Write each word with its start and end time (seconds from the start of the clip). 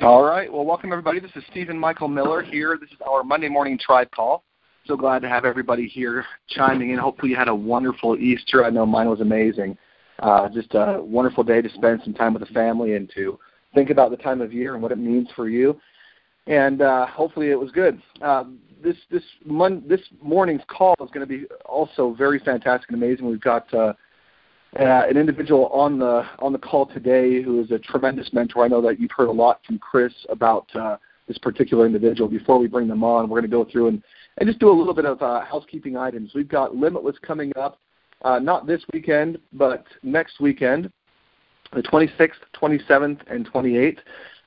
All 0.00 0.22
right. 0.22 0.50
Well, 0.52 0.64
welcome 0.64 0.92
everybody. 0.92 1.18
This 1.18 1.32
is 1.34 1.42
Stephen 1.50 1.76
Michael 1.76 2.06
Miller 2.06 2.40
here. 2.40 2.78
This 2.80 2.88
is 2.90 2.98
our 3.04 3.24
Monday 3.24 3.48
morning 3.48 3.76
tribe 3.76 4.08
call. 4.12 4.44
So 4.86 4.96
glad 4.96 5.22
to 5.22 5.28
have 5.28 5.44
everybody 5.44 5.88
here 5.88 6.24
chiming 6.48 6.90
in. 6.90 6.98
Hopefully, 7.00 7.30
you 7.30 7.36
had 7.36 7.48
a 7.48 7.54
wonderful 7.54 8.16
Easter. 8.16 8.64
I 8.64 8.70
know 8.70 8.86
mine 8.86 9.10
was 9.10 9.20
amazing. 9.20 9.76
Uh, 10.20 10.48
just 10.50 10.68
a 10.74 11.02
wonderful 11.02 11.42
day 11.42 11.60
to 11.60 11.68
spend 11.70 12.00
some 12.04 12.14
time 12.14 12.32
with 12.32 12.46
the 12.46 12.54
family 12.54 12.94
and 12.94 13.10
to 13.16 13.40
think 13.74 13.90
about 13.90 14.12
the 14.12 14.16
time 14.16 14.40
of 14.40 14.52
year 14.52 14.74
and 14.74 14.82
what 14.84 14.92
it 14.92 14.98
means 14.98 15.26
for 15.34 15.48
you. 15.48 15.80
And 16.46 16.80
uh, 16.80 17.06
hopefully, 17.06 17.50
it 17.50 17.58
was 17.58 17.72
good. 17.72 18.00
Uh, 18.22 18.44
this 18.80 18.96
this 19.10 19.24
mon- 19.44 19.82
this 19.88 20.02
morning's 20.22 20.62
call 20.68 20.94
is 21.00 21.10
going 21.10 21.26
to 21.26 21.38
be 21.38 21.44
also 21.66 22.14
very 22.16 22.38
fantastic 22.38 22.88
and 22.88 23.02
amazing. 23.02 23.26
We've 23.26 23.40
got 23.40 23.74
uh, 23.74 23.94
uh, 24.76 25.06
an 25.08 25.16
individual 25.16 25.66
on 25.68 25.98
the 25.98 26.24
on 26.40 26.52
the 26.52 26.58
call 26.58 26.86
today 26.86 27.42
who 27.42 27.60
is 27.60 27.70
a 27.70 27.78
tremendous 27.78 28.32
mentor. 28.32 28.64
I 28.64 28.68
know 28.68 28.82
that 28.82 29.00
you've 29.00 29.10
heard 29.16 29.28
a 29.28 29.32
lot 29.32 29.60
from 29.66 29.78
Chris 29.78 30.12
about 30.28 30.66
uh, 30.74 30.96
this 31.26 31.38
particular 31.38 31.86
individual. 31.86 32.28
Before 32.28 32.58
we 32.58 32.66
bring 32.66 32.88
them 32.88 33.02
on, 33.02 33.28
we're 33.28 33.40
going 33.40 33.50
to 33.50 33.56
go 33.56 33.70
through 33.70 33.88
and, 33.88 34.02
and 34.38 34.46
just 34.46 34.58
do 34.58 34.70
a 34.70 34.72
little 34.72 34.94
bit 34.94 35.06
of 35.06 35.22
uh, 35.22 35.44
housekeeping 35.44 35.96
items. 35.96 36.32
We've 36.34 36.48
got 36.48 36.74
Limitless 36.74 37.16
coming 37.22 37.52
up, 37.56 37.78
uh, 38.22 38.38
not 38.38 38.66
this 38.66 38.82
weekend, 38.92 39.38
but 39.52 39.84
next 40.02 40.40
weekend, 40.40 40.90
the 41.72 41.82
26th, 41.82 42.30
27th, 42.60 43.20
and 43.30 43.50
28th. 43.50 43.98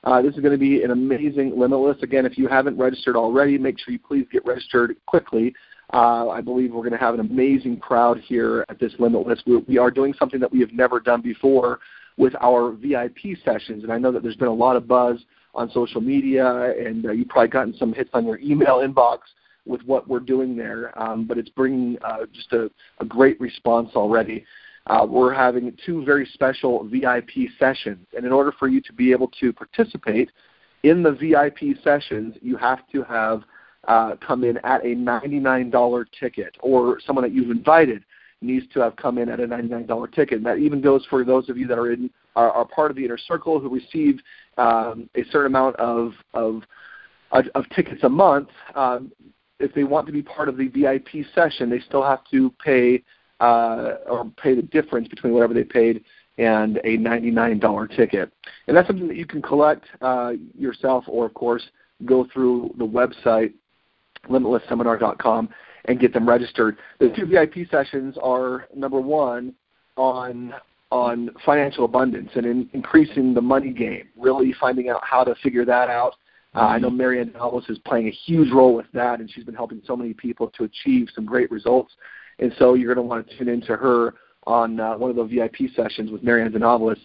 Uh, 0.04 0.20
this 0.20 0.34
is 0.34 0.40
going 0.40 0.52
to 0.52 0.58
be 0.58 0.82
an 0.82 0.90
amazing 0.90 1.58
Limitless. 1.58 2.02
Again, 2.02 2.26
if 2.26 2.36
you 2.36 2.48
haven't 2.48 2.76
registered 2.76 3.16
already, 3.16 3.56
make 3.58 3.78
sure 3.78 3.92
you 3.92 4.00
please 4.00 4.26
get 4.32 4.44
registered 4.44 4.96
quickly. 5.06 5.54
Uh, 5.92 6.28
I 6.30 6.40
believe 6.40 6.72
we're 6.72 6.80
going 6.80 6.92
to 6.92 6.98
have 6.98 7.14
an 7.14 7.20
amazing 7.20 7.76
crowd 7.78 8.18
here 8.18 8.64
at 8.70 8.78
this 8.78 8.92
Limitless. 8.98 9.42
We, 9.46 9.58
we 9.58 9.78
are 9.78 9.90
doing 9.90 10.14
something 10.18 10.40
that 10.40 10.50
we 10.50 10.60
have 10.60 10.72
never 10.72 11.00
done 11.00 11.20
before 11.20 11.80
with 12.16 12.34
our 12.40 12.72
VIP 12.72 13.36
sessions, 13.44 13.84
and 13.84 13.92
I 13.92 13.98
know 13.98 14.10
that 14.12 14.22
there's 14.22 14.36
been 14.36 14.48
a 14.48 14.54
lot 14.54 14.76
of 14.76 14.88
buzz 14.88 15.18
on 15.54 15.70
social 15.70 16.00
media, 16.00 16.72
and 16.78 17.06
uh, 17.06 17.12
you've 17.12 17.28
probably 17.28 17.48
gotten 17.48 17.76
some 17.76 17.92
hits 17.92 18.10
on 18.14 18.26
your 18.26 18.38
email 18.38 18.78
inbox 18.86 19.18
with 19.66 19.82
what 19.82 20.08
we're 20.08 20.20
doing 20.20 20.56
there. 20.56 20.98
Um, 21.00 21.26
but 21.26 21.38
it's 21.38 21.50
bringing 21.50 21.98
uh, 22.02 22.26
just 22.32 22.52
a, 22.52 22.70
a, 23.00 23.04
great 23.04 23.40
response 23.40 23.90
already. 23.94 24.44
Uh, 24.88 25.06
we're 25.08 25.32
having 25.32 25.76
two 25.84 26.04
very 26.04 26.26
special 26.32 26.84
VIP 26.84 27.48
sessions, 27.58 28.04
and 28.16 28.24
in 28.26 28.32
order 28.32 28.52
for 28.58 28.66
you 28.68 28.80
to 28.80 28.92
be 28.92 29.12
able 29.12 29.28
to 29.40 29.52
participate 29.52 30.30
in 30.82 31.02
the 31.02 31.12
VIP 31.12 31.78
sessions, 31.84 32.34
you 32.42 32.56
have 32.56 32.80
to 32.88 33.04
have 33.04 33.42
uh, 33.88 34.16
come 34.26 34.44
in 34.44 34.58
at 34.58 34.84
a 34.84 34.94
$99 34.94 36.04
ticket, 36.18 36.56
or 36.60 37.00
someone 37.04 37.24
that 37.24 37.32
you've 37.32 37.50
invited 37.50 38.04
needs 38.40 38.66
to 38.74 38.80
have 38.80 38.96
come 38.96 39.18
in 39.18 39.28
at 39.28 39.40
a 39.40 39.46
$99 39.46 40.12
ticket. 40.12 40.38
And 40.38 40.46
that 40.46 40.58
even 40.58 40.80
goes 40.80 41.06
for 41.08 41.24
those 41.24 41.48
of 41.48 41.56
you 41.56 41.66
that 41.68 41.78
are 41.78 41.92
in 41.92 42.10
are, 42.34 42.50
are 42.50 42.64
part 42.64 42.90
of 42.90 42.96
the 42.96 43.04
inner 43.04 43.18
circle 43.18 43.60
who 43.60 43.68
receive 43.68 44.18
um, 44.56 45.08
a 45.14 45.22
certain 45.30 45.46
amount 45.46 45.76
of, 45.76 46.12
of 46.34 46.62
of, 47.32 47.68
tickets 47.74 48.02
a 48.04 48.08
month. 48.08 48.48
Um, 48.74 49.10
if 49.58 49.72
they 49.74 49.84
want 49.84 50.06
to 50.06 50.12
be 50.12 50.22
part 50.22 50.48
of 50.48 50.56
the 50.56 50.68
VIP 50.68 51.26
session, 51.34 51.70
they 51.70 51.80
still 51.80 52.02
have 52.02 52.20
to 52.30 52.52
pay 52.64 53.02
uh, 53.40 53.96
or 54.06 54.30
pay 54.36 54.54
the 54.54 54.62
difference 54.62 55.08
between 55.08 55.32
whatever 55.32 55.54
they 55.54 55.64
paid 55.64 56.04
and 56.38 56.78
a 56.78 56.98
$99 56.98 57.96
ticket. 57.96 58.32
And 58.66 58.76
that's 58.76 58.86
something 58.86 59.08
that 59.08 59.16
you 59.16 59.26
can 59.26 59.42
collect 59.42 59.84
uh, 60.00 60.32
yourself, 60.56 61.04
or 61.06 61.26
of 61.26 61.34
course, 61.34 61.62
go 62.04 62.26
through 62.32 62.74
the 62.78 62.86
website 62.86 63.52
limitlessseminar.com 64.28 65.48
and 65.86 66.00
get 66.00 66.12
them 66.12 66.28
registered. 66.28 66.76
The 67.00 67.10
two 67.16 67.26
VIP 67.26 67.68
sessions 67.70 68.16
are 68.22 68.66
number 68.74 69.00
one 69.00 69.54
on 69.96 70.54
on 70.90 71.30
financial 71.46 71.86
abundance 71.86 72.28
and 72.34 72.44
in 72.44 72.68
increasing 72.74 73.32
the 73.32 73.40
money 73.40 73.72
game, 73.72 74.08
really 74.14 74.54
finding 74.60 74.90
out 74.90 75.00
how 75.02 75.24
to 75.24 75.34
figure 75.36 75.64
that 75.64 75.88
out. 75.88 76.16
Uh, 76.54 76.60
I 76.60 76.78
know 76.78 76.88
mm-hmm. 76.88 76.98
Marianne 76.98 77.32
Ellis 77.34 77.64
is 77.70 77.78
playing 77.78 78.08
a 78.08 78.10
huge 78.10 78.52
role 78.52 78.74
with 78.74 78.84
that, 78.92 79.18
and 79.20 79.30
she's 79.30 79.44
been 79.44 79.54
helping 79.54 79.80
so 79.86 79.96
many 79.96 80.12
people 80.12 80.48
to 80.48 80.64
achieve 80.64 81.08
some 81.14 81.24
great 81.24 81.50
results. 81.50 81.94
And 82.40 82.52
so 82.58 82.74
you're 82.74 82.94
going 82.94 83.02
to 83.02 83.08
want 83.08 83.26
to 83.26 83.38
tune 83.38 83.48
into 83.48 83.74
her 83.74 84.14
on 84.46 84.80
uh, 84.80 84.98
one 84.98 85.08
of 85.08 85.16
the 85.16 85.24
VIP 85.24 85.70
sessions 85.74 86.10
with 86.10 86.22
Marianne 86.22 86.52
Denovelis. 86.52 86.98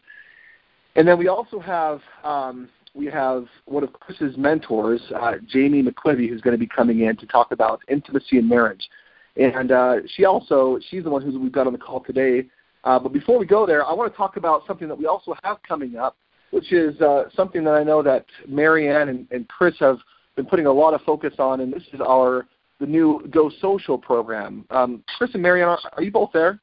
And 0.98 1.08
then 1.08 1.18
we 1.18 1.30
also 1.30 1.60
have 1.60 2.02
um, 2.26 2.68
we 2.98 3.06
have 3.06 3.46
one 3.66 3.84
of 3.84 3.94
Chris's 3.94 4.36
mentors, 4.38 5.02
uh, 5.16 5.34
Jamie 5.48 5.84
McQuivey, 5.84 6.28
who's 6.28 6.42
going 6.42 6.56
to 6.56 6.60
be 6.60 6.68
coming 6.68 7.02
in 7.02 7.16
to 7.18 7.28
talk 7.28 7.52
about 7.52 7.80
intimacy 7.88 8.40
and 8.40 8.50
marriage. 8.50 8.90
And 9.36 9.72
uh, 9.72 9.98
she 10.16 10.26
also, 10.26 10.80
she's 10.90 11.04
the 11.04 11.10
one 11.10 11.22
who 11.22 11.40
we've 11.40 11.52
got 11.52 11.68
on 11.68 11.74
the 11.74 11.80
call 11.80 12.04
today. 12.04 12.48
Uh, 12.84 12.98
but 12.98 13.14
before 13.14 13.38
we 13.38 13.46
go 13.46 13.68
there, 13.68 13.86
I 13.86 13.94
want 13.94 14.12
to 14.12 14.18
talk 14.18 14.38
about 14.38 14.64
something 14.66 14.88
that 14.88 14.98
we 14.98 15.06
also 15.06 15.36
have 15.44 15.58
coming 15.62 15.96
up, 15.96 16.18
which 16.50 16.74
is 16.74 17.00
uh, 17.02 17.26
something 17.36 17.64
that 17.66 17.76
I 17.76 17.84
know 17.84 18.02
that 18.02 18.26
Marianne 18.48 19.10
and, 19.10 19.28
and 19.30 19.48
Chris 19.48 19.76
have 19.80 20.00
been 20.36 20.46
putting 20.46 20.66
a 20.66 20.72
lot 20.72 20.96
of 20.96 21.02
focus 21.02 21.36
on, 21.38 21.62
and 21.62 21.72
this 21.72 21.84
is 21.94 22.02
our 22.02 22.48
the 22.80 22.86
new 22.86 23.28
Go 23.32 23.52
Social 23.62 23.98
program. 23.98 24.66
Um, 24.70 25.04
Chris 25.18 25.32
and 25.34 25.42
Marianne, 25.42 25.70
are, 25.70 25.80
are 25.94 26.04
you 26.04 26.12
both 26.12 26.30
there? 26.32 26.60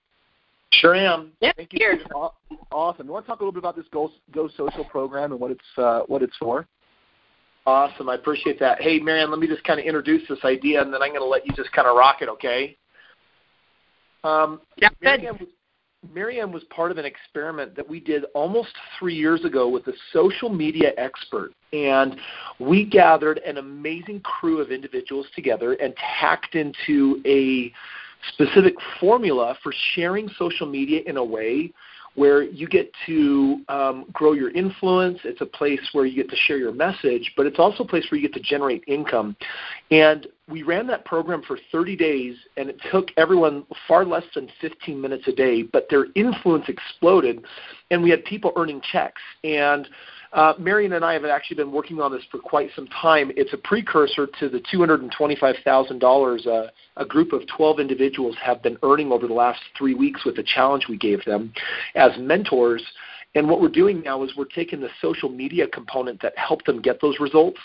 Sure 0.80 0.94
am. 0.94 1.32
Yep, 1.40 1.56
Thank 1.56 1.72
you. 1.72 1.78
Here. 1.78 1.98
Awesome. 2.72 3.06
You 3.06 3.12
want 3.12 3.24
to 3.24 3.30
talk 3.30 3.40
a 3.40 3.42
little 3.42 3.52
bit 3.52 3.58
about 3.58 3.76
this 3.76 3.86
Go, 3.92 4.10
Go 4.32 4.48
Social 4.56 4.84
program 4.84 5.32
and 5.32 5.40
what 5.40 5.50
it's 5.50 5.78
uh, 5.78 6.00
what 6.06 6.22
it's 6.22 6.36
for? 6.38 6.66
Awesome. 7.66 8.10
I 8.10 8.14
appreciate 8.14 8.58
that. 8.60 8.82
Hey, 8.82 8.98
Marianne, 8.98 9.30
let 9.30 9.40
me 9.40 9.46
just 9.46 9.64
kind 9.64 9.80
of 9.80 9.86
introduce 9.86 10.26
this 10.28 10.38
idea, 10.44 10.82
and 10.82 10.92
then 10.92 11.02
I'm 11.02 11.10
going 11.10 11.20
to 11.20 11.26
let 11.26 11.46
you 11.46 11.54
just 11.54 11.72
kind 11.72 11.88
of 11.88 11.96
rock 11.96 12.18
it, 12.20 12.28
okay? 12.28 12.76
Um, 14.22 14.60
yeah, 14.76 14.90
Marianne 15.00 15.38
was, 15.40 15.48
Marianne 16.12 16.52
was 16.52 16.62
part 16.64 16.90
of 16.90 16.98
an 16.98 17.06
experiment 17.06 17.74
that 17.76 17.88
we 17.88 18.00
did 18.00 18.24
almost 18.34 18.70
three 18.98 19.14
years 19.14 19.44
ago 19.46 19.68
with 19.68 19.86
a 19.86 19.92
social 20.12 20.50
media 20.50 20.92
expert. 20.98 21.52
And 21.72 22.16
we 22.58 22.84
gathered 22.84 23.38
an 23.38 23.56
amazing 23.56 24.20
crew 24.20 24.60
of 24.60 24.70
individuals 24.70 25.26
together 25.34 25.72
and 25.74 25.94
tacked 26.20 26.54
into 26.54 27.22
a 27.24 27.72
specific 28.32 28.74
formula 29.00 29.56
for 29.62 29.72
sharing 29.94 30.28
social 30.38 30.66
media 30.66 31.02
in 31.06 31.16
a 31.16 31.24
way 31.24 31.72
where 32.14 32.44
you 32.44 32.68
get 32.68 32.92
to 33.06 33.60
um, 33.68 34.06
grow 34.12 34.32
your 34.32 34.50
influence. 34.50 35.18
It's 35.24 35.40
a 35.40 35.46
place 35.46 35.80
where 35.92 36.06
you 36.06 36.14
get 36.14 36.30
to 36.30 36.36
share 36.36 36.58
your 36.58 36.72
message, 36.72 37.32
but 37.36 37.46
it's 37.46 37.58
also 37.58 37.82
a 37.82 37.86
place 37.86 38.06
where 38.10 38.20
you 38.20 38.28
get 38.28 38.34
to 38.34 38.48
generate 38.48 38.84
income. 38.86 39.36
And 39.90 40.28
we 40.48 40.62
ran 40.62 40.86
that 40.88 41.04
program 41.04 41.42
for 41.42 41.58
30 41.72 41.96
days, 41.96 42.36
and 42.56 42.68
it 42.68 42.76
took 42.92 43.08
everyone 43.16 43.66
far 43.88 44.04
less 44.04 44.24
than 44.34 44.48
15 44.60 45.00
minutes 45.00 45.26
a 45.26 45.32
day, 45.32 45.62
but 45.62 45.86
their 45.90 46.06
influence 46.14 46.66
exploded, 46.68 47.44
and 47.90 48.02
we 48.02 48.10
had 48.10 48.24
people 48.24 48.52
earning 48.56 48.80
checks. 48.92 49.22
And 49.42 49.88
uh, 50.34 50.52
Marianne 50.58 50.94
and 50.94 51.04
I 51.04 51.12
have 51.12 51.24
actually 51.24 51.56
been 51.56 51.70
working 51.70 52.00
on 52.00 52.10
this 52.12 52.24
for 52.30 52.38
quite 52.38 52.68
some 52.74 52.88
time. 52.88 53.30
It's 53.36 53.52
a 53.52 53.56
precursor 53.56 54.26
to 54.40 54.48
the 54.48 54.60
$225,000 54.72 56.46
uh, 56.46 56.70
a 56.96 57.04
group 57.06 57.32
of 57.32 57.42
12 57.56 57.78
individuals 57.80 58.36
have 58.42 58.62
been 58.62 58.76
earning 58.82 59.12
over 59.12 59.28
the 59.28 59.34
last 59.34 59.60
three 59.78 59.94
weeks 59.94 60.24
with 60.24 60.36
the 60.36 60.42
challenge 60.42 60.86
we 60.88 60.98
gave 60.98 61.24
them 61.24 61.52
as 61.94 62.10
mentors. 62.18 62.84
And 63.36 63.48
what 63.48 63.60
we're 63.60 63.68
doing 63.68 64.02
now 64.02 64.24
is 64.24 64.32
we're 64.36 64.44
taking 64.46 64.80
the 64.80 64.90
social 65.00 65.28
media 65.28 65.68
component 65.68 66.20
that 66.22 66.36
helped 66.36 66.66
them 66.66 66.82
get 66.82 67.00
those 67.00 67.18
results 67.20 67.58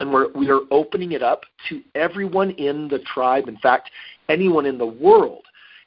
and 0.00 0.12
we're, 0.12 0.32
we 0.32 0.50
are 0.50 0.60
opening 0.70 1.12
it 1.12 1.22
up 1.22 1.42
to 1.68 1.82
everyone 1.94 2.50
in 2.52 2.88
the 2.88 3.00
tribe, 3.00 3.48
in 3.48 3.58
fact, 3.58 3.90
anyone 4.28 4.66
in 4.66 4.78
the 4.78 4.86
world. 4.86 5.44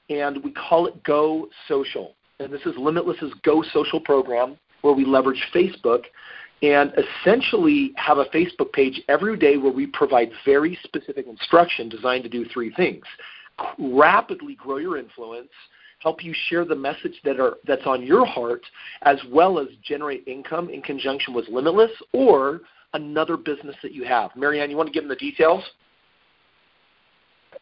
And 0.10 0.44
we 0.44 0.52
call 0.52 0.88
it 0.88 1.02
Go 1.04 1.50
Social. 1.68 2.16
And 2.40 2.52
this 2.52 2.62
is 2.66 2.74
Limitless's 2.78 3.34
Go 3.44 3.64
Social 3.74 4.00
program 4.00 4.58
where 4.82 4.94
we 4.94 5.06
leverage 5.06 5.42
Facebook 5.54 6.04
and 6.62 6.94
essentially 6.98 7.92
have 7.96 8.20
a 8.20 8.26
Facebook 8.26 8.72
page 8.72 9.02
every 9.08 9.36
day 9.36 9.58
where 9.58 9.72
we 9.72 9.88
provide 9.88 10.30
very 10.46 10.78
specific 10.84 11.26
instruction 11.28 11.90
designed 11.90 12.24
to 12.24 12.30
do 12.30 12.46
three 12.46 12.72
things 12.76 13.04
rapidly 13.78 14.56
grow 14.56 14.78
your 14.78 14.98
influence, 14.98 15.50
help 16.00 16.24
you 16.24 16.34
share 16.48 16.66
the 16.66 16.76
message 16.76 17.20
that 17.24 17.40
are 17.40 17.58
that's 17.66 17.86
on 17.86 18.04
your 18.04 18.26
heart, 18.26 18.64
as 19.04 19.20
well 19.30 19.60
as 19.60 19.68
generate 19.84 20.28
income 20.28 20.70
in 20.70 20.82
conjunction 20.82 21.34
with 21.34 21.48
Limitless 21.48 21.92
or 22.14 22.62
another 22.94 23.38
business 23.38 23.76
that 23.82 23.94
you 23.94 24.04
have. 24.04 24.36
Marianne, 24.36 24.70
you 24.70 24.78
want 24.78 24.88
to 24.88 24.94
give 24.94 25.04
them 25.04 25.10
the 25.10 25.16
details? 25.16 25.64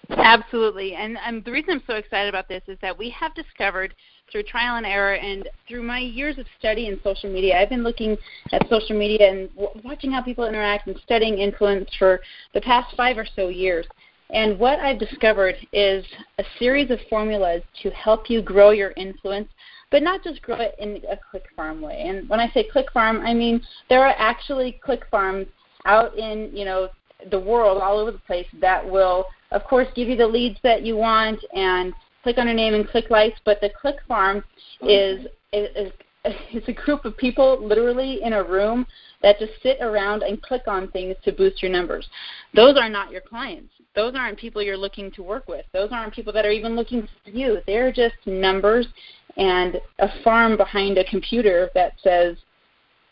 Absolutely. 0.10 0.96
And 0.96 1.18
the 1.46 1.52
reason 1.52 1.74
I'm 1.74 1.84
so 1.88 1.96
excited 1.96 2.30
about 2.30 2.48
this 2.48 2.64
is 2.68 2.78
that 2.82 2.98
we 2.98 3.10
have 3.12 3.34
discovered 3.36 3.94
through 4.32 4.44
trial 4.44 4.78
and 4.78 4.86
error 4.86 5.16
and 5.16 5.48
through 5.68 5.84
my 5.84 6.00
years 6.00 6.38
of 6.38 6.46
study 6.58 6.88
in 6.88 7.00
social 7.04 7.32
media, 7.32 7.60
I've 7.60 7.70
been 7.70 7.84
looking 7.84 8.18
at 8.52 8.68
social 8.70 8.98
media 8.98 9.30
and 9.30 9.50
w- 9.56 9.82
watching 9.84 10.12
how 10.12 10.22
people 10.22 10.48
interact 10.48 10.88
and 10.88 11.00
studying 11.04 11.40
influence 11.40 11.90
for 11.98 12.22
the 12.54 12.62
past 12.62 12.96
five 12.96 13.18
or 13.18 13.26
so 13.36 13.48
years. 13.48 13.86
And 14.32 14.60
what 14.60 14.80
I've 14.80 15.00
discovered 15.00 15.56
is 15.74 16.06
a 16.38 16.44
series 16.60 16.92
of 16.92 17.00
formulas 17.10 17.64
to 17.82 17.90
help 17.92 18.30
you 18.30 18.42
grow 18.42 18.70
your 18.70 18.92
influence, 18.92 19.50
but 19.90 20.04
not 20.04 20.24
just 20.24 20.42
grow 20.44 20.58
it 20.58 20.76
in 20.78 21.02
a 21.10 21.18
click 21.18 21.46
farm 21.56 21.82
way. 21.82 22.04
And 22.06 22.30
when 22.30 22.40
I 22.40 22.50
say 22.52 22.68
click 22.72 22.92
farm, 22.92 23.22
I 23.22 23.34
mean 23.34 23.62
there 23.90 24.06
are 24.06 24.16
actually 24.18 24.80
click 24.84 25.04
farms 25.10 25.48
out 25.86 26.16
in, 26.18 26.52
you 26.56 26.66
know, 26.66 26.90
the 27.32 27.40
world 27.40 27.82
all 27.82 28.00
over 28.00 28.12
the 28.12 28.20
place 28.20 28.48
that 28.62 28.84
will 28.90 29.26
of 29.52 29.64
course 29.64 29.88
give 29.96 30.08
you 30.08 30.16
the 30.16 30.28
leads 30.28 30.60
that 30.64 30.84
you 30.84 30.96
want 30.96 31.40
and 31.54 31.94
click 32.24 32.38
on 32.38 32.48
your 32.48 32.56
name 32.56 32.74
and 32.74 32.88
click 32.88 33.10
likes, 33.10 33.40
but 33.46 33.60
the 33.62 33.70
click 33.80 33.96
farm 34.08 34.44
mm-hmm. 34.82 34.90
is, 34.90 35.28
is, 35.54 35.70
is 35.76 35.92
it's 36.52 36.68
a 36.68 36.74
group 36.74 37.06
of 37.06 37.18
people 37.18 37.66
literally 37.66 38.22
in 38.24 38.34
a 38.34 38.44
room 38.44 38.86
that 39.22 39.40
just 39.40 39.54
sit 39.64 39.78
around 39.82 40.24
and 40.24 40.42
click 40.42 40.64
on 40.68 40.90
things 40.92 41.16
to 41.24 41.32
boost 41.32 41.62
your 41.62 41.72
numbers. 41.72 42.08
Those 42.54 42.78
are 42.78 42.90
not 42.90 43.12
your 43.12 43.22
clients. 43.22 43.74
Those 43.96 44.14
aren't 44.16 44.38
people 44.38 44.62
you're 44.62 44.78
looking 44.78 45.12
to 45.12 45.24
work 45.24 45.48
with. 45.48 45.66
Those 45.74 45.90
aren't 45.92 46.14
people 46.14 46.32
that 46.34 46.46
are 46.46 46.52
even 46.52 46.76
looking 46.76 47.08
for 47.24 47.32
you. 47.32 47.60
They're 47.66 47.92
just 47.92 48.16
numbers 48.26 48.88
and 49.38 49.80
a 50.00 50.08
farm 50.24 50.58
behind 50.58 50.98
a 50.98 51.04
computer 51.06 51.70
that 51.74 51.94
says 52.04 52.38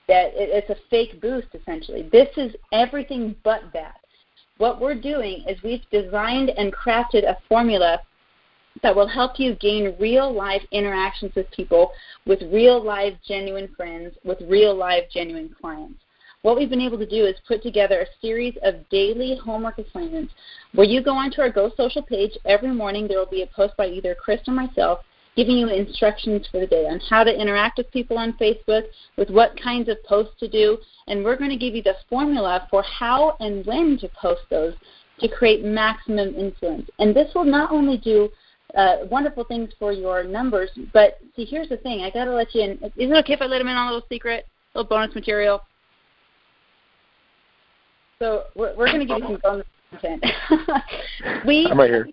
that 0.08 0.32
it's 0.36 0.70
a 0.70 0.76
fake 0.90 1.20
boost 1.22 1.48
essentially. 1.54 2.10
This 2.12 2.30
is 2.38 2.56
everything 2.72 3.36
but 3.44 3.62
that. 3.74 4.00
What 4.58 4.82
we're 4.82 5.00
doing 5.00 5.44
is 5.48 5.62
we've 5.64 5.88
designed 5.92 6.50
and 6.50 6.74
crafted 6.74 7.24
a 7.24 7.38
formula 7.48 8.00
that 8.84 8.96
will 8.96 9.08
help 9.08 9.40
you 9.40 9.56
gain 9.56 9.96
real 10.00 10.32
life 10.32 10.62
interactions 10.72 11.34
with 11.36 11.50
people, 11.52 11.92
with 12.26 12.42
real 12.52 12.84
live 12.84 13.14
genuine 13.28 13.70
friends, 13.76 14.16
with 14.24 14.40
real 14.48 14.76
live 14.76 15.04
genuine 15.12 15.54
clients. 15.60 16.00
What 16.44 16.58
we've 16.58 16.70
been 16.70 16.82
able 16.82 17.00
to 17.00 17.06
do 17.06 17.26
is 17.26 17.36
put 17.48 17.64
together 17.64 18.02
a 18.02 18.22
series 18.22 18.56
of 18.64 18.88
daily 18.90 19.38
homework 19.44 19.80
assignments 19.80 20.34
where 20.74 20.88
you 20.88 21.04
go 21.04 21.12
onto 21.12 21.42
our 21.42 21.50
Go 21.50 21.72
Social 21.76 22.02
page 22.02 22.38
every 22.46 22.72
morning. 22.72 23.08
There 23.08 23.18
will 23.18 23.26
be 23.26 23.42
a 23.42 23.48
post 23.48 23.76
by 23.76 23.88
either 23.88 24.16
Chris 24.16 24.42
or 24.48 24.54
myself 24.54 25.00
giving 25.38 25.56
you 25.56 25.70
instructions 25.70 26.46
for 26.52 26.60
the 26.60 26.68
day 26.68 26.88
on 26.88 27.00
how 27.10 27.24
to 27.24 27.32
interact 27.32 27.78
with 27.78 27.90
people 27.92 28.18
on 28.18 28.34
Facebook, 28.34 28.84
with 29.18 29.30
what 29.30 29.58
kinds 29.62 29.88
of 29.88 30.04
posts 30.04 30.34
to 30.40 30.50
do, 30.50 30.78
and 31.08 31.24
we're 31.24 31.38
going 31.38 31.52
to 31.52 31.56
give 31.56 31.76
you 31.76 31.84
the 31.84 31.96
formula 32.10 32.68
for 32.70 32.84
how 32.84 33.38
and 33.40 33.66
when 33.66 33.98
to 34.00 34.10
post 34.20 34.42
those 34.50 34.74
to 35.20 35.30
create 35.30 35.64
maximum 35.64 36.36
influence. 36.36 36.90
And 37.00 37.16
this 37.16 37.34
will 37.34 37.46
not 37.46 37.72
only 37.72 37.98
do 37.98 38.30
uh, 38.76 38.98
wonderful 39.10 39.44
things 39.44 39.70
for 39.80 39.92
your 39.92 40.24
numbers. 40.24 40.70
But 40.92 41.20
see, 41.36 41.46
here's 41.46 41.70
the 41.70 41.78
thing. 41.78 42.02
I 42.02 42.10
got 42.10 42.26
to 42.26 42.34
let 42.34 42.54
you 42.54 42.64
in. 42.64 42.72
Is 42.72 42.92
it 42.98 43.18
okay 43.24 43.34
if 43.34 43.42
I 43.42 43.46
let 43.46 43.62
him 43.62 43.68
in 43.68 43.76
on 43.76 43.88
a 43.88 43.94
little 43.94 44.08
secret, 44.10 44.46
a 44.74 44.80
little 44.80 44.90
bonus 44.90 45.16
material? 45.16 45.62
So 48.20 48.44
we're, 48.56 48.76
we're 48.76 48.88
going 48.88 49.00
to 49.00 49.06
give 49.06 49.20
you 49.20 49.24
some 49.28 49.40
bonus 49.42 49.68
content. 49.92 50.26
we, 51.46 51.68
I'm 51.70 51.80
right 51.80 51.90
here. 51.90 52.10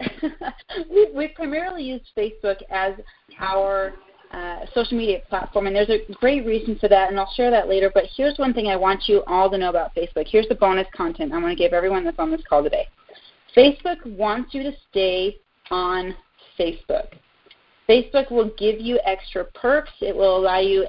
we, 0.90 1.08
we 1.14 1.28
primarily 1.28 1.82
use 1.84 2.00
Facebook 2.16 2.56
as 2.70 2.94
our 3.38 3.94
uh, 4.32 4.60
social 4.74 4.96
media 4.96 5.18
platform, 5.28 5.66
and 5.66 5.76
there's 5.76 5.90
a 5.90 6.12
great 6.14 6.46
reason 6.46 6.76
for 6.78 6.88
that, 6.88 7.10
and 7.10 7.20
I'll 7.20 7.32
share 7.34 7.50
that 7.50 7.68
later. 7.68 7.90
But 7.92 8.04
here's 8.16 8.38
one 8.38 8.54
thing 8.54 8.68
I 8.68 8.76
want 8.76 9.02
you 9.06 9.22
all 9.26 9.50
to 9.50 9.58
know 9.58 9.70
about 9.70 9.94
Facebook. 9.94 10.26
Here's 10.26 10.48
the 10.48 10.54
bonus 10.54 10.86
content 10.94 11.32
I 11.32 11.38
want 11.38 11.56
to 11.56 11.62
give 11.62 11.72
everyone 11.72 12.04
that's 12.04 12.18
on 12.18 12.30
this 12.30 12.40
call 12.48 12.62
today. 12.62 12.86
Facebook 13.56 14.04
wants 14.16 14.54
you 14.54 14.62
to 14.62 14.72
stay 14.90 15.36
on 15.70 16.14
Facebook. 16.58 17.08
Facebook 17.88 18.30
will 18.30 18.50
give 18.56 18.80
you 18.80 18.98
extra 19.04 19.44
perks. 19.44 19.90
It 20.00 20.16
will 20.16 20.36
allow 20.36 20.60
you 20.60 20.86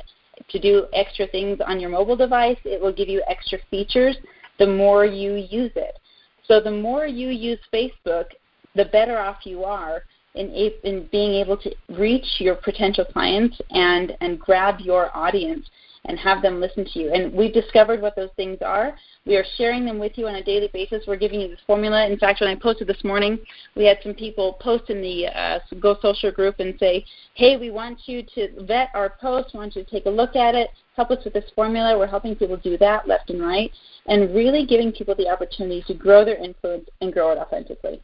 to 0.50 0.60
do 0.60 0.86
extra 0.94 1.28
things 1.28 1.60
on 1.66 1.80
your 1.80 1.90
mobile 1.90 2.16
device. 2.16 2.58
It 2.64 2.82
will 2.82 2.94
give 2.94 3.10
you 3.10 3.22
extra 3.28 3.60
features 3.70 4.16
the 4.60 4.68
more 4.68 5.06
you 5.06 5.36
use 5.50 5.72
it. 5.76 6.00
So 6.46 6.60
the 6.60 6.72
more 6.72 7.06
you 7.06 7.30
use 7.30 7.60
Facebook, 7.74 8.26
the 8.76 8.86
better 8.86 9.18
off 9.18 9.46
you 9.46 9.64
are 9.64 10.04
in, 10.36 10.50
in 10.84 11.08
being 11.12 11.34
able 11.34 11.58
to 11.58 11.74
reach 11.90 12.26
your 12.40 12.56
potential 12.56 13.06
clients 13.06 13.60
and, 13.70 14.18
and 14.22 14.40
grab 14.40 14.80
your 14.80 15.16
audience 15.16 15.70
and 16.06 16.20
have 16.20 16.42
them 16.42 16.60
listen 16.60 16.86
to 16.86 17.00
you. 17.00 17.14
And 17.14 17.32
we've 17.32 17.54
discovered 17.54 18.02
what 18.02 18.16
those 18.16 18.30
things 18.36 18.58
are. 18.62 18.94
We 19.26 19.38
are 19.38 19.46
sharing 19.58 19.86
them 19.86 20.00
with 20.00 20.18
you 20.18 20.28
on 20.28 20.36
a 20.36 20.44
daily 20.44 20.70
basis. 20.74 21.06
We're 21.08 21.16
giving 21.16 21.40
you 21.40 21.48
this 21.48 21.62
formula. 21.66 22.06
In 22.08 22.20
fact, 22.20 22.42
when 22.42 22.50
I 22.50 22.56
posted 22.56 22.88
this 22.88 23.04
morning, 23.06 23.40
we 23.76 23.86
had 23.86 24.00
some 24.04 24.14
people 24.14 24.58
post 24.60 24.90
in 24.90 25.02
the 25.02 25.28
uh, 25.28 25.60
Go 25.80 25.96
Social 26.02 26.30
group 26.30 26.60
and 26.60 26.78
say, 26.78 27.06
hey, 27.36 27.56
we 27.56 27.72
want 27.72 28.00
you 28.06 28.22
to 28.36 28.50
vet 28.66 28.90
our 28.94 29.12
post, 29.22 29.52
we 29.54 29.60
want 29.60 29.78
you 29.78 29.84
to 29.84 29.90
take 29.90 30.06
a 30.06 30.10
look 30.10 30.36
at 30.36 30.56
it, 30.56 30.72
help 30.98 31.10
us 31.10 31.24
with 31.24 31.34
this 31.34 31.50
formula. 31.56 31.98
We're 31.98 32.08
helping 32.08 32.36
people 32.36 32.58
do 32.58 32.78
that 32.80 33.08
left 33.08 33.30
and 33.30 33.42
right, 33.42 33.72
and 34.08 34.36
really 34.36 34.66
giving 34.66 34.92
people 34.92 35.16
the 35.16 35.30
opportunity 35.30 35.84
to 35.88 35.94
grow 35.94 36.26
their 36.26 36.36
influence 36.36 36.90
and 37.00 37.14
grow 37.14 37.32
it 37.32 37.38
authentically. 37.38 38.02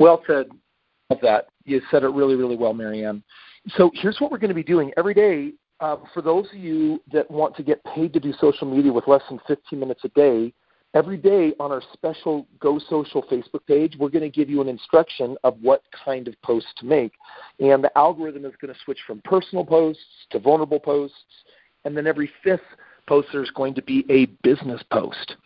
Well 0.00 0.22
said. 0.26 0.46
Of 1.08 1.20
that, 1.22 1.46
you 1.64 1.80
said 1.88 2.02
it 2.02 2.08
really, 2.08 2.34
really 2.34 2.56
well, 2.56 2.74
Marianne. 2.74 3.22
So 3.76 3.92
here's 3.94 4.20
what 4.20 4.32
we're 4.32 4.38
going 4.38 4.48
to 4.48 4.56
be 4.56 4.64
doing 4.64 4.90
every 4.96 5.14
day 5.14 5.52
uh, 5.80 5.96
for 6.14 6.22
those 6.22 6.46
of 6.46 6.58
you 6.58 7.02
that 7.12 7.30
want 7.30 7.54
to 7.56 7.62
get 7.62 7.82
paid 7.84 8.12
to 8.12 8.20
do 8.20 8.32
social 8.40 8.66
media 8.66 8.92
with 8.92 9.06
less 9.06 9.22
than 9.28 9.38
15 9.46 9.78
minutes 9.78 10.00
a 10.04 10.08
day, 10.08 10.52
every 10.94 11.16
day 11.16 11.52
on 11.60 11.70
our 11.70 11.82
special 11.92 12.46
Go 12.60 12.78
Social 12.78 13.22
Facebook 13.22 13.66
page, 13.66 13.94
we're 13.98 14.08
going 14.08 14.22
to 14.22 14.34
give 14.34 14.48
you 14.48 14.62
an 14.62 14.68
instruction 14.68 15.36
of 15.44 15.56
what 15.60 15.82
kind 16.04 16.28
of 16.28 16.40
posts 16.42 16.70
to 16.78 16.86
make. 16.86 17.12
And 17.60 17.84
the 17.84 17.96
algorithm 17.96 18.44
is 18.46 18.54
going 18.60 18.72
to 18.72 18.80
switch 18.84 19.00
from 19.06 19.20
personal 19.24 19.64
posts 19.64 20.02
to 20.30 20.38
vulnerable 20.38 20.80
posts. 20.80 21.16
And 21.84 21.96
then 21.96 22.06
every 22.06 22.30
fifth 22.42 22.60
post, 23.06 23.28
there's 23.32 23.50
going 23.50 23.74
to 23.74 23.82
be 23.82 24.04
a 24.08 24.26
business 24.42 24.82
post. 24.90 25.36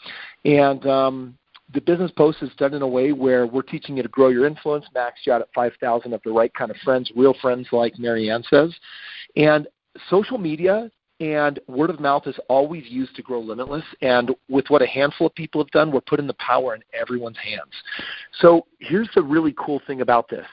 And 0.44 0.86
um, 0.86 1.38
the 1.72 1.80
business 1.80 2.10
post 2.12 2.38
is 2.42 2.50
done 2.56 2.74
in 2.74 2.82
a 2.82 2.88
way 2.88 3.12
where 3.12 3.46
we're 3.46 3.62
teaching 3.62 3.96
you 3.96 4.02
to 4.02 4.08
grow 4.08 4.28
your 4.28 4.46
influence, 4.46 4.84
max 4.94 5.20
you 5.24 5.32
out 5.32 5.40
at 5.40 5.48
5,000 5.54 6.12
of 6.12 6.20
the 6.24 6.32
right 6.32 6.52
kind 6.54 6.70
of 6.70 6.76
friends, 6.78 7.10
real 7.14 7.34
friends, 7.40 7.68
like 7.72 7.98
Marianne 7.98 8.42
says. 8.50 8.74
And 9.36 9.68
social 10.08 10.38
media 10.38 10.90
and 11.20 11.60
word 11.68 11.90
of 11.90 12.00
mouth 12.00 12.26
is 12.26 12.36
always 12.48 12.84
used 12.86 13.14
to 13.16 13.22
grow 13.22 13.40
limitless. 13.40 13.84
And 14.00 14.34
with 14.48 14.64
what 14.68 14.82
a 14.82 14.86
handful 14.86 15.26
of 15.26 15.34
people 15.34 15.62
have 15.62 15.70
done 15.70 15.92
we're 15.92 16.00
putting 16.00 16.26
the 16.26 16.34
power 16.34 16.74
in 16.74 16.82
everyone's 16.98 17.38
hands. 17.38 17.72
So 18.40 18.66
here's 18.78 19.10
the 19.14 19.22
really 19.22 19.54
cool 19.58 19.80
thing 19.86 20.00
about 20.00 20.28
this. 20.28 20.46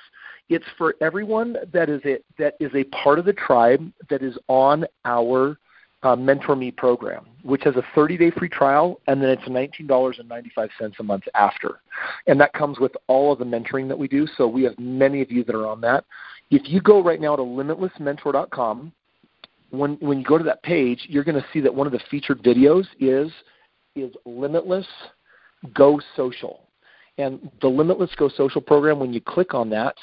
It's 0.49 0.65
for 0.77 0.95
everyone 1.01 1.57
that 1.73 1.89
is 1.89 2.01
a 2.05 2.19
that 2.37 2.55
is 2.59 2.71
a 2.73 2.85
part 2.85 3.19
of 3.19 3.25
the 3.25 3.33
tribe 3.33 3.91
that 4.09 4.21
is 4.21 4.37
on 4.47 4.85
our 5.03 5.57
uh, 6.03 6.15
mentor 6.15 6.55
me 6.55 6.71
program 6.71 7.25
which 7.43 7.63
has 7.63 7.75
a 7.75 7.83
30 7.95 8.17
day 8.17 8.31
free 8.31 8.49
trial 8.49 8.99
and 9.07 9.21
then 9.21 9.29
it's 9.29 9.43
$19.95 9.43 10.69
a 10.99 11.03
month 11.03 11.23
after 11.33 11.79
and 12.27 12.39
that 12.39 12.53
comes 12.53 12.79
with 12.79 12.91
all 13.07 13.31
of 13.31 13.39
the 13.39 13.45
mentoring 13.45 13.87
that 13.87 13.97
we 13.97 14.07
do 14.07 14.27
so 14.37 14.47
we 14.47 14.63
have 14.63 14.77
many 14.77 15.21
of 15.21 15.31
you 15.31 15.43
that 15.43 15.55
are 15.55 15.67
on 15.67 15.81
that 15.81 16.05
if 16.51 16.61
you 16.65 16.81
go 16.81 17.01
right 17.01 17.19
now 17.19 17.35
to 17.35 17.41
limitlessmentor.com 17.41 18.91
when 19.69 19.97
when 19.99 20.19
you 20.19 20.23
go 20.23 20.37
to 20.37 20.43
that 20.43 20.63
page, 20.63 21.05
you're 21.09 21.23
going 21.23 21.39
to 21.39 21.45
see 21.51 21.59
that 21.61 21.73
one 21.73 21.87
of 21.87 21.93
the 21.93 21.99
featured 22.09 22.41
videos 22.43 22.85
is 22.99 23.31
is 23.95 24.13
Limitless 24.25 24.87
Go 25.73 25.99
Social, 26.15 26.61
and 27.17 27.49
the 27.61 27.67
Limitless 27.67 28.11
Go 28.15 28.29
Social 28.29 28.61
program. 28.61 28.99
When 28.99 29.13
you 29.13 29.21
click 29.21 29.53
on 29.53 29.69
that, 29.71 29.95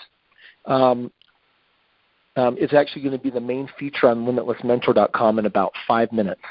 um, 0.67 1.11
um, 2.37 2.57
it's 2.59 2.75
actually 2.75 3.03
going 3.03 3.17
to 3.17 3.23
be 3.23 3.31
the 3.31 3.41
main 3.41 3.69
feature 3.79 4.09
on 4.09 4.25
limitlessmentor.com 4.25 5.39
in 5.39 5.47
about 5.47 5.73
five 5.87 6.11
minutes. 6.13 6.43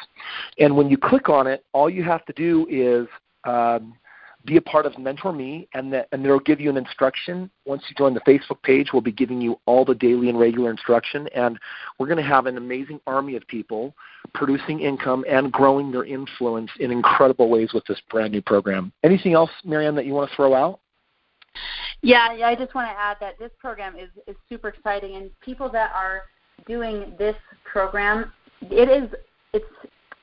And 0.60 0.76
when 0.76 0.90
you 0.90 0.98
click 0.98 1.30
on 1.30 1.48
it, 1.48 1.66
all 1.74 1.90
you 1.90 2.04
have 2.04 2.26
to 2.26 2.34
do 2.34 2.66
is 2.70 3.08
um, 3.44 3.96
be 4.46 4.58
a 4.58 4.62
part 4.62 4.86
of 4.86 4.98
Mentor 4.98 5.32
Me, 5.32 5.68
and 5.74 5.92
that 5.94 6.08
and 6.12 6.24
they'll 6.24 6.40
give 6.40 6.60
you 6.60 6.70
an 6.70 6.78
instruction. 6.78 7.50
Once 7.66 7.84
you 7.90 7.96
join 7.96 8.14
the 8.14 8.20
Facebook 8.22 8.62
page, 8.64 8.90
we'll 8.92 9.02
be 9.02 9.12
giving 9.12 9.40
you 9.40 9.60
all 9.66 9.86
the 9.86 9.96
daily 9.96 10.30
and 10.30 10.40
regular 10.40 10.70
instruction, 10.70 11.28
and 11.36 11.58
we're 11.98 12.08
going 12.08 12.18
to 12.18 12.24
have 12.24 12.46
an 12.46 12.58
amazing 12.58 13.00
army 13.08 13.36
of 13.36 13.48
people 13.48 13.94
producing 14.34 14.82
income 14.82 15.24
and 15.30 15.52
growing 15.52 15.92
their 15.92 16.06
influence 16.06 16.72
in 16.80 16.92
incredible 16.92 17.50
ways 17.50 17.72
with 17.74 17.86
this 17.86 18.02
brand 18.10 18.34
new 18.34 18.42
program. 18.42 18.92
Anything 19.04 19.34
else, 19.34 19.52
Marianne, 19.64 19.96
that 19.96 20.06
you 20.06 20.14
want 20.14 20.30
to 20.30 20.36
throw 20.36 20.54
out? 20.54 20.80
Yeah, 22.04 22.34
yeah. 22.34 22.48
I 22.48 22.56
just 22.56 22.76
want 22.76 22.90
to 22.90 23.00
add 23.00 23.18
that 23.22 23.40
this 23.40 23.50
program 23.60 23.96
is 23.96 24.10
is 24.28 24.36
super 24.50 24.68
exciting, 24.68 25.16
and 25.16 25.32
people 25.42 25.70
that 25.70 25.92
are 25.96 26.24
doing 26.68 27.14
this 27.18 27.36
program, 27.64 28.32
it 28.62 28.90
is 28.90 29.10
it's 29.54 29.66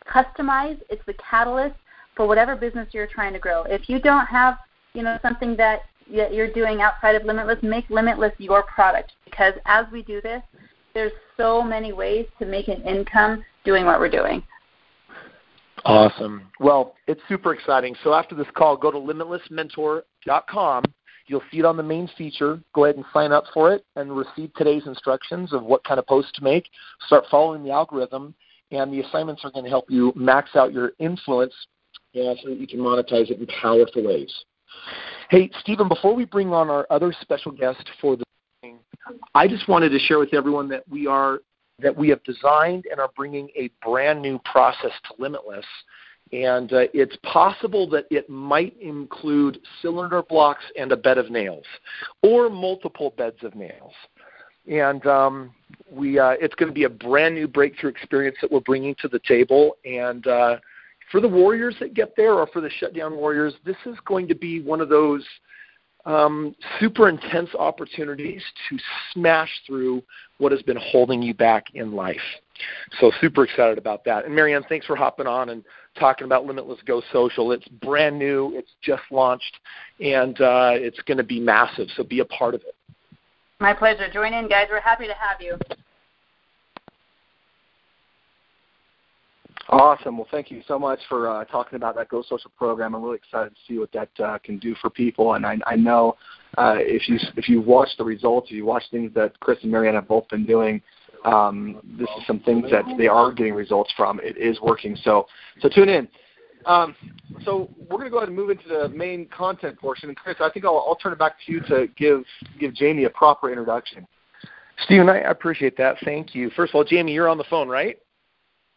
customized. 0.07 0.83
It's 0.91 1.03
the 1.07 1.15
catalyst 1.15 1.75
for 2.15 2.29
whatever 2.29 2.55
business 2.55 2.89
you're 2.93 3.07
trying 3.07 3.33
to 3.33 3.39
grow. 3.39 3.63
If 3.63 3.89
you 3.89 3.99
don't 3.99 4.27
have, 4.27 4.59
you 4.93 5.03
know, 5.03 5.19
something 5.23 5.57
that 5.57 5.81
you're 6.07 6.53
doing 6.53 6.83
outside 6.83 7.15
of 7.15 7.25
Limitless, 7.25 7.59
make 7.63 7.89
Limitless 7.89 8.33
your 8.39 8.63
product 8.65 9.13
because 9.25 9.55
as 9.65 9.87
we 9.91 10.03
do 10.03 10.21
this, 10.21 10.43
there's 10.93 11.13
so 11.37 11.63
many 11.63 11.95
ways 11.95 12.27
to 12.41 12.47
make 12.47 12.69
an 12.69 12.83
income 12.83 13.43
doing 13.65 13.87
what 13.87 14.01
we're 14.01 14.11
doing. 14.11 14.43
Awesome. 15.87 16.43
Well, 16.59 16.95
it's 17.07 17.21
super 17.27 17.55
exciting. 17.55 17.95
So 18.05 18.13
after 18.13 18.35
this 18.35 18.49
call, 18.55 18.77
go 18.77 18.91
to 18.91 18.99
limitlessmentor.com. 18.99 20.85
You'll 21.31 21.43
see 21.53 21.61
it 21.61 21.65
on 21.65 21.77
the 21.77 21.83
main 21.85 22.11
feature. 22.19 22.61
Go 22.75 22.87
ahead 22.87 22.97
and 22.97 23.05
sign 23.13 23.31
up 23.31 23.45
for 23.55 23.73
it 23.73 23.85
and 23.95 24.17
receive 24.17 24.53
today's 24.55 24.89
instructions 24.89 25.53
of 25.53 25.63
what 25.63 25.85
kind 25.85 26.01
of 26.01 26.07
post 26.09 26.35
to 26.35 26.43
make. 26.43 26.69
Start 27.07 27.25
following 27.31 27.63
the 27.63 27.71
algorithm, 27.71 28.35
and 28.73 28.93
the 28.93 28.99
assignments 28.99 29.45
are 29.45 29.53
going 29.53 29.63
to 29.63 29.71
help 29.71 29.85
you 29.89 30.13
max 30.17 30.57
out 30.57 30.73
your 30.73 30.91
influence 30.99 31.55
yeah, 32.13 32.35
so 32.43 32.49
that 32.49 32.59
you 32.59 32.67
can 32.67 32.81
monetize 32.81 33.31
it 33.31 33.39
in 33.39 33.47
powerful 33.63 34.05
ways. 34.05 34.35
Hey, 35.31 35.49
Stephen, 35.61 35.87
before 35.87 36.17
we 36.17 36.25
bring 36.25 36.53
on 36.53 36.69
our 36.69 36.85
other 36.91 37.15
special 37.21 37.53
guest 37.53 37.89
for 38.01 38.17
the 38.17 38.25
I 39.37 39.47
just 39.47 39.69
wanted 39.69 39.91
to 39.91 40.01
share 40.01 40.19
with 40.19 40.35
everyone 40.35 40.69
that 40.71 40.83
we 40.89 41.07
are 41.07 41.39
that 41.79 41.97
we 41.97 42.09
have 42.09 42.23
designed 42.25 42.87
and 42.91 43.01
are 43.01 43.11
bringing 43.17 43.49
a 43.57 43.71
brand 43.85 44.21
new 44.21 44.41
process 44.41 44.91
to 45.07 45.15
Limitless. 45.19 45.65
And 46.33 46.73
uh, 46.73 46.87
it's 46.95 47.17
possible 47.25 47.89
that 47.91 48.07
it 48.11 48.31
might 48.31 48.81
include 48.81 49.59
cylinder 49.83 50.23
blocks 50.23 50.63
and 50.79 50.93
a 50.93 50.97
bed 50.97 51.19
of 51.19 51.31
nails, 51.31 51.65
or 52.23 52.49
multiple 52.49 53.15
beds 53.17 53.43
of 53.43 53.55
nails. 53.55 53.93
and 54.69 55.05
um, 55.07 55.53
we 55.91 56.19
uh, 56.19 56.37
it's 56.41 56.55
going 56.55 56.69
to 56.69 56.75
be 56.75 56.85
a 56.85 56.89
brand 56.89 57.35
new 57.35 57.49
breakthrough 57.49 57.91
experience 57.91 58.37
that 58.41 58.51
we're 58.51 58.61
bringing 58.61 58.95
to 58.97 59.09
the 59.09 59.21
table. 59.27 59.77
And 59.85 60.27
uh, 60.27 60.59
for 61.11 61.21
the 61.21 61.29
warriors 61.29 61.75
that 61.81 61.95
get 61.95 62.15
there, 62.17 62.35
or 62.35 62.47
for 62.47 62.61
the 62.61 62.71
shutdown 62.71 63.17
warriors, 63.17 63.55
this 63.65 63.77
is 63.87 63.97
going 64.07 64.29
to 64.29 64.35
be 64.35 64.61
one 64.61 64.81
of 64.81 64.89
those 64.89 65.27
um, 66.07 66.55
super 66.79 67.09
intense 67.09 67.51
opportunities 67.59 68.43
to 68.69 68.79
smash 69.13 69.51
through 69.67 70.03
what 70.39 70.53
has 70.53 70.63
been 70.63 70.79
holding 70.81 71.21
you 71.21 71.35
back 71.35 71.67
in 71.75 71.93
life. 71.93 72.17
So 73.01 73.11
super 73.21 73.45
excited 73.45 73.79
about 73.79 74.05
that. 74.05 74.25
And 74.25 74.35
Marianne, 74.35 74.65
thanks 74.69 74.87
for 74.87 74.97
hopping 74.97 75.27
on 75.27 75.51
and 75.51 75.65
talking 75.99 76.25
about 76.25 76.45
Limitless 76.45 76.81
Go 76.87 77.03
Social. 77.13 77.53
It's 77.53 77.67
brand 77.69 78.19
new. 78.19 78.53
It's 78.55 78.71
just 78.83 79.03
launched, 79.11 79.57
and 80.01 80.41
uh, 80.41 80.73
it's 80.75 81.01
going 81.01 81.19
to 81.19 81.25
be 81.25 81.41
massive. 81.41 81.89
So 81.97 82.05
be 82.05 82.21
a 82.21 82.25
part 82.25 82.55
of 82.55 82.63
it. 82.63 82.75
My 83.61 83.75
pleasure. 83.75 84.11
Join 84.13 84.33
in, 84.33 84.49
guys. 84.49 84.69
We're 84.71 84.81
happy 84.81 85.07
to 85.07 85.15
have 85.15 85.41
you. 85.41 85.59
Awesome. 89.71 90.19
Well, 90.19 90.27
thank 90.33 90.51
you 90.51 90.63
so 90.67 90.81
much 90.81 90.99
for 91.09 91.29
uh, 91.29 91.45
talking 91.45 91.77
about 91.77 91.95
that 91.95 92.09
Go 92.09 92.23
Social 92.23 92.51
program. 92.59 92.95
I'm 92.95 93.05
really 93.05 93.19
excited 93.19 93.51
to 93.51 93.61
see 93.69 93.79
what 93.79 93.93
that 93.93 94.09
uh, 94.19 94.37
can 94.39 94.59
do 94.59 94.75
for 94.81 94.91
people. 94.91 95.35
And 95.35 95.47
I, 95.47 95.59
I 95.65 95.77
know 95.77 96.17
uh, 96.59 96.75
if 96.79 97.09
you 97.09 97.19
if 97.37 97.49
you 97.49 97.61
watch 97.61 97.89
the 97.97 98.03
results, 98.03 98.49
if 98.51 98.57
you 98.57 98.65
watch 98.65 98.83
things 98.91 99.15
that 99.15 99.39
Chris 99.39 99.59
and 99.63 99.71
Marianne 99.71 99.95
have 99.95 100.09
both 100.09 100.29
been 100.29 100.45
doing, 100.45 100.83
um, 101.25 101.81
this 101.99 102.09
is 102.19 102.27
some 102.27 102.41
things 102.41 102.71
that 102.71 102.85
they 102.99 103.07
are 103.07 103.33
getting 103.33 103.55
results 103.55 103.93
from. 103.97 104.21
It 104.23 104.37
is 104.37 104.61
working. 104.61 104.97
So 105.03 105.27
so 105.61 105.69
tune 105.69 105.89
in. 105.89 106.09
Um, 106.67 106.95
so 107.45 107.71
we're 107.79 107.97
going 107.97 108.05
to 108.05 108.11
go 108.11 108.19
ahead 108.19 108.29
and 108.29 108.37
move 108.37 108.51
into 108.51 108.69
the 108.69 108.89
main 108.91 109.27
content 109.29 109.79
portion. 109.79 110.11
And 110.11 110.17
Chris, 110.17 110.37
I 110.41 110.51
think 110.51 110.65
I'll, 110.65 110.85
I'll 110.87 110.97
turn 110.97 111.13
it 111.13 111.19
back 111.19 111.37
to 111.47 111.53
you 111.53 111.61
to 111.63 111.89
give 111.97 112.25
give 112.59 112.75
Jamie 112.75 113.05
a 113.05 113.11
proper 113.11 113.51
introduction. 113.51 114.07
Stephen, 114.85 115.09
I 115.09 115.19
appreciate 115.19 115.77
that. 115.77 115.97
Thank 116.05 116.35
you. 116.35 116.51
First 116.51 116.71
of 116.71 116.77
all, 116.77 116.85
Jamie, 116.85 117.13
you're 117.13 117.29
on 117.29 117.39
the 117.39 117.45
phone, 117.45 117.69
right? 117.69 117.99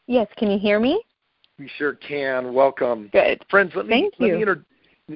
Yes, 0.08 0.28
can 0.38 0.52
you 0.52 0.60
hear 0.60 0.80
me? 0.80 1.02
We 1.58 1.70
sure 1.78 1.94
can. 1.94 2.54
Welcome. 2.54 3.10
Good. 3.14 3.44
Friends, 3.50 3.72
let 3.76 3.86
me, 3.86 4.02
Thank 4.02 4.16
let 4.20 4.28
you. 4.28 4.36
me 4.36 4.42
inter- 4.42 4.66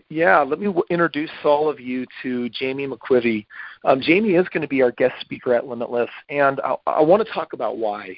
yeah, 0.10 0.40
let 0.42 0.60
me 0.60 0.66
w- 0.66 0.84
introduce 0.90 1.32
all 1.44 1.70
of 1.70 1.80
you 1.80 2.06
to 2.24 2.50
Jamie 2.50 2.88
McQuivey. 2.88 3.46
Um, 3.86 4.02
Jamie 4.02 4.36
is 4.36 4.48
going 4.50 4.62
to 4.62 4.68
be 4.68 4.82
our 4.82 4.92
guest 4.92 5.16
speaker 5.22 5.54
at 5.54 5.68
Limitless, 5.68 6.10
and 6.30 6.60
I, 6.62 6.76
I 6.88 7.02
want 7.02 7.26
to 7.26 7.34
talk 7.34 7.54
about 7.54 7.78
why. 7.78 8.18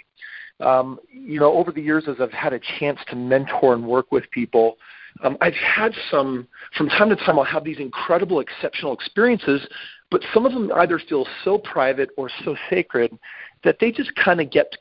Um, 0.60 1.00
you 1.10 1.40
know, 1.40 1.54
over 1.54 1.72
the 1.72 1.82
years, 1.82 2.06
as 2.08 2.16
I've 2.20 2.32
had 2.32 2.54
a 2.54 2.60
chance 2.80 3.00
to 3.10 3.16
mentor 3.16 3.74
and 3.74 3.86
work 3.88 4.12
with 4.12 4.30
people, 4.32 4.78
um, 5.24 5.38
I've 5.42 5.54
had 5.54 5.94
some, 6.12 6.48
from 6.78 6.90
time 6.90 7.10
to 7.10 7.16
time, 7.16 7.40
I'll 7.40 7.46
have 7.46 7.64
these 7.64 7.80
incredible, 7.80 8.40
exceptional 8.40 8.94
experiences, 8.94 9.66
but 10.12 10.22
some 10.34 10.46
of 10.46 10.54
them 10.54 10.72
either 10.76 11.00
feel 11.00 11.26
so 11.44 11.58
private 11.58 12.10
or 12.18 12.30
so 12.44 12.56
sacred 12.70 13.18
that 13.64 13.78
they 13.80 13.92
just 13.92 14.14
kind 14.16 14.42
of 14.42 14.50
get 14.50 14.76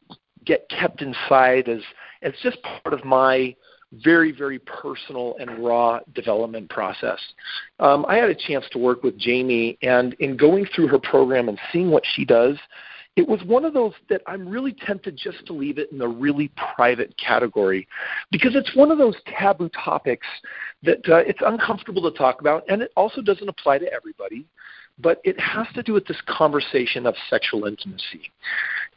get 0.44 0.68
kept 0.70 1.02
inside 1.02 1.68
as 1.68 1.80
as 2.22 2.32
just 2.42 2.56
part 2.62 2.94
of 2.94 3.04
my 3.04 3.54
very 3.92 4.32
very 4.32 4.58
personal 4.60 5.34
and 5.40 5.64
raw 5.64 6.00
development 6.14 6.68
process. 6.70 7.18
Um, 7.80 8.04
I 8.08 8.16
had 8.16 8.28
a 8.28 8.34
chance 8.34 8.64
to 8.72 8.78
work 8.78 9.02
with 9.02 9.18
Jamie, 9.18 9.78
and 9.82 10.14
in 10.14 10.36
going 10.36 10.66
through 10.74 10.88
her 10.88 10.98
program 10.98 11.48
and 11.48 11.58
seeing 11.72 11.90
what 11.90 12.02
she 12.14 12.24
does, 12.24 12.56
it 13.16 13.26
was 13.26 13.42
one 13.44 13.64
of 13.64 13.72
those 13.72 13.94
that 14.10 14.22
I'm 14.26 14.48
really 14.48 14.72
tempted 14.72 15.16
just 15.16 15.44
to 15.46 15.52
leave 15.52 15.78
it 15.78 15.90
in 15.90 15.98
the 15.98 16.06
really 16.08 16.52
private 16.76 17.16
category 17.16 17.88
because 18.30 18.54
it's 18.54 18.76
one 18.76 18.90
of 18.90 18.98
those 18.98 19.16
taboo 19.26 19.70
topics 19.70 20.26
that 20.82 20.98
uh, 21.08 21.16
it's 21.16 21.40
uncomfortable 21.44 22.10
to 22.10 22.16
talk 22.16 22.40
about, 22.40 22.64
and 22.68 22.82
it 22.82 22.92
also 22.96 23.22
doesn't 23.22 23.48
apply 23.48 23.78
to 23.78 23.92
everybody 23.92 24.46
but 25.00 25.20
it 25.24 25.38
has 25.38 25.66
to 25.74 25.82
do 25.82 25.92
with 25.92 26.06
this 26.06 26.20
conversation 26.26 27.06
of 27.06 27.14
sexual 27.30 27.64
intimacy. 27.66 28.30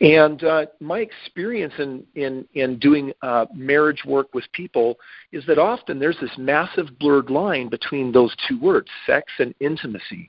And 0.01 0.43
uh, 0.43 0.65
my 0.79 0.99
experience 0.99 1.73
in, 1.77 2.03
in, 2.15 2.45
in 2.55 2.79
doing 2.79 3.13
uh, 3.21 3.45
marriage 3.53 4.01
work 4.03 4.33
with 4.33 4.45
people 4.51 4.97
is 5.31 5.45
that 5.45 5.59
often 5.59 5.99
there's 5.99 6.17
this 6.19 6.35
massive 6.39 6.87
blurred 6.99 7.29
line 7.29 7.69
between 7.69 8.11
those 8.11 8.35
two 8.47 8.59
words, 8.59 8.87
sex 9.05 9.31
and 9.37 9.53
intimacy. 9.59 10.27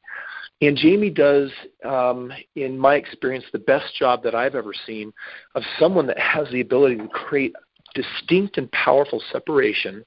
And 0.61 0.77
Jamie 0.77 1.11
does, 1.11 1.51
um, 1.87 2.31
in 2.55 2.79
my 2.79 2.97
experience, 2.97 3.47
the 3.53 3.59
best 3.61 3.97
job 3.99 4.23
that 4.25 4.35
I've 4.35 4.55
ever 4.55 4.75
seen 4.87 5.11
of 5.55 5.63
someone 5.79 6.07
that 6.07 6.19
has 6.19 6.49
the 6.51 6.61
ability 6.61 6.99
to 6.99 7.09
create 7.09 7.55
distinct 7.95 8.59
and 8.59 8.71
powerful 8.73 9.23
separation 9.33 10.05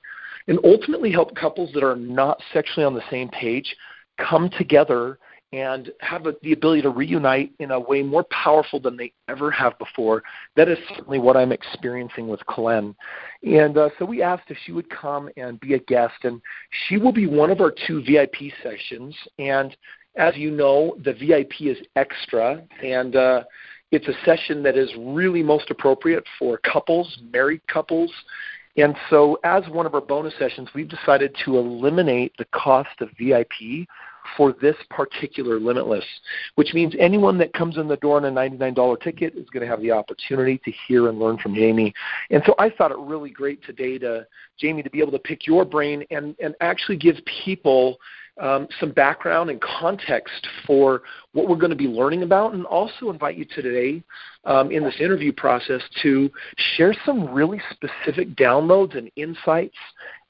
and 0.48 0.60
ultimately 0.64 1.12
help 1.12 1.36
couples 1.36 1.72
that 1.74 1.84
are 1.84 1.96
not 1.96 2.40
sexually 2.54 2.86
on 2.86 2.94
the 2.94 3.04
same 3.10 3.30
page 3.30 3.76
come 4.18 4.50
together 4.58 5.18
and 5.56 5.90
have 6.02 6.26
a, 6.26 6.36
the 6.44 6.52
ability 6.52 6.82
to 6.82 6.90
reunite 6.90 7.50
in 7.60 7.72
a 7.72 7.80
way 7.80 8.04
more 8.04 8.26
powerful 8.26 8.78
than 8.78 8.98
they 8.98 9.14
ever 9.30 9.50
have 9.50 9.80
before. 9.80 10.22
That 10.58 10.68
is 10.68 10.78
certainly 10.90 11.18
what 11.18 11.38
I'm 11.38 11.54
experiencing 11.54 12.28
with 12.28 12.42
Kalen. 12.42 12.94
And 13.42 13.78
uh, 13.78 13.90
so 13.98 14.04
we 14.04 14.22
asked 14.22 14.50
if 14.50 14.58
she 14.66 14.74
would 14.74 14.90
come 14.90 15.30
and 15.38 15.58
be 15.62 15.76
a 15.76 15.80
guest, 15.80 16.16
and 16.24 16.42
she 16.88 16.98
will 16.98 17.14
be 17.14 17.26
one 17.26 17.52
of 17.52 17.62
our 17.62 17.74
two 17.88 18.04
VIP 18.04 18.52
sessions. 18.62 19.16
And 19.40 19.76
as 20.18 20.36
you 20.36 20.52
know, 20.52 20.98
the 21.06 21.14
VIP 21.14 21.62
is 21.62 21.78
extra, 21.96 22.62
and 22.84 23.16
uh, 23.16 23.44
it's 23.92 24.10
a 24.10 24.26
session 24.26 24.62
that 24.64 24.76
is 24.76 24.92
really 24.98 25.42
most 25.42 25.72
appropriate 25.72 26.26
for 26.38 26.58
couples, 26.58 27.18
married 27.32 27.66
couples. 27.68 28.12
And 28.76 28.94
so, 29.10 29.40
as 29.46 29.64
one 29.70 29.86
of 29.86 29.96
our 29.96 30.02
bonus 30.02 30.34
sessions, 30.38 30.68
we've 30.76 30.90
decided 30.90 31.34
to 31.46 31.58
eliminate 31.58 32.34
the 32.38 32.46
cost 32.46 33.00
of 33.00 33.08
VIP 33.18 33.88
for 34.38 34.54
this 34.62 34.76
particular 34.90 35.60
limitless, 35.60 36.06
which 36.56 36.74
means 36.74 36.94
anyone 37.00 37.38
that 37.38 37.54
comes 37.54 37.78
in 37.78 37.88
the 37.88 37.98
door 37.98 38.18
on 38.18 38.26
a 38.26 38.32
$99 38.32 39.02
ticket 39.02 39.36
is 39.36 39.50
going 39.50 39.62
to 39.62 39.68
have 39.68 39.82
the 39.82 39.92
opportunity 39.92 40.60
to 40.66 40.72
hear 40.88 41.10
and 41.10 41.20
learn 41.20 41.38
from 41.38 41.56
Jamie. 41.56 41.94
And 42.30 42.42
so 42.46 42.56
I 42.60 42.70
thought 42.70 42.92
it 42.92 42.98
really 42.98 43.30
great 43.30 43.64
today 43.64 43.98
to 44.00 44.26
Jamie 44.58 44.84
to 44.84 44.90
be 44.90 45.00
able 45.00 45.12
to 45.12 45.20
pick 45.20 45.48
your 45.48 45.66
brain 45.66 46.04
and, 46.12 46.36
and 46.40 46.56
actually 46.62 46.98
give 46.98 47.16
people 47.44 47.98
um, 48.42 48.68
some 48.80 48.92
background 48.92 49.50
and 49.50 49.62
context 49.62 50.48
for 50.68 51.04
what 51.32 51.48
we're 51.48 51.56
going 51.56 51.70
to 51.70 51.76
be 51.76 51.88
learning 51.88 52.24
about, 52.24 52.54
and 52.54 52.66
also 52.66 53.10
invite 53.10 53.38
you 53.38 53.46
today 53.46 54.04
um, 54.44 54.72
in 54.72 54.84
this 54.84 54.96
interview 55.00 55.32
process 55.32 55.82
to 56.02 56.30
share 56.76 56.94
some 57.06 57.34
really 57.34 57.62
specific 57.72 58.36
downloads 58.36 58.98
and 58.98 59.10
insights 59.16 59.78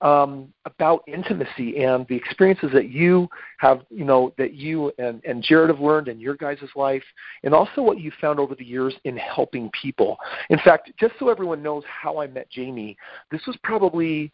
um, 0.02 0.54
about 0.66 1.04
intimacy 1.08 1.84
and 1.84 2.06
the 2.08 2.16
experiences 2.16 2.70
that 2.74 2.90
you 2.90 3.28
have, 3.60 3.82
you 3.90 4.06
know, 4.06 4.34
that 4.38 4.54
you 4.54 4.92
and, 4.98 5.24
and 5.24 5.42
Jared 5.42 5.70
have 5.70 5.80
learned 5.80 6.08
in 6.08 6.20
your 6.20 6.36
guys' 6.36 6.60
life, 6.76 7.04
and 7.44 7.54
also 7.54 7.82
what 7.82 8.00
you 8.00 8.12
found 8.20 8.40
over 8.40 8.56
the 8.56 8.66
years 8.66 8.94
in 9.06 9.18
helping 9.18 9.70
people. 9.80 10.18
In 10.50 10.60
fact, 10.60 10.92
just 11.00 11.14
so 11.20 11.30
everyone 11.30 11.64
knows 11.64 11.84
how 11.88 12.20
I 12.20 12.28
met 12.28 12.50
Jamie, 12.50 12.98
this 13.32 13.42
was 13.48 13.58
probably 13.64 14.32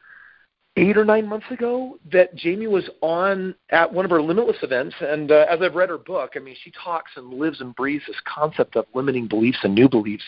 eight 0.82 0.98
or 0.98 1.06
nine 1.06 1.28
months 1.28 1.46
ago 1.52 2.00
that 2.12 2.34
Jamie 2.36 2.66
was 2.66 2.90
on 3.02 3.54
at 3.70 3.92
one 3.94 4.04
of 4.04 4.10
her 4.10 4.22
Limitless 4.22 4.58
events. 4.64 4.96
And 5.00 5.32
uh, 5.32 5.46
as 5.48 5.60
I've 5.62 5.76
read 5.76 5.90
her 5.90 5.98
book, 6.00 6.32
I 6.36 6.40
mean, 6.40 6.56
she 6.64 6.72
talks 6.72 7.12
and 7.16 7.32
lives 7.32 7.62
and 7.62 7.76
breathes 7.76 8.04
this 8.08 8.20
concept 8.26 8.76
of 8.76 8.86
limiting 8.96 9.28
beliefs 9.28 9.60
and 9.64 9.76
new 9.76 9.88
beliefs 9.88 10.24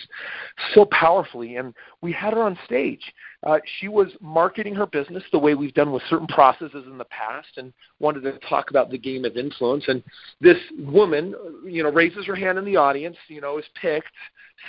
so 0.75 0.85
powerfully. 0.85 1.55
And 1.55 1.73
we 2.01 2.11
had 2.11 2.33
her 2.33 2.43
on 2.43 2.57
stage. 2.65 3.01
Uh, 3.41 3.57
she 3.79 3.87
was 3.87 4.09
marketing 4.21 4.75
her 4.75 4.85
business 4.85 5.23
the 5.31 5.39
way 5.39 5.55
we've 5.55 5.73
done 5.73 5.91
with 5.91 6.03
certain 6.07 6.27
processes 6.27 6.85
in 6.85 6.99
the 6.99 7.05
past 7.05 7.49
and 7.57 7.73
wanted 7.99 8.21
to 8.21 8.37
talk 8.47 8.69
about 8.69 8.91
the 8.91 8.97
game 8.97 9.25
of 9.25 9.35
influence. 9.35 9.85
And 9.87 10.03
this 10.39 10.57
woman, 10.77 11.33
you 11.65 11.81
know, 11.81 11.91
raises 11.91 12.27
her 12.27 12.35
hand 12.35 12.59
in 12.59 12.63
the 12.65 12.77
audience, 12.77 13.17
you 13.27 13.41
know, 13.41 13.57
is 13.57 13.65
picked, 13.81 14.13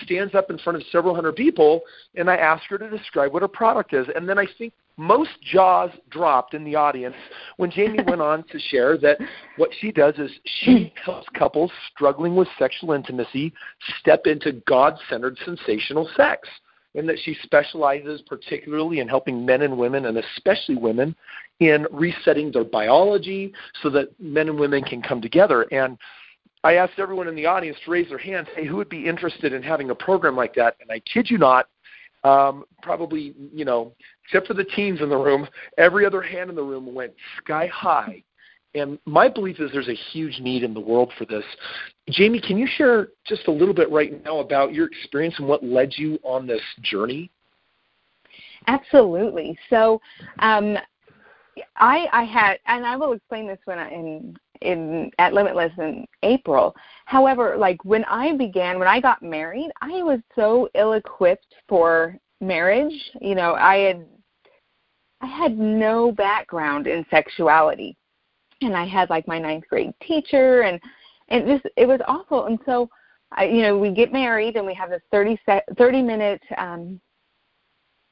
stands 0.02 0.34
up 0.34 0.50
in 0.50 0.58
front 0.58 0.76
of 0.76 0.84
several 0.90 1.14
hundred 1.14 1.36
people, 1.36 1.82
and 2.14 2.30
I 2.30 2.36
ask 2.36 2.64
her 2.68 2.78
to 2.78 2.90
describe 2.90 3.32
what 3.32 3.42
her 3.42 3.48
product 3.48 3.92
is. 3.94 4.06
And 4.14 4.28
then 4.28 4.38
I 4.38 4.46
think 4.58 4.72
most 4.96 5.30
jaws 5.42 5.90
dropped 6.10 6.54
in 6.54 6.64
the 6.64 6.76
audience 6.76 7.16
when 7.56 7.70
Jamie 7.70 8.02
went 8.06 8.20
on 8.20 8.44
to 8.44 8.58
share 8.58 8.96
that 8.98 9.18
what 9.56 9.70
she 9.80 9.90
does 9.90 10.14
is 10.18 10.30
she 10.44 10.92
helps 11.04 11.28
couples 11.34 11.70
struggling 11.92 12.36
with 12.36 12.48
sexual 12.58 12.92
intimacy 12.92 13.52
step 13.98 14.26
into 14.26 14.52
God 14.66 14.96
centered 15.08 15.38
sensational 15.44 16.08
sex. 16.16 16.48
And 16.96 17.08
that 17.08 17.18
she 17.24 17.36
specializes 17.42 18.22
particularly 18.28 19.00
in 19.00 19.08
helping 19.08 19.44
men 19.44 19.62
and 19.62 19.76
women, 19.76 20.06
and 20.06 20.16
especially 20.16 20.76
women, 20.76 21.16
in 21.58 21.88
resetting 21.90 22.52
their 22.52 22.62
biology 22.62 23.52
so 23.82 23.90
that 23.90 24.08
men 24.20 24.48
and 24.48 24.60
women 24.60 24.84
can 24.84 25.02
come 25.02 25.20
together. 25.20 25.62
And 25.72 25.98
I 26.64 26.76
asked 26.76 26.98
everyone 26.98 27.28
in 27.28 27.36
the 27.36 27.44
audience 27.44 27.76
to 27.84 27.90
raise 27.90 28.08
their 28.08 28.18
hands, 28.18 28.48
hey, 28.56 28.66
who 28.66 28.76
would 28.76 28.88
be 28.88 29.06
interested 29.06 29.52
in 29.52 29.62
having 29.62 29.90
a 29.90 29.94
program 29.94 30.34
like 30.34 30.54
that? 30.54 30.76
And 30.80 30.90
I 30.90 30.98
kid 31.00 31.28
you 31.30 31.36
not, 31.36 31.68
um, 32.24 32.64
probably, 32.82 33.34
you 33.52 33.66
know, 33.66 33.92
except 34.24 34.46
for 34.46 34.54
the 34.54 34.64
teens 34.64 35.02
in 35.02 35.10
the 35.10 35.16
room, 35.16 35.46
every 35.76 36.06
other 36.06 36.22
hand 36.22 36.48
in 36.48 36.56
the 36.56 36.62
room 36.62 36.94
went 36.94 37.12
sky 37.36 37.66
high. 37.66 38.24
And 38.74 38.98
my 39.04 39.28
belief 39.28 39.60
is 39.60 39.70
there's 39.72 39.88
a 39.88 39.94
huge 39.94 40.40
need 40.40 40.64
in 40.64 40.72
the 40.72 40.80
world 40.80 41.12
for 41.18 41.26
this. 41.26 41.44
Jamie, 42.08 42.40
can 42.40 42.56
you 42.56 42.66
share 42.66 43.08
just 43.26 43.46
a 43.46 43.52
little 43.52 43.74
bit 43.74 43.90
right 43.92 44.24
now 44.24 44.38
about 44.38 44.72
your 44.72 44.86
experience 44.86 45.34
and 45.38 45.46
what 45.46 45.62
led 45.62 45.92
you 45.96 46.18
on 46.24 46.46
this 46.46 46.62
journey? 46.80 47.30
Absolutely. 48.66 49.56
So, 49.68 50.00
um, 50.38 50.78
I, 51.76 52.08
I 52.10 52.24
had, 52.24 52.58
and 52.66 52.84
I 52.84 52.96
will 52.96 53.12
explain 53.12 53.46
this 53.46 53.60
when 53.66 53.78
I, 53.78 53.90
in 53.90 54.34
in 54.60 55.10
at 55.18 55.32
Limitless 55.32 55.72
in 55.78 56.06
April. 56.22 56.74
However, 57.06 57.56
like 57.58 57.84
when 57.84 58.04
I 58.04 58.36
began, 58.36 58.78
when 58.78 58.88
I 58.88 59.00
got 59.00 59.22
married, 59.22 59.70
I 59.80 60.02
was 60.02 60.20
so 60.34 60.68
ill-equipped 60.74 61.54
for 61.68 62.18
marriage. 62.40 62.94
You 63.20 63.34
know, 63.34 63.54
I 63.54 63.76
had 63.76 64.06
I 65.20 65.26
had 65.26 65.58
no 65.58 66.12
background 66.12 66.86
in 66.86 67.06
sexuality, 67.10 67.96
and 68.60 68.76
I 68.76 68.86
had 68.86 69.10
like 69.10 69.26
my 69.26 69.38
ninth 69.38 69.64
grade 69.68 69.94
teacher, 70.02 70.62
and 70.62 70.80
and 71.28 71.46
just 71.46 71.66
it 71.76 71.86
was 71.86 72.00
awful. 72.06 72.46
And 72.46 72.58
so, 72.66 72.88
I, 73.32 73.46
you 73.46 73.62
know, 73.62 73.78
we 73.78 73.90
get 73.90 74.12
married 74.12 74.56
and 74.56 74.66
we 74.66 74.74
have 74.74 74.90
this 74.90 75.02
30 75.10 75.38
se- 75.46 75.62
30 75.76 76.02
minute 76.02 76.42
um, 76.58 77.00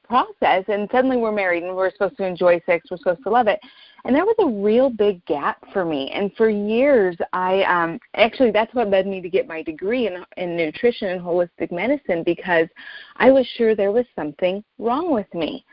process, 0.03 0.63
and 0.67 0.89
suddenly 0.91 1.17
we're 1.17 1.31
married 1.31 1.63
and 1.63 1.75
we're 1.75 1.91
supposed 1.91 2.17
to 2.17 2.25
enjoy 2.25 2.61
sex, 2.65 2.85
we're 2.89 2.97
supposed 2.97 3.23
to 3.23 3.29
love 3.29 3.47
it. 3.47 3.59
And 4.05 4.13
there 4.13 4.25
was 4.25 4.35
a 4.39 4.61
real 4.63 4.89
big 4.89 5.25
gap 5.25 5.63
for 5.71 5.85
me. 5.85 6.11
And 6.11 6.31
for 6.35 6.49
years, 6.49 7.15
I 7.31 7.63
um, 7.63 7.99
actually 8.15 8.51
that's 8.51 8.73
what 8.73 8.89
led 8.89 9.07
me 9.07 9.21
to 9.21 9.29
get 9.29 9.47
my 9.47 9.63
degree 9.63 10.07
in, 10.07 10.23
in 10.35 10.57
nutrition 10.57 11.09
and 11.09 11.21
holistic 11.21 11.71
medicine 11.71 12.23
because 12.23 12.67
I 13.15 13.31
was 13.31 13.47
sure 13.57 13.75
there 13.75 13.93
was 13.93 14.05
something 14.15 14.63
wrong 14.77 15.13
with 15.13 15.33
me. 15.33 15.65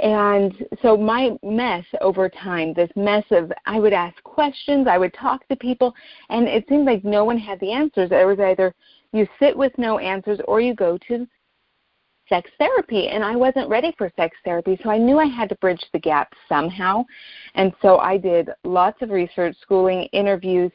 And 0.00 0.54
so 0.82 0.96
my 0.96 1.30
mess 1.42 1.84
over 2.02 2.28
time, 2.28 2.74
this 2.74 2.90
mess 2.96 3.24
of 3.30 3.50
I 3.64 3.78
would 3.78 3.94
ask 3.94 4.22
questions, 4.24 4.86
I 4.86 4.98
would 4.98 5.14
talk 5.14 5.46
to 5.48 5.56
people, 5.56 5.94
and 6.28 6.46
it 6.46 6.66
seemed 6.68 6.84
like 6.84 7.02
no 7.04 7.24
one 7.24 7.38
had 7.38 7.58
the 7.60 7.72
answers. 7.72 8.10
It 8.10 8.26
was 8.26 8.38
either 8.38 8.74
you 9.12 9.26
sit 9.38 9.56
with 9.56 9.72
no 9.78 9.98
answers 9.98 10.38
or 10.46 10.60
you 10.60 10.74
go 10.74 10.98
to 11.08 11.26
sex 12.28 12.50
therapy 12.58 13.08
and 13.08 13.24
I 13.24 13.36
wasn't 13.36 13.68
ready 13.68 13.94
for 13.96 14.10
sex 14.16 14.36
therapy 14.44 14.78
so 14.82 14.90
I 14.90 14.98
knew 14.98 15.18
I 15.18 15.26
had 15.26 15.48
to 15.50 15.54
bridge 15.56 15.84
the 15.92 15.98
gap 15.98 16.32
somehow. 16.48 17.04
And 17.54 17.72
so 17.82 17.98
I 17.98 18.16
did 18.16 18.50
lots 18.64 19.00
of 19.02 19.10
research 19.10 19.56
schooling 19.60 20.04
interviews 20.12 20.72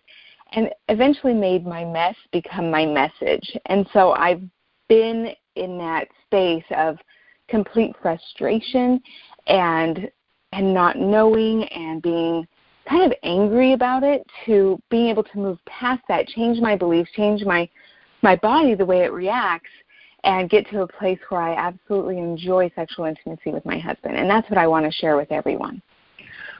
and 0.53 0.70
eventually 0.89 1.34
made 1.34 1.65
my 1.65 1.86
mess 1.86 2.15
become 2.31 2.70
my 2.70 2.86
message. 2.86 3.58
And 3.67 3.88
so 3.93 4.12
I've 4.12 4.41
been 4.89 5.29
in 5.55 5.77
that 5.77 6.08
space 6.25 6.65
of 6.75 6.98
complete 7.48 7.96
frustration 8.01 9.01
and 9.48 10.10
and 10.53 10.74
not 10.74 10.98
knowing 10.98 11.63
and 11.65 12.01
being 12.01 12.48
kind 12.89 13.03
of 13.03 13.17
angry 13.24 13.74
about 13.74 14.03
it 14.03 14.25
to 14.46 14.81
being 14.89 15.08
able 15.08 15.24
to 15.24 15.38
move 15.38 15.58
past 15.65 16.01
that 16.08 16.27
change 16.27 16.60
my 16.60 16.75
beliefs 16.75 17.10
change 17.15 17.43
my 17.43 17.70
my 18.22 18.36
body 18.38 18.75
the 18.75 18.86
way 18.86 19.03
it 19.03 19.12
reacts 19.12 19.70
and 20.23 20.49
get 20.49 20.69
to 20.69 20.81
a 20.81 20.87
place 20.87 21.19
where 21.29 21.41
I 21.41 21.55
absolutely 21.55 22.17
enjoy 22.17 22.71
sexual 22.75 23.05
intimacy 23.05 23.51
with 23.51 23.65
my 23.65 23.79
husband. 23.79 24.17
And 24.17 24.29
that's 24.29 24.49
what 24.49 24.57
I 24.57 24.67
want 24.67 24.85
to 24.85 24.91
share 24.91 25.17
with 25.17 25.31
everyone. 25.31 25.81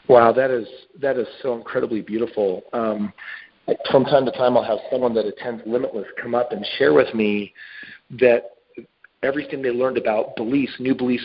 Wow, 0.08 0.32
that 0.34 0.50
is 0.50 0.68
that 1.00 1.18
is 1.18 1.27
so 1.41 1.56
incredibly 1.56 2.01
beautiful. 2.01 2.63
Um, 2.74 3.13
from 3.89 4.03
time 4.06 4.25
to 4.25 4.32
time, 4.32 4.58
I'll 4.58 4.63
have 4.63 4.80
someone 4.91 5.13
that 5.13 5.25
attends 5.25 5.62
Limitless 5.65 6.08
come 6.22 6.36
up 6.36 6.51
and 6.51 6.65
share 6.77 6.94
with 6.94 7.13
me 7.13 7.53
that 8.20 8.51
everything 9.24 9.62
they 9.62 9.70
learned 9.70 9.98
about 9.98 10.36
beliefs, 10.36 10.74
new 10.80 10.96
beliefs, 10.96 11.24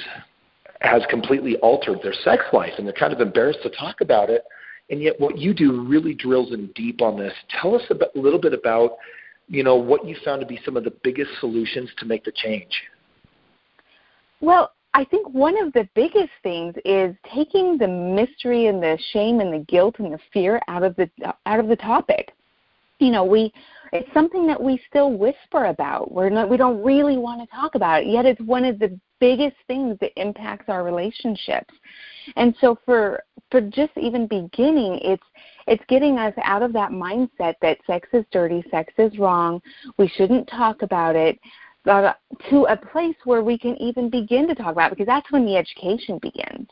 has 0.82 1.02
completely 1.08 1.56
altered 1.56 1.98
their 2.02 2.12
sex 2.12 2.44
life, 2.52 2.72
and 2.76 2.86
they're 2.86 2.94
kind 2.94 3.12
of 3.12 3.20
embarrassed 3.20 3.60
to 3.62 3.70
talk 3.70 4.02
about 4.02 4.28
it. 4.28 4.44
And 4.90 5.02
yet, 5.02 5.18
what 5.18 5.38
you 5.38 5.52
do 5.52 5.82
really 5.82 6.14
drills 6.14 6.52
in 6.52 6.68
deep 6.74 7.02
on 7.02 7.18
this. 7.18 7.32
Tell 7.60 7.74
us 7.74 7.82
a, 7.90 7.94
a 7.94 8.20
little 8.20 8.40
bit 8.40 8.52
about 8.52 8.98
you 9.48 9.62
know, 9.62 9.76
what 9.76 10.06
you 10.06 10.16
found 10.24 10.40
to 10.40 10.46
be 10.46 10.60
some 10.64 10.76
of 10.76 10.84
the 10.84 10.92
biggest 11.02 11.30
solutions 11.40 11.90
to 11.98 12.06
make 12.06 12.24
the 12.24 12.32
change? 12.32 12.82
Well, 14.40 14.72
I 14.94 15.04
think 15.04 15.28
one 15.28 15.60
of 15.62 15.72
the 15.72 15.88
biggest 15.94 16.32
things 16.42 16.74
is 16.84 17.14
taking 17.34 17.76
the 17.76 17.86
mystery 17.86 18.66
and 18.66 18.82
the 18.82 18.98
shame 19.12 19.40
and 19.40 19.52
the 19.52 19.64
guilt 19.66 19.96
and 19.98 20.12
the 20.12 20.18
fear 20.32 20.60
out 20.68 20.82
of 20.82 20.96
the 20.96 21.10
out 21.44 21.60
of 21.60 21.68
the 21.68 21.76
topic. 21.76 22.32
You 22.98 23.10
know, 23.10 23.24
we 23.24 23.52
it's 23.92 24.12
something 24.14 24.46
that 24.46 24.60
we 24.60 24.80
still 24.88 25.12
whisper 25.12 25.66
about. 25.66 26.10
We're 26.10 26.30
not 26.30 26.48
we 26.48 26.56
don't 26.56 26.82
really 26.82 27.18
want 27.18 27.42
to 27.42 27.54
talk 27.54 27.74
about 27.74 28.02
it. 28.02 28.08
Yet 28.08 28.24
it's 28.24 28.40
one 28.40 28.64
of 28.64 28.78
the 28.78 28.98
biggest 29.20 29.56
things 29.66 29.98
that 30.00 30.18
impacts 30.20 30.68
our 30.68 30.82
relationships. 30.82 31.74
And 32.36 32.54
so 32.60 32.78
for 32.84 33.22
for 33.50 33.60
just 33.60 33.92
even 33.96 34.26
beginning, 34.26 34.98
it's 35.02 35.22
it's 35.66 35.84
getting 35.88 36.18
us 36.18 36.34
out 36.42 36.62
of 36.62 36.72
that 36.72 36.90
mindset 36.90 37.54
that 37.60 37.78
sex 37.86 38.08
is 38.12 38.24
dirty, 38.30 38.64
sex 38.70 38.92
is 38.98 39.18
wrong, 39.18 39.60
we 39.98 40.08
shouldn't 40.08 40.48
talk 40.48 40.82
about 40.82 41.16
it, 41.16 41.38
uh, 41.86 42.12
to 42.50 42.64
a 42.64 42.76
place 42.76 43.16
where 43.24 43.42
we 43.42 43.56
can 43.56 43.76
even 43.76 44.10
begin 44.10 44.48
to 44.48 44.54
talk 44.54 44.72
about 44.72 44.90
it 44.90 44.98
because 44.98 45.06
that's 45.06 45.30
when 45.30 45.44
the 45.44 45.56
education 45.56 46.18
begins. 46.20 46.68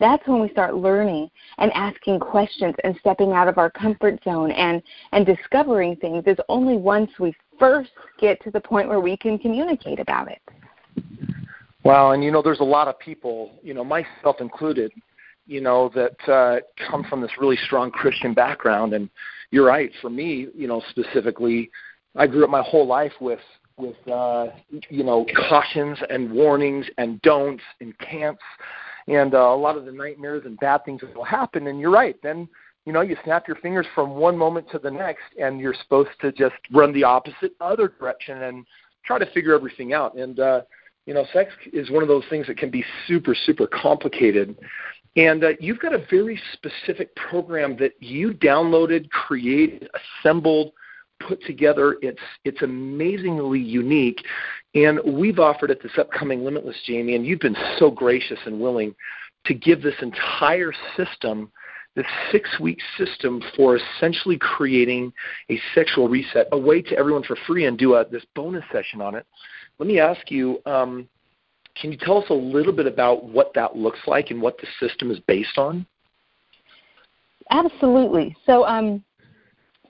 That's 0.00 0.26
when 0.28 0.40
we 0.40 0.48
start 0.50 0.74
learning 0.74 1.28
and 1.58 1.72
asking 1.72 2.20
questions 2.20 2.74
and 2.84 2.96
stepping 3.00 3.32
out 3.32 3.48
of 3.48 3.58
our 3.58 3.70
comfort 3.70 4.22
zone 4.22 4.52
and, 4.52 4.80
and 5.12 5.26
discovering 5.26 5.96
things 5.96 6.24
is 6.26 6.36
only 6.48 6.76
once 6.76 7.10
we 7.18 7.34
first 7.58 7.90
get 8.20 8.42
to 8.44 8.50
the 8.50 8.60
point 8.60 8.88
where 8.88 9.00
we 9.00 9.16
can 9.16 9.38
communicate 9.38 9.98
about 9.98 10.28
it. 10.30 10.40
Wow, 11.84 12.12
and 12.12 12.22
you 12.22 12.30
know, 12.30 12.42
there's 12.42 12.60
a 12.60 12.64
lot 12.64 12.86
of 12.86 12.98
people, 12.98 13.52
you 13.62 13.74
know, 13.74 13.84
myself 13.84 14.40
included, 14.40 14.92
you 15.48 15.60
know, 15.60 15.90
that 15.94 16.28
uh, 16.32 16.60
come 16.88 17.04
from 17.08 17.20
this 17.20 17.30
really 17.40 17.58
strong 17.66 17.90
Christian 17.90 18.34
background. 18.34 18.92
And 18.92 19.08
you're 19.50 19.66
right. 19.66 19.90
For 20.00 20.10
me, 20.10 20.48
you 20.54 20.68
know, 20.68 20.82
specifically, 20.90 21.70
I 22.14 22.26
grew 22.26 22.44
up 22.44 22.50
my 22.50 22.62
whole 22.62 22.86
life 22.86 23.12
with 23.20 23.40
with 23.78 23.96
uh, 24.08 24.48
you 24.90 25.04
know 25.04 25.24
cautions 25.48 25.98
and 26.10 26.30
warnings 26.30 26.86
and 26.98 27.20
don'ts 27.22 27.62
and 27.80 27.96
can'ts 27.98 28.38
and 29.06 29.34
uh, 29.34 29.38
a 29.38 29.56
lot 29.56 29.76
of 29.76 29.86
the 29.86 29.92
nightmares 29.92 30.42
and 30.44 30.58
bad 30.58 30.84
things 30.84 31.00
that 31.00 31.14
will 31.16 31.24
happen. 31.24 31.66
And 31.68 31.80
you're 31.80 31.90
right. 31.90 32.16
Then 32.22 32.48
you 32.84 32.92
know 32.92 33.00
you 33.00 33.16
snap 33.24 33.48
your 33.48 33.56
fingers 33.56 33.86
from 33.94 34.10
one 34.10 34.36
moment 34.36 34.70
to 34.72 34.78
the 34.78 34.90
next, 34.90 35.24
and 35.40 35.60
you're 35.60 35.74
supposed 35.82 36.10
to 36.20 36.30
just 36.32 36.56
run 36.72 36.92
the 36.92 37.04
opposite 37.04 37.52
other 37.60 37.88
direction 37.88 38.42
and 38.42 38.66
try 39.04 39.18
to 39.18 39.26
figure 39.32 39.54
everything 39.54 39.92
out. 39.92 40.14
And 40.16 40.38
uh, 40.38 40.60
you 41.06 41.14
know, 41.14 41.24
sex 41.32 41.50
is 41.72 41.90
one 41.90 42.02
of 42.02 42.08
those 42.08 42.24
things 42.28 42.46
that 42.48 42.58
can 42.58 42.70
be 42.70 42.84
super 43.06 43.34
super 43.34 43.66
complicated. 43.66 44.56
And 45.18 45.42
uh, 45.42 45.48
you've 45.58 45.80
got 45.80 45.92
a 45.92 46.06
very 46.08 46.40
specific 46.52 47.14
program 47.16 47.76
that 47.78 47.92
you 47.98 48.32
downloaded, 48.32 49.10
created, 49.10 49.90
assembled, 50.22 50.72
put 51.18 51.42
together. 51.42 51.96
It's 52.02 52.22
it's 52.44 52.62
amazingly 52.62 53.58
unique, 53.58 54.24
and 54.76 55.00
we've 55.04 55.40
offered 55.40 55.72
it 55.72 55.82
this 55.82 55.98
upcoming 55.98 56.44
Limitless, 56.44 56.76
Jamie, 56.86 57.16
and 57.16 57.26
you've 57.26 57.40
been 57.40 57.56
so 57.80 57.90
gracious 57.90 58.38
and 58.46 58.60
willing 58.60 58.94
to 59.46 59.54
give 59.54 59.82
this 59.82 59.96
entire 60.02 60.72
system, 60.96 61.50
this 61.96 62.06
six-week 62.30 62.78
system 62.96 63.42
for 63.56 63.76
essentially 63.76 64.38
creating 64.38 65.12
a 65.50 65.58
sexual 65.74 66.08
reset, 66.08 66.46
away 66.52 66.80
to 66.82 66.96
everyone 66.96 67.24
for 67.24 67.36
free, 67.44 67.66
and 67.66 67.76
do 67.76 67.94
a, 67.94 68.08
this 68.08 68.24
bonus 68.36 68.64
session 68.70 69.00
on 69.00 69.16
it. 69.16 69.26
Let 69.80 69.88
me 69.88 69.98
ask 69.98 70.30
you. 70.30 70.60
Um, 70.64 71.08
can 71.80 71.92
you 71.92 71.98
tell 71.98 72.18
us 72.18 72.30
a 72.30 72.34
little 72.34 72.72
bit 72.72 72.86
about 72.86 73.24
what 73.24 73.52
that 73.54 73.76
looks 73.76 74.00
like 74.06 74.30
and 74.30 74.40
what 74.40 74.58
the 74.58 74.66
system 74.80 75.10
is 75.10 75.18
based 75.20 75.58
on? 75.58 75.86
Absolutely. 77.50 78.36
So, 78.44 78.66
um, 78.66 79.02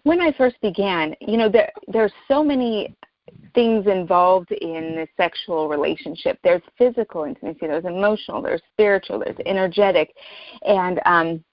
when 0.05 0.21
I 0.21 0.33
first 0.33 0.57
began, 0.63 1.15
you 1.21 1.37
know, 1.37 1.49
there 1.49 1.71
there's 1.89 2.13
so 2.29 2.43
many 2.43 2.95
things 3.55 3.87
involved 3.87 4.53
in 4.53 4.97
the 4.97 5.07
sexual 5.17 5.69
relationship. 5.69 6.39
There's 6.43 6.63
physical 6.79 7.25
intimacy, 7.25 7.59
there's 7.63 7.85
emotional, 7.85 8.41
there's 8.41 8.63
spiritual, 8.73 9.19
there's 9.19 9.37
energetic, 9.45 10.15
and 10.63 11.01
um, 11.05 11.45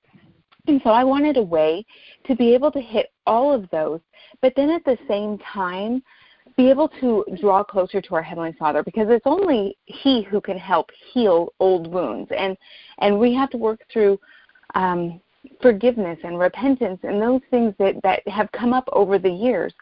and 0.68 0.82
so 0.84 0.92
I 0.92 1.04
wanted 1.04 1.38
a 1.38 1.44
way 1.44 1.86
to 2.28 2.36
be 2.36 2.54
able 2.54 2.72
to 2.72 2.82
hit 2.82 3.12
all 3.28 3.54
of 3.54 3.70
those, 3.72 4.00
but 4.42 4.54
then 4.56 4.70
at 4.70 4.84
the 4.84 4.98
same 5.08 5.38
time 5.54 6.02
be 6.58 6.70
able 6.70 6.88
to 6.88 7.26
draw 7.40 7.64
closer 7.64 8.02
to 8.02 8.16
our 8.16 8.22
heavenly 8.22 8.54
father 8.54 8.84
because 8.84 9.08
it's 9.10 9.26
only 9.26 9.78
he 9.86 10.24
who 10.24 10.40
can 10.40 10.58
help 10.58 10.90
heal 11.14 11.54
old 11.60 11.88
wounds. 11.88 12.32
And 12.38 12.58
and 13.00 13.20
we 13.20 13.34
have 13.34 13.50
to 13.52 13.58
work 13.58 13.82
through 13.92 14.20
um 14.74 15.20
forgiveness 15.62 16.18
and 16.24 16.40
repentance 16.40 17.00
and 17.04 17.22
those 17.22 17.42
things 17.52 17.74
that 17.78 17.96
that 18.04 18.28
have 18.28 18.52
come 18.52 18.74
up 18.74 18.88
over 18.94 19.20
the 19.20 19.30
years. 19.30 19.74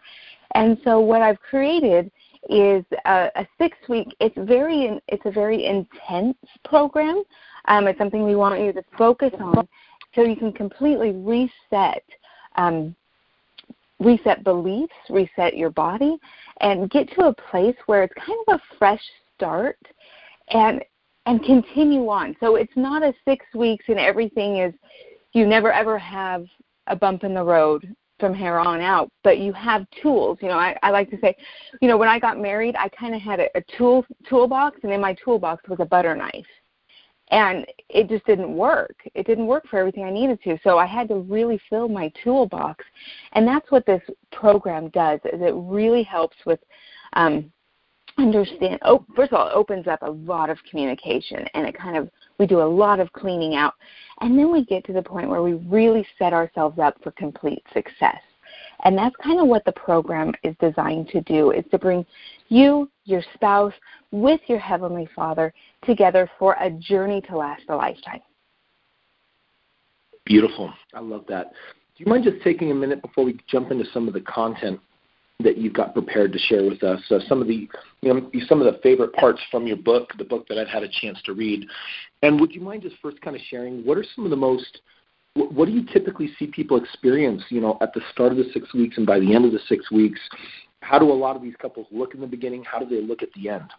And 0.56 0.78
so 0.84 1.00
what 1.00 1.22
i've 1.22 1.40
created 1.40 2.12
is 2.50 2.84
a, 3.06 3.30
a 3.36 3.48
six 3.58 3.78
week 3.88 4.08
it's 4.20 4.36
very 4.38 5.00
it's 5.08 5.26
a 5.26 5.32
very 5.32 5.66
intense 5.66 6.38
program. 6.66 7.24
Um, 7.66 7.88
it's 7.88 7.98
something 7.98 8.24
we 8.24 8.36
want 8.36 8.60
you 8.60 8.74
to 8.74 8.84
focus 8.98 9.32
on 9.40 9.68
so 10.16 10.24
you 10.24 10.36
can 10.36 10.52
completely 10.52 11.12
reset 11.12 12.04
um, 12.56 12.96
reset 14.00 14.44
beliefs, 14.44 14.94
reset 15.10 15.56
your 15.56 15.70
body, 15.70 16.18
and 16.62 16.90
get 16.90 17.10
to 17.14 17.28
a 17.28 17.34
place 17.34 17.76
where 17.86 18.04
it's 18.04 18.14
kind 18.16 18.38
of 18.48 18.56
a 18.60 18.78
fresh 18.78 19.02
start 19.36 19.80
and 20.50 20.84
and 21.26 21.44
continue 21.44 22.08
on. 22.10 22.36
So 22.40 22.56
it's 22.56 22.76
not 22.76 23.02
a 23.02 23.14
six 23.26 23.46
weeks 23.56 23.86
and 23.88 23.98
everything 23.98 24.58
is 24.58 24.74
you 25.34 25.48
never 25.48 25.72
ever 25.72 25.98
have 25.98 26.46
a 26.88 26.96
bump 26.96 27.24
in 27.24 27.34
the 27.34 27.44
road 27.44 27.96
from 28.20 28.34
here 28.34 28.58
on 28.58 28.80
out, 28.80 29.10
but 29.24 29.40
you 29.40 29.52
have 29.54 29.86
tools. 30.02 30.38
You 30.42 30.48
know, 30.50 30.58
I, 30.58 30.78
I 30.84 30.92
like 30.92 31.10
to 31.10 31.20
say, 31.20 31.36
you 31.82 31.88
know, 31.88 31.98
when 31.98 32.08
I 32.08 32.20
got 32.20 32.40
married, 32.40 32.76
I 32.78 32.88
kind 32.90 33.16
of 33.16 33.22
had 33.22 33.40
a, 33.40 33.58
a 33.58 33.62
tool 33.78 34.06
toolbox, 34.30 34.80
and 34.84 34.92
in 34.92 35.02
my 35.02 35.16
toolbox 35.24 35.68
was 35.68 35.80
a 35.82 35.86
butter 35.86 36.16
knife. 36.16 36.46
And 37.30 37.66
it 37.90 38.10
just 38.10 38.26
didn't 38.26 38.56
work. 38.56 38.96
It 39.16 39.26
didn't 39.26 39.48
work 39.48 39.68
for 39.68 39.80
everything 39.80 40.04
I 40.04 40.12
needed 40.12 40.42
to. 40.44 40.58
So 40.64 40.78
I 40.78 40.86
had 40.86 41.08
to 41.08 41.16
really 41.16 41.60
fill 41.70 41.88
my 41.88 42.12
toolbox, 42.24 42.84
and 43.34 43.48
that's 43.48 43.70
what 43.72 43.86
this 43.86 44.02
program 44.32 44.90
does. 44.90 45.20
Is 45.26 45.42
it 45.42 45.54
really 45.56 46.04
helps 46.04 46.38
with 46.46 46.60
um, 47.14 47.52
understand. 48.18 48.80
Oh, 48.84 49.06
first 49.16 49.32
of 49.32 49.40
all, 49.40 49.48
it 49.48 49.54
opens 49.54 49.88
up 49.88 50.02
a 50.02 50.12
lot 50.12 50.50
of 50.50 50.58
communication, 50.70 51.46
and 51.54 51.68
it 51.68 51.78
kind 51.78 51.98
of 51.98 52.10
we 52.40 52.48
do 52.48 52.62
a 52.62 52.64
lot 52.64 53.00
of 53.00 53.12
cleaning 53.14 53.56
out, 53.56 53.74
and 54.22 54.38
then 54.38 54.52
we 54.52 54.66
get 54.66 54.86
to 54.86 54.94
the 54.94 55.02
point 55.02 55.30
where 55.30 55.42
we 55.42 55.54
really 55.54 56.06
set 56.18 56.34
ourselves 56.34 56.80
up 56.80 57.02
for 57.04 57.12
complete 57.12 57.64
success. 57.74 58.20
And 58.86 58.98
that's 58.98 59.16
kind 59.24 59.40
of 59.40 59.48
what 59.48 59.66
the 59.66 59.72
program 59.72 60.34
is 60.44 60.56
designed 60.60 61.08
to 61.10 61.22
do, 61.22 61.52
is 61.52 61.64
to 61.72 61.80
bring 61.80 62.06
you, 62.50 62.90
your 63.06 63.24
spouse, 63.34 63.74
with 64.12 64.42
your 64.48 64.60
Heavenly 64.60 65.08
Father 65.16 65.54
together 65.86 66.30
for 66.40 66.56
a 66.60 66.70
journey 66.70 67.22
to 67.30 67.38
last 67.38 67.64
a 67.70 67.76
lifetime. 67.76 68.22
Beautiful. 70.26 70.74
I 70.94 71.00
love 71.00 71.26
that. 71.28 71.52
Do 71.98 72.04
you 72.04 72.10
mind 72.10 72.24
just 72.24 72.44
taking 72.44 72.72
a 72.72 72.76
minute 72.76 73.02
before 73.02 73.26
we 73.26 73.38
jump 73.48 73.72
into 73.72 73.86
some 73.94 74.08
of 74.08 74.14
the 74.14 74.22
content 74.22 74.80
that 75.40 75.58
you've 75.58 75.74
got 75.74 75.94
prepared 75.94 76.32
to 76.34 76.40
share 76.40 76.64
with 76.64 76.82
us? 76.84 77.00
Some 77.28 77.42
of 77.42 77.48
the 77.48 77.68
you 78.02 78.14
know 78.14 78.32
some 78.48 78.62
of 78.62 78.74
the 78.74 78.80
favorite 78.82 79.14
parts 79.14 79.42
from 79.52 79.68
your 79.68 79.78
book, 79.78 80.12
the 80.18 80.24
book 80.24 80.48
that 80.48 80.58
I've 80.58 80.68
had 80.68 80.84
a 80.84 80.90
chance 81.02 81.22
to 81.26 81.34
read. 81.34 81.66
And 82.22 82.40
would 82.40 82.54
you 82.54 82.62
mind 82.62 82.84
just 82.84 82.96
first 83.02 83.22
kind 83.22 83.36
of 83.36 83.42
sharing 83.50 83.86
what 83.86 83.98
are 83.98 84.06
some 84.16 84.24
of 84.24 84.32
the 84.32 84.38
most 84.38 84.82
what 85.36 85.66
do 85.66 85.72
you 85.72 85.84
typically 85.92 86.30
see 86.38 86.48
people 86.48 86.78
experience, 86.78 87.44
you 87.50 87.60
know, 87.60 87.78
at 87.82 87.94
the 87.94 88.02
start 88.12 88.32
of 88.32 88.38
the 88.38 88.46
six 88.54 88.74
weeks 88.74 88.98
and 88.98 89.06
by 89.06 89.20
the 89.20 89.34
end 89.34 89.46
of 89.46 89.52
the 89.52 89.60
six 89.68 89.92
weeks? 89.92 90.20
How 90.82 91.00
do 91.00 91.12
a 91.12 91.14
lot 91.14 91.36
of 91.36 91.42
these 91.42 91.56
couples 91.60 91.88
look 91.92 92.14
in 92.14 92.22
the 92.22 92.28
beginning? 92.28 92.64
How 92.64 92.78
do 92.78 92.86
they 92.86 93.06
look 93.06 93.24
at 93.24 93.30
the 93.34 93.50
end? 93.50 93.72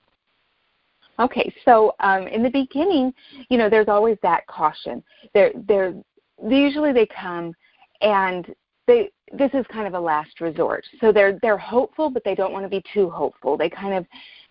Okay, 1.19 1.53
so 1.65 1.95
um, 2.01 2.27
in 2.27 2.43
the 2.43 2.51
beginning, 2.51 3.15
you 3.49 3.57
know, 3.57 3.71
there's 3.71 3.89
always 3.89 4.19
that 4.23 4.47
caution. 4.47 5.03
They're, 5.33 5.53
they're, 5.69 5.95
usually 6.43 6.93
they 6.93 7.07
come 7.07 7.55
and 8.01 8.53
they 8.87 9.11
this 9.33 9.51
is 9.55 9.65
kind 9.73 9.87
of 9.87 9.95
a 9.95 10.01
last 10.01 10.41
resort. 10.41 10.85
So 11.01 11.13
they're 11.13 11.39
they're 11.43 11.59
hopeful, 11.59 12.11
but 12.11 12.23
they 12.25 12.35
don't 12.35 12.53
want 12.53 12.65
to 12.65 12.69
be 12.69 12.83
too 12.93 13.11
hopeful. 13.11 13.57
They 13.57 13.71
kind 13.71 13.95
of 13.95 14.07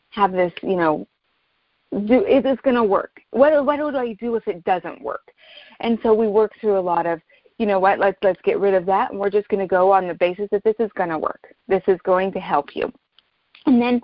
have 0.10 0.32
this, 0.32 0.52
you 0.62 0.76
know, 0.76 1.08
do 1.92 2.26
is 2.26 2.44
this 2.44 2.58
going 2.64 2.76
to 2.76 2.84
work? 2.84 3.22
What 3.32 3.66
what 3.66 3.78
do 3.78 3.96
I 3.96 4.14
do 4.14 4.36
if 4.36 4.48
it 4.48 4.64
doesn't 4.64 5.02
work? 5.02 5.32
And 5.80 6.00
so 6.04 6.14
we 6.14 6.28
work 6.28 6.52
through 6.60 6.78
a 6.78 6.82
lot 6.82 7.06
of, 7.06 7.22
you 7.58 7.66
know 7.66 7.80
what, 7.80 8.00
let's 8.00 8.18
let's 8.24 8.42
get 8.44 8.60
rid 8.60 8.74
of 8.74 8.86
that 8.88 9.12
and 9.12 9.20
we're 9.20 9.30
just 9.30 9.48
going 9.50 9.62
to 9.62 9.68
go 9.68 9.92
on 9.92 10.08
the 10.08 10.16
basis 10.16 10.48
that 10.52 10.64
this 10.64 10.76
is 10.80 10.92
going 10.96 11.10
to 11.10 11.18
work. 11.18 11.54
This 11.68 11.84
is 11.88 12.00
going 12.04 12.32
to 12.34 12.40
help 12.40 12.76
you. 12.76 12.92
And 13.66 13.82
then 13.82 14.02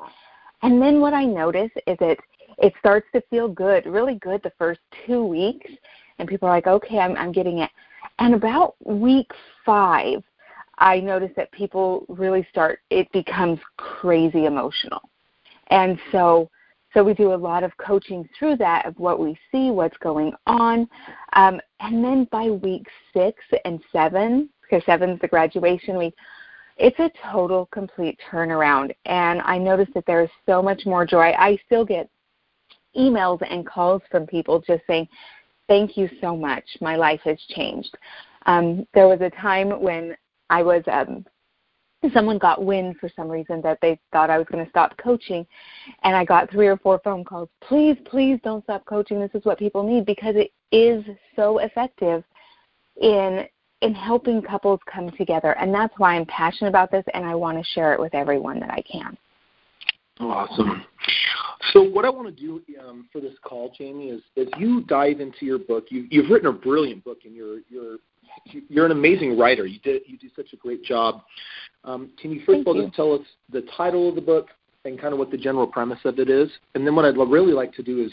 and 0.62 0.82
then 0.82 1.00
what 1.00 1.14
I 1.14 1.26
notice 1.26 1.72
is 1.88 1.98
it 2.02 2.20
it 2.62 2.74
starts 2.80 3.08
to 3.14 3.22
feel 3.30 3.48
good, 3.48 3.86
really 3.86 4.16
good 4.16 4.42
the 4.44 4.54
first 4.58 4.80
2 5.06 5.26
weeks 5.26 5.70
and 6.20 6.28
people 6.28 6.48
are 6.48 6.52
like, 6.52 6.68
"Okay, 6.68 7.00
I'm 7.00 7.16
I'm 7.18 7.32
getting 7.32 7.60
it." 7.60 7.72
And 8.20 8.36
about 8.36 8.76
week 8.86 9.32
5, 9.66 10.22
I 10.78 11.00
notice 11.00 11.32
that 11.36 11.52
people 11.52 12.06
really 12.10 12.46
start 12.52 12.80
it 12.90 13.12
becomes 13.12 13.60
crazy 13.78 14.46
emotional. 14.46 15.10
And 15.68 16.00
so 16.12 16.50
so 16.94 17.04
we 17.04 17.14
do 17.14 17.34
a 17.34 17.36
lot 17.36 17.64
of 17.64 17.76
coaching 17.78 18.28
through 18.38 18.58
that 18.58 18.86
of 18.86 18.98
what 18.98 19.20
we 19.20 19.38
see, 19.52 19.70
what's 19.70 19.98
going 19.98 20.34
on. 20.48 20.90
Um, 21.34 21.62
and 21.80 22.04
then 22.04 22.28
by 22.32 22.50
week 22.50 22.88
six 23.14 23.44
and 23.64 23.80
seven, 23.92 24.50
because 24.62 24.84
seven's 24.86 25.22
the 25.22 25.28
graduation 25.28 25.98
week, 25.98 26.16
it's 26.78 26.98
a 26.98 27.12
total 27.32 27.68
complete 27.68 28.20
turnaround. 28.32 28.96
And 29.06 29.42
I 29.42 29.58
notice 29.58 29.90
that 29.94 30.06
there 30.08 30.24
is 30.24 30.30
so 30.48 30.64
much 30.64 30.86
more 30.86 31.06
joy. 31.06 31.32
I 31.38 31.60
still 31.66 31.86
get 31.86 32.10
emails 32.98 33.42
and 33.50 33.66
calls 33.66 34.02
from 34.10 34.26
people 34.28 34.60
just 34.60 34.84
saying, 34.88 35.08
Thank 35.68 35.98
you 35.98 36.10
so 36.20 36.36
much. 36.36 36.64
My 36.82 36.96
life 36.96 37.22
has 37.26 37.38
changed. 37.50 37.96
Um, 38.48 38.88
there 38.96 39.08
was 39.08 39.22
a 39.22 39.30
time 39.30 39.70
when 39.82 40.18
I 40.50 40.64
was 40.64 40.84
um, 40.92 41.24
someone 42.14 42.38
got 42.38 42.64
wind 42.64 42.96
for 43.00 43.10
some 43.16 43.28
reason 43.28 43.62
that 43.62 43.80
they 43.82 44.00
thought 44.12 44.30
I 44.30 44.38
was 44.38 44.48
going 44.50 44.64
to 44.64 44.70
stop 44.70 44.96
coaching 44.98 45.46
and 46.04 46.16
I 46.16 46.24
got 46.24 46.50
three 46.50 46.68
or 46.68 46.78
four 46.78 47.00
phone 47.04 47.24
calls. 47.24 47.50
Please, 47.62 47.98
please 48.06 48.40
don't 48.44 48.64
stop 48.64 48.86
coaching. 48.86 49.20
This 49.20 49.32
is 49.34 49.46
what 49.46 49.60
people 49.60 49.84
need 49.84 50.06
because 50.06 50.36
it 50.36 50.52
is 50.72 51.04
so 51.36 51.60
effective 51.60 52.24
in 53.02 53.46
in 53.82 53.94
helping 53.94 54.42
couples 54.42 54.82
come 54.94 55.10
together 55.12 55.58
and 55.58 55.74
that's 55.74 55.94
why 55.98 56.14
I'm 56.14 56.26
passionate 56.26 56.68
about 56.68 56.92
this 56.92 57.06
and 57.14 57.26
I 57.26 57.34
want 57.34 57.58
to 57.58 57.64
share 57.64 57.94
it 57.94 58.00
with 58.00 58.14
everyone 58.14 58.60
that 58.60 58.70
I 58.70 58.82
can. 58.82 59.18
Awesome. 60.20 60.84
So 61.74 61.84
what 61.84 62.06
I 62.06 62.10
want 62.10 62.34
to 62.34 62.42
do 62.42 62.62
um, 62.80 63.08
for 63.12 63.20
this 63.20 63.34
call, 63.44 63.74
Jamie, 63.78 64.10
is 64.10 64.22
as 64.38 64.48
you 64.58 64.82
dive 64.84 65.20
into 65.20 65.46
your 65.46 65.60
book, 65.60 65.86
you, 65.90 66.08
you've 66.10 66.30
written 66.30 66.48
a 66.48 66.54
brilliant 66.54 67.04
book, 67.04 67.20
and 67.26 67.36
you're 67.36 67.60
you're 67.70 67.98
you're 68.70 68.86
an 68.86 68.92
amazing 68.92 69.38
writer. 69.38 69.66
You 69.66 69.80
did 69.80 70.04
you 70.06 70.18
do 70.18 70.30
such 70.36 70.54
a 70.54 70.56
great 70.56 70.84
job 70.84 71.22
um, 71.84 72.12
can 72.22 72.32
you 72.32 72.40
first 72.40 72.58
Thank 72.58 72.62
of 72.62 72.68
all 72.68 72.76
you. 72.76 72.84
just 72.84 72.96
tell 72.96 73.14
us 73.14 73.22
the 73.52 73.64
title 73.76 74.10
of 74.10 74.16
the 74.16 74.22
book 74.22 74.48
and 74.86 75.00
kind 75.00 75.14
of 75.14 75.20
what 75.20 75.32
the 75.32 75.38
general 75.38 75.68
premise 75.68 76.00
of 76.06 76.20
it 76.20 76.30
is? 76.30 76.50
And 76.76 76.86
then 76.86 76.96
what 76.96 77.06
I'd 77.06 77.18
really 77.18 77.54
like 77.54 77.74
to 77.74 77.84
do 77.84 78.04
is 78.04 78.12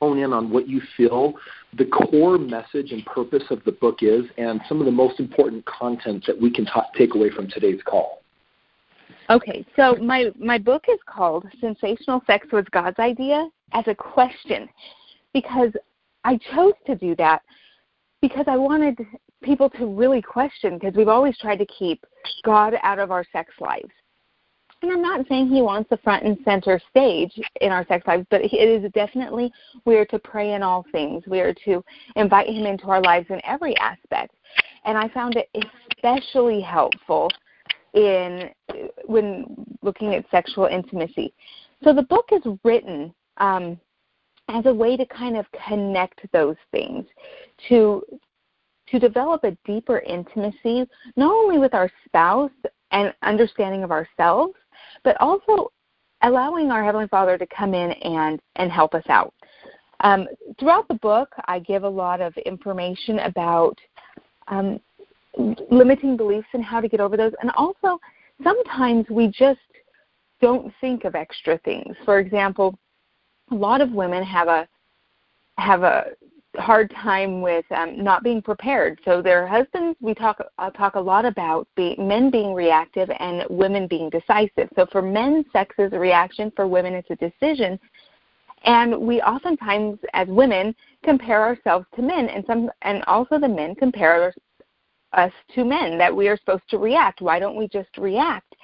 hone 0.00 0.18
in 0.18 0.32
on 0.32 0.50
what 0.50 0.68
you 0.68 0.82
feel 0.96 1.34
the 1.78 1.86
core 1.86 2.36
message 2.36 2.92
and 2.92 3.04
purpose 3.06 3.44
of 3.50 3.62
the 3.64 3.72
book 3.72 3.98
is 4.02 4.24
and 4.36 4.60
some 4.68 4.80
of 4.80 4.86
the 4.86 4.92
most 4.92 5.18
important 5.18 5.64
content 5.66 6.24
that 6.26 6.38
we 6.38 6.50
can 6.52 6.66
ta- 6.66 6.88
take 6.96 7.14
away 7.14 7.30
from 7.30 7.48
today's 7.48 7.80
call. 7.84 8.23
Okay, 9.30 9.64
so 9.74 9.96
my, 9.96 10.30
my 10.38 10.58
book 10.58 10.84
is 10.88 10.98
called 11.06 11.46
Sensational 11.60 12.22
Sex 12.26 12.46
Was 12.52 12.66
God's 12.70 12.98
Idea 12.98 13.48
as 13.72 13.84
a 13.86 13.94
question 13.94 14.68
because 15.32 15.72
I 16.24 16.38
chose 16.54 16.74
to 16.86 16.94
do 16.94 17.16
that 17.16 17.42
because 18.20 18.44
I 18.46 18.56
wanted 18.56 18.98
people 19.42 19.70
to 19.70 19.86
really 19.86 20.20
question 20.20 20.78
because 20.78 20.94
we've 20.94 21.08
always 21.08 21.36
tried 21.38 21.58
to 21.58 21.66
keep 21.66 22.04
God 22.44 22.74
out 22.82 22.98
of 22.98 23.10
our 23.10 23.24
sex 23.32 23.52
lives. 23.60 23.90
And 24.82 24.92
I'm 24.92 25.02
not 25.02 25.26
saying 25.28 25.48
he 25.48 25.62
wants 25.62 25.88
the 25.88 25.96
front 25.98 26.24
and 26.24 26.36
center 26.44 26.78
stage 26.90 27.32
in 27.62 27.72
our 27.72 27.86
sex 27.86 28.06
lives, 28.06 28.26
but 28.30 28.42
it 28.42 28.52
is 28.52 28.90
definitely 28.92 29.50
we 29.86 29.96
are 29.96 30.04
to 30.06 30.18
pray 30.18 30.52
in 30.52 30.62
all 30.62 30.84
things. 30.92 31.22
We 31.26 31.40
are 31.40 31.54
to 31.64 31.82
invite 32.16 32.48
him 32.48 32.66
into 32.66 32.88
our 32.88 33.00
lives 33.00 33.26
in 33.30 33.40
every 33.44 33.74
aspect. 33.78 34.34
And 34.84 34.98
I 34.98 35.08
found 35.08 35.36
it 35.36 35.48
especially 35.94 36.60
helpful 36.60 37.30
in 37.94 38.50
when 39.06 39.46
looking 39.82 40.14
at 40.14 40.24
sexual 40.30 40.66
intimacy. 40.66 41.32
So 41.82 41.92
the 41.92 42.02
book 42.02 42.28
is 42.32 42.42
written 42.64 43.14
um, 43.38 43.78
as 44.48 44.66
a 44.66 44.74
way 44.74 44.96
to 44.96 45.06
kind 45.06 45.36
of 45.36 45.46
connect 45.66 46.20
those 46.32 46.56
things, 46.70 47.06
to 47.68 48.02
to 48.88 48.98
develop 48.98 49.44
a 49.44 49.56
deeper 49.64 50.00
intimacy, 50.00 50.86
not 51.16 51.32
only 51.32 51.58
with 51.58 51.72
our 51.72 51.90
spouse 52.04 52.50
and 52.90 53.14
understanding 53.22 53.82
of 53.82 53.90
ourselves, 53.90 54.54
but 55.02 55.16
also 55.20 55.72
allowing 56.22 56.70
our 56.70 56.84
Heavenly 56.84 57.08
Father 57.08 57.38
to 57.38 57.46
come 57.46 57.74
in 57.74 57.92
and, 57.92 58.40
and 58.56 58.70
help 58.70 58.94
us 58.94 59.04
out. 59.08 59.32
Um, 60.00 60.28
throughout 60.58 60.86
the 60.88 60.94
book, 60.94 61.30
I 61.46 61.60
give 61.60 61.84
a 61.84 61.88
lot 61.88 62.20
of 62.20 62.36
information 62.38 63.20
about 63.20 63.78
um, 64.48 64.80
limiting 65.70 66.16
beliefs 66.16 66.46
and 66.52 66.62
how 66.62 66.80
to 66.80 66.88
get 66.88 67.00
over 67.00 67.16
those. 67.16 67.32
And 67.40 67.50
also, 67.56 67.98
sometimes 68.42 69.06
we 69.10 69.28
just 69.28 69.60
don't 70.40 70.72
think 70.80 71.04
of 71.04 71.14
extra 71.14 71.58
things. 71.58 71.96
For 72.04 72.18
example, 72.18 72.78
a 73.50 73.54
lot 73.54 73.80
of 73.80 73.92
women 73.92 74.22
have 74.24 74.48
a 74.48 74.68
have 75.58 75.84
a 75.84 76.06
hard 76.56 76.90
time 76.90 77.40
with 77.40 77.64
um, 77.72 78.02
not 78.02 78.22
being 78.22 78.40
prepared. 78.40 79.00
So 79.04 79.20
their 79.22 79.46
husbands, 79.46 79.96
we 80.00 80.14
talk 80.14 80.40
uh, 80.58 80.70
talk 80.70 80.94
a 80.94 81.00
lot 81.00 81.24
about 81.24 81.66
be, 81.76 81.96
men 81.98 82.30
being 82.30 82.54
reactive 82.54 83.10
and 83.18 83.44
women 83.50 83.86
being 83.86 84.10
decisive. 84.10 84.68
So 84.76 84.86
for 84.90 85.02
men, 85.02 85.44
sex 85.52 85.74
is 85.78 85.92
a 85.92 85.98
reaction. 85.98 86.52
For 86.54 86.66
women, 86.66 86.94
it's 86.94 87.10
a 87.10 87.16
decision. 87.16 87.78
And 88.64 88.98
we 88.98 89.20
oftentimes, 89.20 89.98
as 90.14 90.26
women, 90.28 90.74
compare 91.02 91.42
ourselves 91.42 91.86
to 91.96 92.02
men, 92.02 92.28
and 92.28 92.44
some, 92.46 92.70
and 92.82 93.04
also 93.04 93.38
the 93.38 93.48
men 93.48 93.74
compare 93.74 94.32
us 95.18 95.32
to 95.54 95.64
men 95.64 95.98
that 95.98 96.14
we 96.14 96.28
are 96.28 96.36
supposed 96.36 96.68
to 96.70 96.78
react. 96.78 97.20
Why 97.20 97.38
don't 97.38 97.56
we 97.56 97.68
just 97.68 97.96
react? 97.96 98.54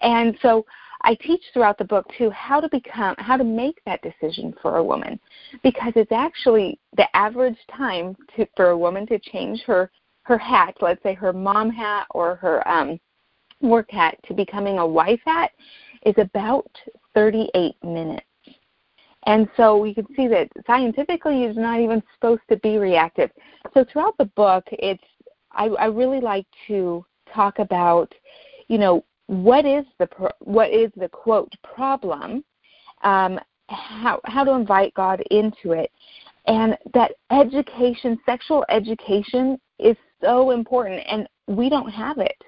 And 0.00 0.36
so 0.42 0.64
I 1.02 1.14
teach 1.14 1.42
throughout 1.52 1.78
the 1.78 1.84
book 1.84 2.06
too 2.16 2.30
how 2.30 2.60
to 2.60 2.68
become 2.68 3.14
how 3.18 3.36
to 3.36 3.44
make 3.44 3.80
that 3.86 4.02
decision 4.02 4.54
for 4.60 4.76
a 4.76 4.84
woman 4.84 5.18
because 5.62 5.92
it's 5.96 6.12
actually 6.12 6.78
the 6.96 7.06
average 7.16 7.58
time 7.74 8.16
to, 8.36 8.46
for 8.56 8.70
a 8.70 8.78
woman 8.78 9.06
to 9.06 9.18
change 9.18 9.62
her 9.62 9.90
her 10.22 10.38
hat, 10.38 10.76
let's 10.80 11.02
say 11.02 11.14
her 11.14 11.32
mom 11.32 11.70
hat 11.70 12.06
or 12.10 12.36
her 12.36 12.66
um 12.68 13.00
work 13.60 13.90
hat 13.90 14.18
to 14.26 14.34
becoming 14.34 14.78
a 14.78 14.86
wife 14.86 15.20
hat 15.24 15.50
is 16.04 16.14
about 16.18 16.70
38 17.14 17.74
minutes. 17.84 18.24
And 19.24 19.48
so 19.56 19.76
we 19.76 19.94
can 19.94 20.06
see 20.16 20.28
that 20.28 20.48
scientifically 20.66 21.42
you're 21.42 21.52
not 21.52 21.80
even 21.80 22.02
supposed 22.14 22.42
to 22.48 22.56
be 22.58 22.78
reactive. 22.78 23.30
So 23.74 23.84
throughout 23.84 24.16
the 24.16 24.24
book, 24.24 24.64
it's 24.72 25.02
I, 25.52 25.66
I 25.66 25.86
really 25.86 26.20
like 26.20 26.46
to 26.68 27.04
talk 27.32 27.58
about, 27.58 28.12
you 28.68 28.78
know, 28.78 29.04
what 29.26 29.64
is 29.64 29.84
the 29.98 30.06
pro- 30.06 30.30
what 30.40 30.70
is 30.70 30.90
the 30.96 31.08
quote 31.08 31.52
problem, 31.62 32.44
um, 33.02 33.38
how 33.68 34.20
how 34.24 34.44
to 34.44 34.52
invite 34.52 34.92
God 34.94 35.22
into 35.30 35.72
it, 35.72 35.90
and 36.46 36.76
that 36.94 37.12
education, 37.30 38.18
sexual 38.26 38.64
education, 38.68 39.60
is 39.78 39.96
so 40.20 40.50
important, 40.50 41.02
and 41.08 41.28
we 41.46 41.68
don't 41.68 41.90
have 41.90 42.18
it. 42.18 42.42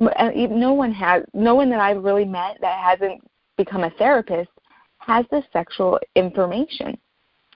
Uh, 0.00 0.30
no 0.50 0.72
one 0.72 0.92
has, 0.92 1.22
no 1.34 1.54
one 1.54 1.70
that 1.70 1.80
I've 1.80 2.02
really 2.02 2.24
met 2.24 2.58
that 2.60 2.80
hasn't 2.80 3.20
become 3.56 3.84
a 3.84 3.90
therapist 3.90 4.50
has 4.98 5.24
the 5.30 5.42
sexual 5.52 5.98
information, 6.14 6.96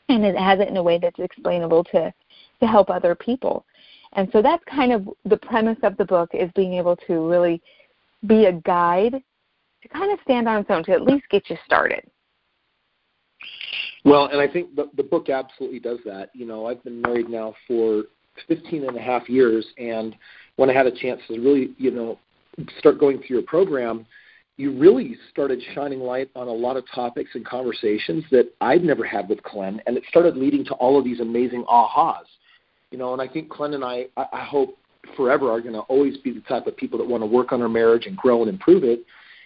and 0.09 0.25
it 0.25 0.37
has 0.37 0.61
it 0.61 0.69
in 0.69 0.77
a 0.77 0.83
way 0.83 0.99
that's 0.99 1.19
explainable 1.19 1.85
to 1.85 2.13
to 2.61 2.67
help 2.67 2.91
other 2.91 3.15
people. 3.15 3.65
And 4.15 4.29
so 4.33 4.43
that's 4.43 4.63
kind 4.65 4.93
of 4.93 5.09
the 5.25 5.37
premise 5.37 5.79
of 5.83 5.97
the 5.97 6.05
book 6.05 6.31
is 6.33 6.51
being 6.55 6.75
able 6.75 6.97
to 7.07 7.29
really 7.29 7.61
be 8.27 8.47
a 8.47 8.53
guide 8.53 9.23
to 9.83 9.89
kind 9.89 10.13
of 10.13 10.19
stand 10.23 10.49
on 10.49 10.61
its 10.61 10.71
own 10.71 10.85
to 10.85 10.93
at 10.93 11.03
least 11.03 11.25
get 11.31 11.49
you 11.51 11.57
started. 11.65 12.03
Well, 14.05 14.27
and 14.27 14.41
I 14.41 14.49
think 14.49 14.75
the, 14.75 14.91
the 14.97 15.03
book 15.03 15.29
absolutely 15.29 15.81
does 15.81 15.99
that. 16.05 16.31
You 16.35 16.47
know, 16.47 16.67
I've 16.67 16.83
been 16.83 17.01
married 17.03 17.29
now 17.29 17.55
for 17.67 18.05
15 18.47 18.89
and 18.89 18.97
a 18.97 19.01
half 19.01 19.29
years, 19.29 19.67
and 19.77 20.15
when 20.57 20.71
I 20.71 20.73
had 20.73 20.87
a 20.87 20.93
chance 20.93 21.21
to 21.29 21.39
really, 21.41 21.75
you 21.77 21.91
know, 21.91 22.19
start 22.79 22.99
going 22.99 23.19
through 23.19 23.37
your 23.37 23.43
program, 23.43 24.07
you 24.57 24.77
really 24.77 25.17
started 25.31 25.61
shining 25.75 26.01
light 26.01 26.31
on 26.35 26.49
a 26.49 26.53
lot 26.53 26.77
of 26.77 26.85
topics 26.93 27.31
and 27.35 27.47
conversations 27.47 28.25
that 28.31 28.53
I'd 28.61 28.83
never 28.83 29.05
had 29.05 29.29
with 29.29 29.43
Clen, 29.43 29.81
and 29.87 29.97
it 29.97 30.03
started 30.09 30.37
leading 30.37 30.65
to 30.67 30.75
all 30.75 30.99
of 30.99 31.05
these 31.05 31.21
amazing 31.21 31.65
ahas. 31.65 32.25
You 32.91 32.99
know, 32.99 33.13
and 33.13 33.23
I 33.23 33.29
think 33.29 33.51
Clint 33.51 33.75
and 33.75 33.85
I, 33.85 34.07
I, 34.17 34.27
I 34.33 34.45
hope 34.45 34.77
forever 35.17 35.51
are 35.51 35.61
going 35.61 35.75
to 35.75 35.81
always 35.81 36.17
be 36.19 36.33
the 36.33 36.41
type 36.41 36.67
of 36.67 36.77
people 36.77 36.99
that 36.99 37.07
want 37.07 37.23
to 37.23 37.27
work 37.27 37.53
on 37.53 37.63
our 37.63 37.69
marriage 37.69 38.07
and 38.07 38.17
grow 38.17 38.41
and 38.41 38.49
improve 38.49 38.85
it 38.85 39.01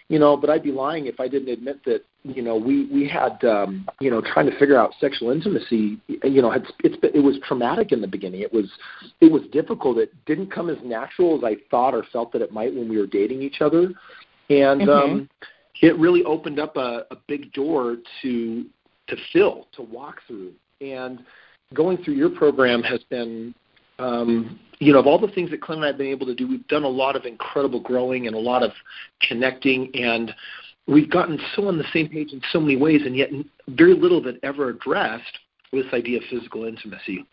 you 0.09 0.19
know, 0.19 0.35
but 0.35 0.49
I'd 0.49 0.63
be 0.63 0.71
lying 0.71 1.07
if 1.07 1.19
I 1.19 1.27
didn't 1.27 1.49
admit 1.49 1.83
that, 1.85 2.05
you 2.23 2.41
know, 2.41 2.55
we 2.55 2.85
we 2.85 3.07
had, 3.07 3.43
um, 3.43 3.87
you 3.99 4.09
know, 4.09 4.21
trying 4.21 4.45
to 4.45 4.57
figure 4.59 4.77
out 4.77 4.93
sexual 4.99 5.31
intimacy. 5.31 5.99
You 6.07 6.41
know, 6.41 6.51
it's 6.51 6.71
it's 6.83 6.95
it 7.01 7.19
was 7.19 7.39
traumatic 7.47 7.91
in 7.91 8.01
the 8.01 8.07
beginning. 8.07 8.41
It 8.41 8.53
was 8.53 8.69
it 9.21 9.31
was 9.31 9.43
difficult. 9.51 9.97
It 9.97 10.13
didn't 10.25 10.51
come 10.51 10.69
as 10.69 10.77
natural 10.83 11.37
as 11.37 11.43
I 11.43 11.55
thought 11.71 11.93
or 11.93 12.03
felt 12.11 12.31
that 12.33 12.41
it 12.41 12.51
might 12.51 12.73
when 12.73 12.89
we 12.89 12.97
were 12.97 13.07
dating 13.07 13.41
each 13.41 13.61
other, 13.61 13.91
and 14.49 14.81
mm-hmm. 14.81 14.89
um, 14.89 15.29
it 15.81 15.97
really 15.97 16.23
opened 16.23 16.59
up 16.59 16.77
a, 16.77 17.05
a 17.11 17.15
big 17.27 17.51
door 17.53 17.97
to 18.21 18.65
to 19.07 19.15
fill 19.31 19.67
to 19.75 19.81
walk 19.81 20.17
through. 20.27 20.51
And 20.79 21.23
going 21.73 21.97
through 22.03 22.15
your 22.15 22.29
program 22.29 22.83
has 22.83 23.01
been 23.09 23.53
um, 23.99 24.59
you 24.79 24.91
know, 24.91 24.99
of 24.99 25.07
all 25.07 25.19
the 25.19 25.29
things 25.29 25.49
that 25.51 25.61
Clem 25.61 25.79
and 25.79 25.85
I 25.85 25.87
have 25.89 25.97
been 25.97 26.07
able 26.07 26.25
to 26.25 26.35
do, 26.35 26.47
we've 26.47 26.67
done 26.67 26.83
a 26.83 26.89
lot 26.89 27.15
of 27.15 27.25
incredible 27.25 27.79
growing 27.79 28.27
and 28.27 28.35
a 28.35 28.39
lot 28.39 28.63
of 28.63 28.71
connecting, 29.27 29.89
and 29.95 30.33
we've 30.87 31.09
gotten 31.09 31.39
so 31.55 31.67
on 31.67 31.77
the 31.77 31.85
same 31.93 32.09
page 32.09 32.33
in 32.33 32.41
so 32.51 32.59
many 32.59 32.75
ways, 32.75 33.01
and 33.05 33.15
yet 33.15 33.29
very 33.69 33.93
little 33.93 34.25
it 34.27 34.39
ever 34.43 34.69
addressed 34.69 35.39
this 35.71 35.85
idea 35.93 36.17
of 36.17 36.23
physical 36.29 36.65
intimacy. 36.65 37.25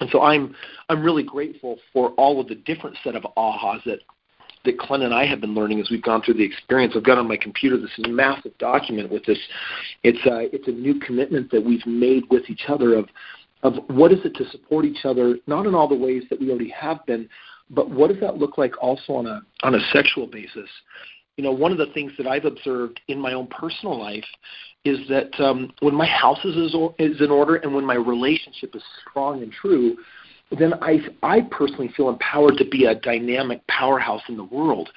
And 0.00 0.10
so 0.10 0.22
I'm 0.22 0.54
I'm 0.88 1.04
really 1.04 1.22
grateful 1.22 1.78
for 1.92 2.10
all 2.10 2.40
of 2.40 2.48
the 2.48 2.56
different 2.56 2.96
set 3.04 3.14
of 3.14 3.22
ahas 3.36 3.84
that 3.84 4.00
that 4.64 4.78
Clen 4.78 5.02
and 5.02 5.14
I 5.14 5.26
have 5.26 5.40
been 5.40 5.54
learning 5.54 5.80
as 5.80 5.90
we've 5.90 6.02
gone 6.02 6.22
through 6.22 6.34
the 6.34 6.44
experience. 6.44 6.94
I've 6.96 7.04
got 7.04 7.18
on 7.18 7.28
my 7.28 7.36
computer 7.36 7.78
this 7.78 7.90
massive 7.98 8.56
document 8.58 9.12
with 9.12 9.24
this. 9.26 9.38
It's 10.02 10.24
a 10.26 10.54
it's 10.54 10.66
a 10.68 10.72
new 10.72 10.98
commitment 11.00 11.50
that 11.50 11.64
we've 11.64 11.86
made 11.86 12.24
with 12.30 12.48
each 12.48 12.64
other 12.68 12.94
of 12.94 13.08
of 13.64 13.74
what 13.88 14.12
is 14.12 14.18
it 14.24 14.34
to 14.36 14.48
support 14.50 14.84
each 14.84 15.04
other, 15.04 15.38
not 15.46 15.66
in 15.66 15.74
all 15.74 15.88
the 15.88 15.96
ways 15.96 16.22
that 16.30 16.38
we 16.38 16.50
already 16.50 16.68
have 16.70 17.04
been, 17.06 17.28
but 17.70 17.90
what 17.90 18.10
does 18.10 18.20
that 18.20 18.36
look 18.36 18.58
like 18.58 18.74
also 18.80 19.14
on 19.14 19.26
a 19.26 19.42
on 19.62 19.74
a 19.74 19.80
sexual 19.92 20.26
basis? 20.26 20.68
You 21.36 21.42
know, 21.42 21.50
one 21.50 21.72
of 21.72 21.78
the 21.78 21.92
things 21.94 22.12
that 22.18 22.28
I've 22.28 22.44
observed 22.44 23.00
in 23.08 23.18
my 23.18 23.32
own 23.32 23.48
personal 23.48 23.98
life 23.98 24.24
is 24.84 24.98
that 25.08 25.34
um, 25.40 25.72
when 25.80 25.94
my 25.94 26.06
house 26.06 26.44
is 26.44 26.54
is 26.98 27.20
in 27.20 27.30
order 27.30 27.56
and 27.56 27.74
when 27.74 27.84
my 27.84 27.94
relationship 27.94 28.76
is 28.76 28.82
strong 29.08 29.42
and 29.42 29.50
true, 29.50 29.96
then 30.58 30.74
I 30.82 30.98
I 31.22 31.40
personally 31.50 31.90
feel 31.96 32.10
empowered 32.10 32.58
to 32.58 32.66
be 32.66 32.84
a 32.84 32.94
dynamic 32.94 33.66
powerhouse 33.66 34.22
in 34.28 34.36
the 34.36 34.44
world. 34.44 34.90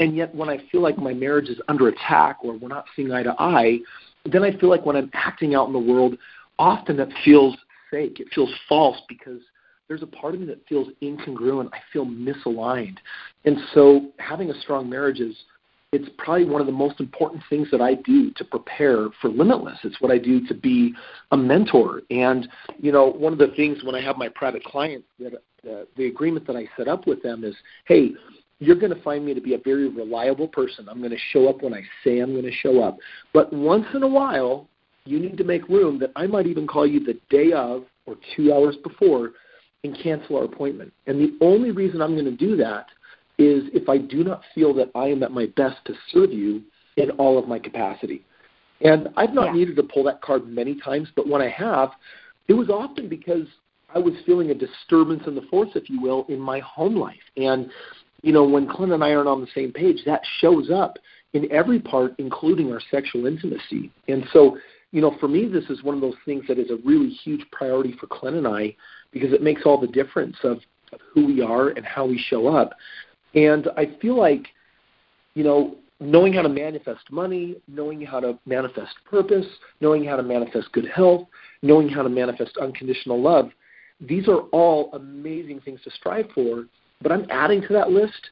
And 0.00 0.16
yet, 0.16 0.34
when 0.34 0.48
I 0.48 0.58
feel 0.72 0.80
like 0.80 0.96
my 0.96 1.12
marriage 1.12 1.50
is 1.50 1.60
under 1.68 1.88
attack 1.88 2.38
or 2.42 2.56
we're 2.56 2.68
not 2.68 2.86
seeing 2.96 3.12
eye 3.12 3.22
to 3.22 3.34
eye, 3.38 3.80
then 4.24 4.42
I 4.42 4.58
feel 4.58 4.70
like 4.70 4.86
when 4.86 4.96
I'm 4.96 5.10
acting 5.12 5.54
out 5.54 5.66
in 5.66 5.74
the 5.74 5.78
world, 5.78 6.16
often 6.58 6.98
it 7.00 7.12
feels 7.24 7.56
fake. 7.94 8.18
It 8.18 8.26
feels 8.34 8.52
false 8.68 8.96
because 9.08 9.40
there's 9.86 10.02
a 10.02 10.06
part 10.06 10.34
of 10.34 10.40
me 10.40 10.46
that 10.46 10.66
feels 10.68 10.88
incongruent. 11.02 11.68
I 11.72 11.78
feel 11.92 12.06
misaligned. 12.06 12.96
And 13.44 13.56
so 13.72 14.10
having 14.18 14.50
a 14.50 14.60
strong 14.60 14.90
marriage 14.90 15.20
is 15.20 15.36
it's 15.92 16.08
probably 16.18 16.44
one 16.44 16.60
of 16.60 16.66
the 16.66 16.72
most 16.72 16.98
important 16.98 17.42
things 17.48 17.68
that 17.70 17.80
I 17.80 17.94
do 17.94 18.32
to 18.32 18.44
prepare 18.44 19.08
for 19.20 19.28
limitless. 19.28 19.78
It's 19.84 20.00
what 20.00 20.10
I 20.10 20.18
do 20.18 20.44
to 20.48 20.54
be 20.54 20.92
a 21.30 21.36
mentor. 21.36 22.02
And 22.10 22.48
you 22.78 22.90
know, 22.90 23.06
one 23.06 23.32
of 23.32 23.38
the 23.38 23.54
things 23.54 23.84
when 23.84 23.94
I 23.94 24.00
have 24.00 24.16
my 24.16 24.28
private 24.28 24.64
clients 24.64 25.06
that 25.20 25.34
uh, 25.34 25.84
the 25.96 26.06
agreement 26.06 26.46
that 26.48 26.56
I 26.56 26.68
set 26.76 26.88
up 26.88 27.06
with 27.06 27.22
them 27.22 27.44
is, 27.44 27.54
hey, 27.86 28.10
you're 28.58 28.76
going 28.76 28.94
to 28.94 29.02
find 29.02 29.24
me 29.24 29.34
to 29.34 29.40
be 29.40 29.54
a 29.54 29.58
very 29.58 29.88
reliable 29.88 30.48
person. 30.48 30.88
I'm 30.88 30.98
going 30.98 31.10
to 31.10 31.18
show 31.30 31.48
up 31.48 31.62
when 31.62 31.74
I 31.74 31.82
say 32.02 32.18
I'm 32.18 32.32
going 32.32 32.44
to 32.44 32.52
show 32.52 32.82
up. 32.82 32.98
But 33.32 33.52
once 33.52 33.86
in 33.94 34.02
a 34.02 34.08
while, 34.08 34.68
you 35.06 35.20
need 35.20 35.36
to 35.36 35.44
make 35.44 35.68
room 35.68 35.98
that 35.98 36.12
I 36.16 36.26
might 36.26 36.46
even 36.46 36.66
call 36.66 36.86
you 36.86 37.00
the 37.00 37.18
day 37.30 37.52
of 37.52 37.84
or 38.06 38.16
two 38.34 38.52
hours 38.52 38.76
before 38.82 39.32
and 39.82 39.96
cancel 40.02 40.36
our 40.36 40.44
appointment. 40.44 40.92
And 41.06 41.20
the 41.20 41.36
only 41.44 41.70
reason 41.70 42.00
I'm 42.00 42.14
going 42.14 42.24
to 42.24 42.30
do 42.30 42.56
that 42.56 42.86
is 43.38 43.64
if 43.74 43.88
I 43.88 43.98
do 43.98 44.24
not 44.24 44.42
feel 44.54 44.72
that 44.74 44.90
I 44.94 45.06
am 45.06 45.22
at 45.22 45.32
my 45.32 45.46
best 45.56 45.76
to 45.86 45.94
serve 46.10 46.32
you 46.32 46.62
in 46.96 47.10
all 47.12 47.38
of 47.38 47.48
my 47.48 47.58
capacity. 47.58 48.24
And 48.80 49.08
I've 49.16 49.34
not 49.34 49.46
yeah. 49.46 49.52
needed 49.52 49.76
to 49.76 49.82
pull 49.82 50.04
that 50.04 50.22
card 50.22 50.46
many 50.46 50.80
times, 50.80 51.08
but 51.14 51.28
when 51.28 51.42
I 51.42 51.48
have, 51.48 51.90
it 52.48 52.54
was 52.54 52.68
often 52.70 53.08
because 53.08 53.46
I 53.94 53.98
was 53.98 54.14
feeling 54.26 54.50
a 54.50 54.54
disturbance 54.54 55.22
in 55.26 55.34
the 55.34 55.42
force, 55.42 55.70
if 55.74 55.88
you 55.88 56.00
will, 56.00 56.26
in 56.28 56.40
my 56.40 56.60
home 56.60 56.96
life. 56.96 57.14
And, 57.36 57.70
you 58.22 58.32
know, 58.32 58.44
when 58.44 58.68
Clint 58.68 58.92
and 58.92 59.04
I 59.04 59.12
aren't 59.14 59.28
on 59.28 59.40
the 59.40 59.48
same 59.54 59.72
page, 59.72 59.98
that 60.06 60.22
shows 60.40 60.70
up 60.70 60.96
in 61.32 61.50
every 61.50 61.80
part, 61.80 62.14
including 62.18 62.72
our 62.72 62.80
sexual 62.90 63.26
intimacy. 63.26 63.90
And 64.08 64.24
so 64.32 64.56
you 64.94 65.00
know, 65.00 65.16
for 65.18 65.26
me, 65.26 65.48
this 65.48 65.64
is 65.70 65.82
one 65.82 65.96
of 65.96 66.00
those 66.00 66.14
things 66.24 66.44
that 66.46 66.56
is 66.56 66.70
a 66.70 66.76
really 66.84 67.08
huge 67.08 67.44
priority 67.50 67.96
for 67.98 68.06
Clen 68.06 68.34
and 68.34 68.46
I 68.46 68.76
because 69.10 69.32
it 69.32 69.42
makes 69.42 69.62
all 69.66 69.76
the 69.76 69.88
difference 69.88 70.36
of, 70.44 70.58
of 70.92 71.00
who 71.12 71.26
we 71.26 71.42
are 71.42 71.70
and 71.70 71.84
how 71.84 72.06
we 72.06 72.16
show 72.16 72.46
up. 72.46 72.70
And 73.34 73.66
I 73.76 73.96
feel 74.00 74.16
like, 74.16 74.46
you 75.34 75.42
know, 75.42 75.78
knowing 75.98 76.32
how 76.32 76.42
to 76.42 76.48
manifest 76.48 77.10
money, 77.10 77.56
knowing 77.66 78.02
how 78.02 78.20
to 78.20 78.38
manifest 78.46 78.94
purpose, 79.04 79.46
knowing 79.80 80.04
how 80.04 80.14
to 80.14 80.22
manifest 80.22 80.70
good 80.70 80.86
health, 80.86 81.26
knowing 81.60 81.88
how 81.88 82.04
to 82.04 82.08
manifest 82.08 82.56
unconditional 82.58 83.20
love, 83.20 83.50
these 84.00 84.28
are 84.28 84.42
all 84.52 84.90
amazing 84.92 85.60
things 85.62 85.80
to 85.82 85.90
strive 85.90 86.26
for. 86.32 86.66
But 87.02 87.10
I'm 87.10 87.26
adding 87.30 87.62
to 87.62 87.72
that 87.72 87.90
list 87.90 88.30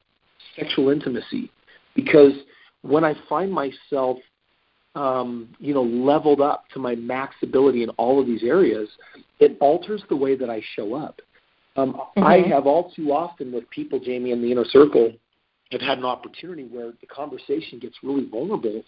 sexual 0.54 0.90
intimacy 0.90 1.50
because 1.96 2.34
when 2.82 3.02
I 3.02 3.14
find 3.28 3.50
myself 3.50 4.18
um, 4.94 5.48
you 5.58 5.72
know, 5.72 5.82
leveled 5.82 6.40
up 6.40 6.64
to 6.74 6.78
my 6.78 6.94
max 6.94 7.34
ability 7.42 7.82
in 7.82 7.88
all 7.90 8.20
of 8.20 8.26
these 8.26 8.42
areas, 8.42 8.88
it 9.40 9.56
alters 9.60 10.02
the 10.08 10.16
way 10.16 10.36
that 10.36 10.50
I 10.50 10.62
show 10.76 10.94
up. 10.94 11.20
Um, 11.76 11.94
mm-hmm. 11.94 12.24
I 12.24 12.38
have 12.48 12.66
all 12.66 12.92
too 12.92 13.12
often 13.12 13.52
with 13.52 13.68
people, 13.70 13.98
Jamie, 13.98 14.32
in 14.32 14.42
the 14.42 14.52
inner 14.52 14.64
circle, 14.66 15.12
have 15.70 15.80
had 15.80 15.98
an 15.98 16.04
opportunity 16.04 16.64
where 16.64 16.92
the 17.00 17.06
conversation 17.06 17.78
gets 17.78 17.96
really 18.02 18.26
vulnerable, 18.28 18.82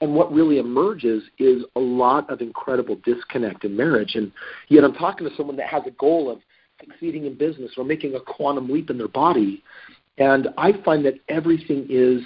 and 0.00 0.12
what 0.12 0.32
really 0.32 0.58
emerges 0.58 1.22
is 1.38 1.62
a 1.76 1.80
lot 1.80 2.28
of 2.28 2.40
incredible 2.40 2.96
disconnect 3.04 3.64
in 3.64 3.76
marriage. 3.76 4.16
And 4.16 4.32
yet, 4.68 4.82
I'm 4.82 4.94
talking 4.94 5.28
to 5.28 5.36
someone 5.36 5.56
that 5.56 5.68
has 5.68 5.82
a 5.86 5.92
goal 5.92 6.28
of 6.28 6.40
succeeding 6.80 7.26
in 7.26 7.38
business 7.38 7.70
or 7.76 7.84
making 7.84 8.16
a 8.16 8.20
quantum 8.20 8.68
leap 8.68 8.90
in 8.90 8.98
their 8.98 9.06
body, 9.06 9.62
and 10.18 10.48
I 10.58 10.72
find 10.84 11.04
that 11.04 11.14
everything 11.28 11.86
is 11.88 12.20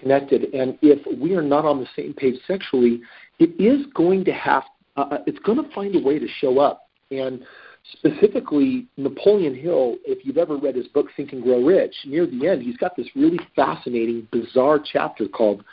connected. 0.00 0.52
And 0.54 0.78
if 0.82 1.00
we 1.20 1.34
are 1.34 1.42
not 1.42 1.64
on 1.64 1.78
the 1.78 1.86
same 1.94 2.14
page 2.14 2.36
sexually, 2.46 3.00
it 3.38 3.50
is 3.60 3.86
going 3.94 4.24
to 4.24 4.32
have, 4.32 4.64
uh, 4.96 5.02
uh, 5.02 5.18
it's 5.26 5.38
going 5.40 5.62
to 5.62 5.74
find 5.74 5.94
a 5.94 6.00
way 6.00 6.18
to 6.18 6.26
show 6.40 6.58
up. 6.58 6.88
And 7.10 7.44
specifically, 7.92 8.86
Napoleon 8.96 9.54
Hill, 9.54 9.96
if 10.04 10.24
you've 10.24 10.38
ever 10.38 10.56
read 10.56 10.76
his 10.76 10.88
book 10.88 11.06
Think 11.16 11.32
and 11.32 11.42
Grow 11.42 11.62
Rich, 11.62 11.94
near 12.06 12.26
the 12.26 12.46
end, 12.46 12.62
he's 12.62 12.76
got 12.76 12.96
this 12.96 13.08
really 13.14 13.40
fascinating, 13.56 14.28
bizarre 14.30 14.80
chapter 14.80 15.26
called 15.26 15.64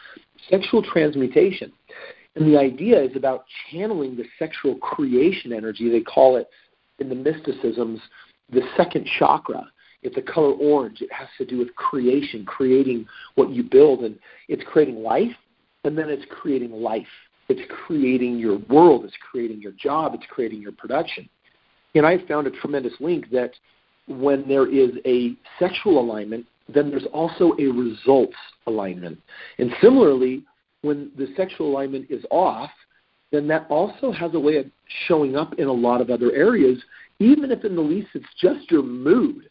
Sexual 0.50 0.84
Transmutation. 0.84 1.72
And 2.36 2.54
the 2.54 2.60
idea 2.60 3.02
is 3.02 3.16
about 3.16 3.46
channeling 3.72 4.16
the 4.16 4.26
sexual 4.38 4.76
creation 4.76 5.52
energy, 5.54 5.90
they 5.90 6.02
call 6.02 6.38
it 6.38 6.48
in 7.00 7.10
the 7.10 7.16
mysticisms, 7.16 8.00
the 8.52 8.62
second 8.76 9.08
chakra. 9.18 9.68
It's 10.04 10.18
a 10.18 10.22
color 10.22 10.54
orange. 10.54 11.02
It 11.02 11.12
has 11.12 11.28
to 11.38 11.46
do 11.46 11.58
with 11.58 11.74
creation, 11.76 12.46
creating 12.46 13.08
what 13.36 13.50
you 13.50 13.64
build, 13.64 14.02
and 14.02 14.18
it's 14.48 14.64
creating 14.66 15.02
life, 15.02 15.36
and 15.84 15.98
then 15.98 16.10
it's 16.10 16.26
creating 16.30 16.72
life. 16.72 17.08
It's 17.50 17.62
creating 17.86 18.38
your 18.38 18.58
world. 18.70 19.06
It's 19.06 19.16
creating 19.32 19.62
your 19.62 19.72
job. 19.74 20.14
It's 20.14 20.26
creating 20.30 20.62
your 20.62 20.74
production. 20.74 21.28
And 21.96 22.06
I 22.06 22.18
found 22.28 22.48
a 22.48 22.52
tremendous 22.52 22.94
link 23.00 23.30
that 23.32 23.52
when 24.08 24.48
there 24.48 24.68
is 24.68 24.92
a 25.06 25.36
sexual 25.60 26.00
alignment, 26.00 26.46
then 26.74 26.90
there's 26.90 27.06
also 27.14 27.54
a 27.60 27.68
results 27.68 28.36
alignment. 28.68 29.20
And 29.58 29.72
similarly, 29.82 30.44
when 30.82 31.12
the 31.18 31.28
sexual 31.36 31.70
alignment 31.70 32.08
is 32.10 32.24
off, 32.30 32.70
then 33.32 33.48
that 33.48 33.68
also 33.70 34.12
has 34.12 34.34
a 34.34 34.40
way 34.40 34.58
of 34.58 34.66
showing 35.08 35.36
up 35.36 35.54
in 35.58 35.68
a 35.68 35.74
lot 35.74 36.02
of 36.02 36.10
other 36.10 36.32
areas, 36.34 36.78
even 37.20 37.52
if 37.52 37.64
in 37.66 37.76
the 37.76 37.82
least 37.82 38.10
it's 38.14 38.26
just 38.40 38.70
your 38.72 38.84
mood. 38.84 39.50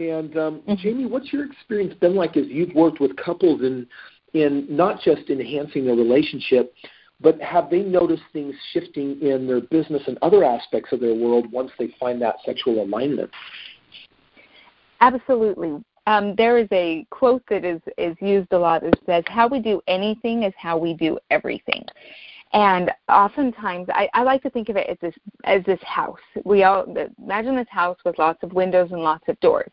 And 0.00 0.36
um, 0.38 0.60
mm-hmm. 0.60 0.74
Jamie, 0.76 1.06
what's 1.06 1.30
your 1.32 1.44
experience 1.44 1.94
been 2.00 2.16
like 2.16 2.36
as 2.36 2.46
you've 2.48 2.74
worked 2.74 3.00
with 3.00 3.14
couples 3.16 3.60
in 3.60 3.86
in 4.32 4.66
not 4.70 5.00
just 5.02 5.28
enhancing 5.28 5.84
their 5.84 5.96
relationship, 5.96 6.72
but 7.20 7.40
have 7.42 7.68
they 7.68 7.82
noticed 7.82 8.22
things 8.32 8.54
shifting 8.72 9.20
in 9.20 9.46
their 9.46 9.60
business 9.60 10.02
and 10.06 10.16
other 10.22 10.44
aspects 10.44 10.92
of 10.92 11.00
their 11.00 11.14
world 11.14 11.50
once 11.52 11.70
they 11.78 11.92
find 11.98 12.22
that 12.22 12.36
sexual 12.46 12.82
alignment? 12.82 13.28
Absolutely. 15.00 15.82
Um, 16.06 16.34
there 16.36 16.58
is 16.58 16.68
a 16.72 17.06
quote 17.10 17.42
that 17.50 17.64
is, 17.64 17.80
is 17.98 18.16
used 18.20 18.52
a 18.52 18.58
lot 18.58 18.82
that 18.82 18.98
says, 19.04 19.24
How 19.26 19.48
we 19.48 19.60
do 19.60 19.82
anything 19.86 20.44
is 20.44 20.54
how 20.56 20.78
we 20.78 20.94
do 20.94 21.18
everything. 21.30 21.84
And 22.52 22.90
oftentimes, 23.08 23.86
I, 23.90 24.08
I 24.12 24.22
like 24.22 24.42
to 24.42 24.50
think 24.50 24.68
of 24.68 24.76
it 24.76 24.88
as 24.88 24.96
this 25.00 25.14
as 25.44 25.64
this 25.64 25.80
house. 25.82 26.18
We 26.44 26.64
all 26.64 26.84
imagine 27.18 27.54
this 27.54 27.68
house 27.70 27.98
with 28.04 28.18
lots 28.18 28.42
of 28.42 28.52
windows 28.52 28.90
and 28.90 29.02
lots 29.02 29.24
of 29.28 29.38
doors. 29.40 29.70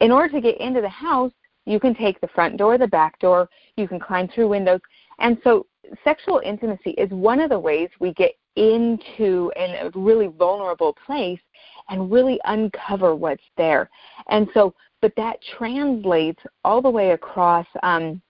In 0.00 0.10
order 0.10 0.28
to 0.34 0.40
get 0.40 0.60
into 0.60 0.82
the 0.82 0.88
house, 0.88 1.32
you 1.64 1.80
can 1.80 1.94
take 1.94 2.20
the 2.20 2.28
front 2.28 2.56
door, 2.56 2.76
the 2.76 2.88
back 2.88 3.18
door, 3.20 3.48
you 3.76 3.88
can 3.88 4.00
climb 4.00 4.28
through 4.28 4.48
windows. 4.48 4.80
And 5.18 5.38
so, 5.44 5.66
sexual 6.04 6.40
intimacy 6.44 6.90
is 6.90 7.10
one 7.10 7.40
of 7.40 7.50
the 7.50 7.58
ways 7.58 7.88
we 8.00 8.12
get 8.14 8.32
into 8.56 9.50
a 9.56 9.90
really 9.94 10.26
vulnerable 10.26 10.94
place 11.06 11.40
and 11.88 12.12
really 12.12 12.38
uncover 12.44 13.14
what's 13.14 13.42
there. 13.56 13.88
And 14.28 14.48
so, 14.52 14.74
but 15.00 15.14
that 15.16 15.38
translates 15.56 16.40
all 16.64 16.82
the 16.82 16.90
way 16.90 17.12
across. 17.12 17.66
Um, 17.82 18.20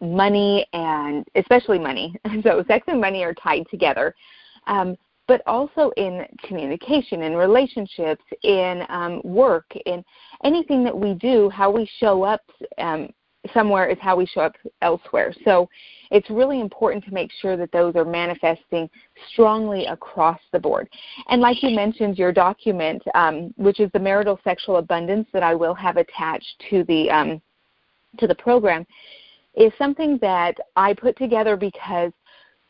money 0.00 0.66
and 0.72 1.26
especially 1.34 1.78
money. 1.78 2.14
So 2.42 2.62
sex 2.68 2.84
and 2.88 3.00
money 3.00 3.24
are 3.24 3.34
tied 3.34 3.66
together. 3.70 4.14
Um, 4.66 4.96
but 5.26 5.42
also 5.46 5.90
in 5.96 6.24
communication, 6.42 7.22
in 7.22 7.34
relationships, 7.36 8.24
in 8.42 8.84
um, 8.88 9.20
work, 9.22 9.66
in 9.84 10.02
anything 10.42 10.82
that 10.84 10.98
we 10.98 11.14
do, 11.14 11.50
how 11.50 11.70
we 11.70 11.88
show 11.98 12.22
up 12.22 12.40
um, 12.78 13.10
somewhere 13.52 13.88
is 13.88 13.98
how 14.00 14.16
we 14.16 14.26
show 14.26 14.40
up 14.40 14.54
elsewhere. 14.82 15.34
So 15.44 15.68
it's 16.10 16.28
really 16.30 16.60
important 16.60 17.04
to 17.04 17.12
make 17.12 17.30
sure 17.40 17.56
that 17.56 17.70
those 17.72 17.94
are 17.94 18.04
manifesting 18.04 18.88
strongly 19.32 19.86
across 19.86 20.40
the 20.52 20.58
board. 20.58 20.88
And 21.28 21.40
like 21.40 21.62
you 21.62 21.70
mentioned, 21.70 22.18
your 22.18 22.32
document, 22.32 23.02
um, 23.14 23.52
which 23.56 23.80
is 23.80 23.90
the 23.92 24.00
marital 24.00 24.40
sexual 24.44 24.76
abundance 24.76 25.28
that 25.32 25.42
I 25.42 25.54
will 25.54 25.74
have 25.74 25.98
attached 25.98 26.64
to 26.70 26.84
the 26.84 27.10
um, 27.10 27.42
to 28.18 28.26
the 28.26 28.34
program, 28.34 28.86
is 29.58 29.72
something 29.76 30.18
that 30.22 30.56
I 30.76 30.94
put 30.94 31.16
together 31.18 31.56
because 31.56 32.12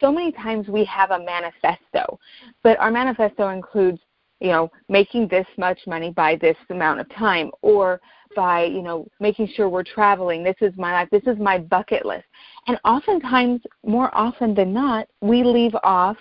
so 0.01 0.11
many 0.11 0.33
times 0.33 0.69
we 0.69 0.85
have 0.85 1.11
a 1.11 1.19
manifesto, 1.19 2.19
but 2.63 2.79
our 2.79 2.91
manifesto 2.91 3.49
includes, 3.49 3.99
you 4.41 4.49
know, 4.49 4.71
making 4.89 5.29
this 5.29 5.47
much 5.57 5.79
money 5.87 6.11
by 6.11 6.37
this 6.37 6.57
amount 6.71 7.01
of 7.01 7.09
time 7.15 7.51
or 7.63 8.01
by, 8.37 8.65
you 8.65 8.83
know, 8.83 9.07
making 9.21 9.49
sure 9.55 9.69
we're 9.69 9.83
traveling. 9.83 10.45
This 10.45 10.57
is 10.61 10.73
my 10.77 10.93
life. 10.93 11.09
This 11.11 11.27
is 11.27 11.39
my 11.39 11.59
bucket 11.59 12.07
list. 12.07 12.27
And 12.69 12.79
oftentimes, 12.85 13.61
more 13.85 14.17
often 14.17 14.55
than 14.55 14.73
not, 14.73 15.09
we 15.21 15.43
leave 15.43 15.75
off 15.83 16.17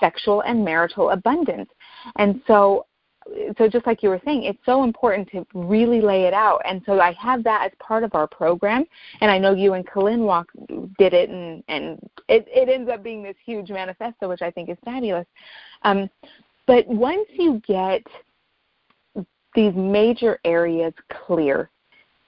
sexual 0.00 0.42
and 0.42 0.64
marital 0.64 1.10
abundance. 1.10 1.70
And 2.16 2.40
so 2.46 2.86
so 3.58 3.68
just 3.68 3.86
like 3.86 4.02
you 4.02 4.08
were 4.08 4.20
saying, 4.24 4.44
it's 4.44 4.58
so 4.64 4.84
important 4.84 5.28
to 5.30 5.46
really 5.54 6.00
lay 6.00 6.24
it 6.24 6.34
out. 6.34 6.60
And 6.64 6.82
so 6.86 7.00
I 7.00 7.12
have 7.12 7.42
that 7.44 7.66
as 7.66 7.72
part 7.78 8.04
of 8.04 8.14
our 8.14 8.26
program. 8.26 8.84
And 9.20 9.30
I 9.30 9.38
know 9.38 9.54
you 9.54 9.74
and 9.74 9.86
Kalin 9.86 10.20
walk 10.20 10.48
did 10.98 11.12
it, 11.12 11.30
and 11.30 11.62
and 11.68 11.98
it 12.28 12.46
it 12.48 12.68
ends 12.68 12.90
up 12.90 13.02
being 13.02 13.22
this 13.22 13.36
huge 13.44 13.70
manifesto, 13.70 14.28
which 14.28 14.42
I 14.42 14.50
think 14.50 14.68
is 14.68 14.78
fabulous. 14.84 15.26
Um, 15.82 16.08
but 16.66 16.86
once 16.86 17.28
you 17.30 17.62
get 17.66 18.02
these 19.54 19.74
major 19.74 20.38
areas 20.44 20.92
clear, 21.26 21.70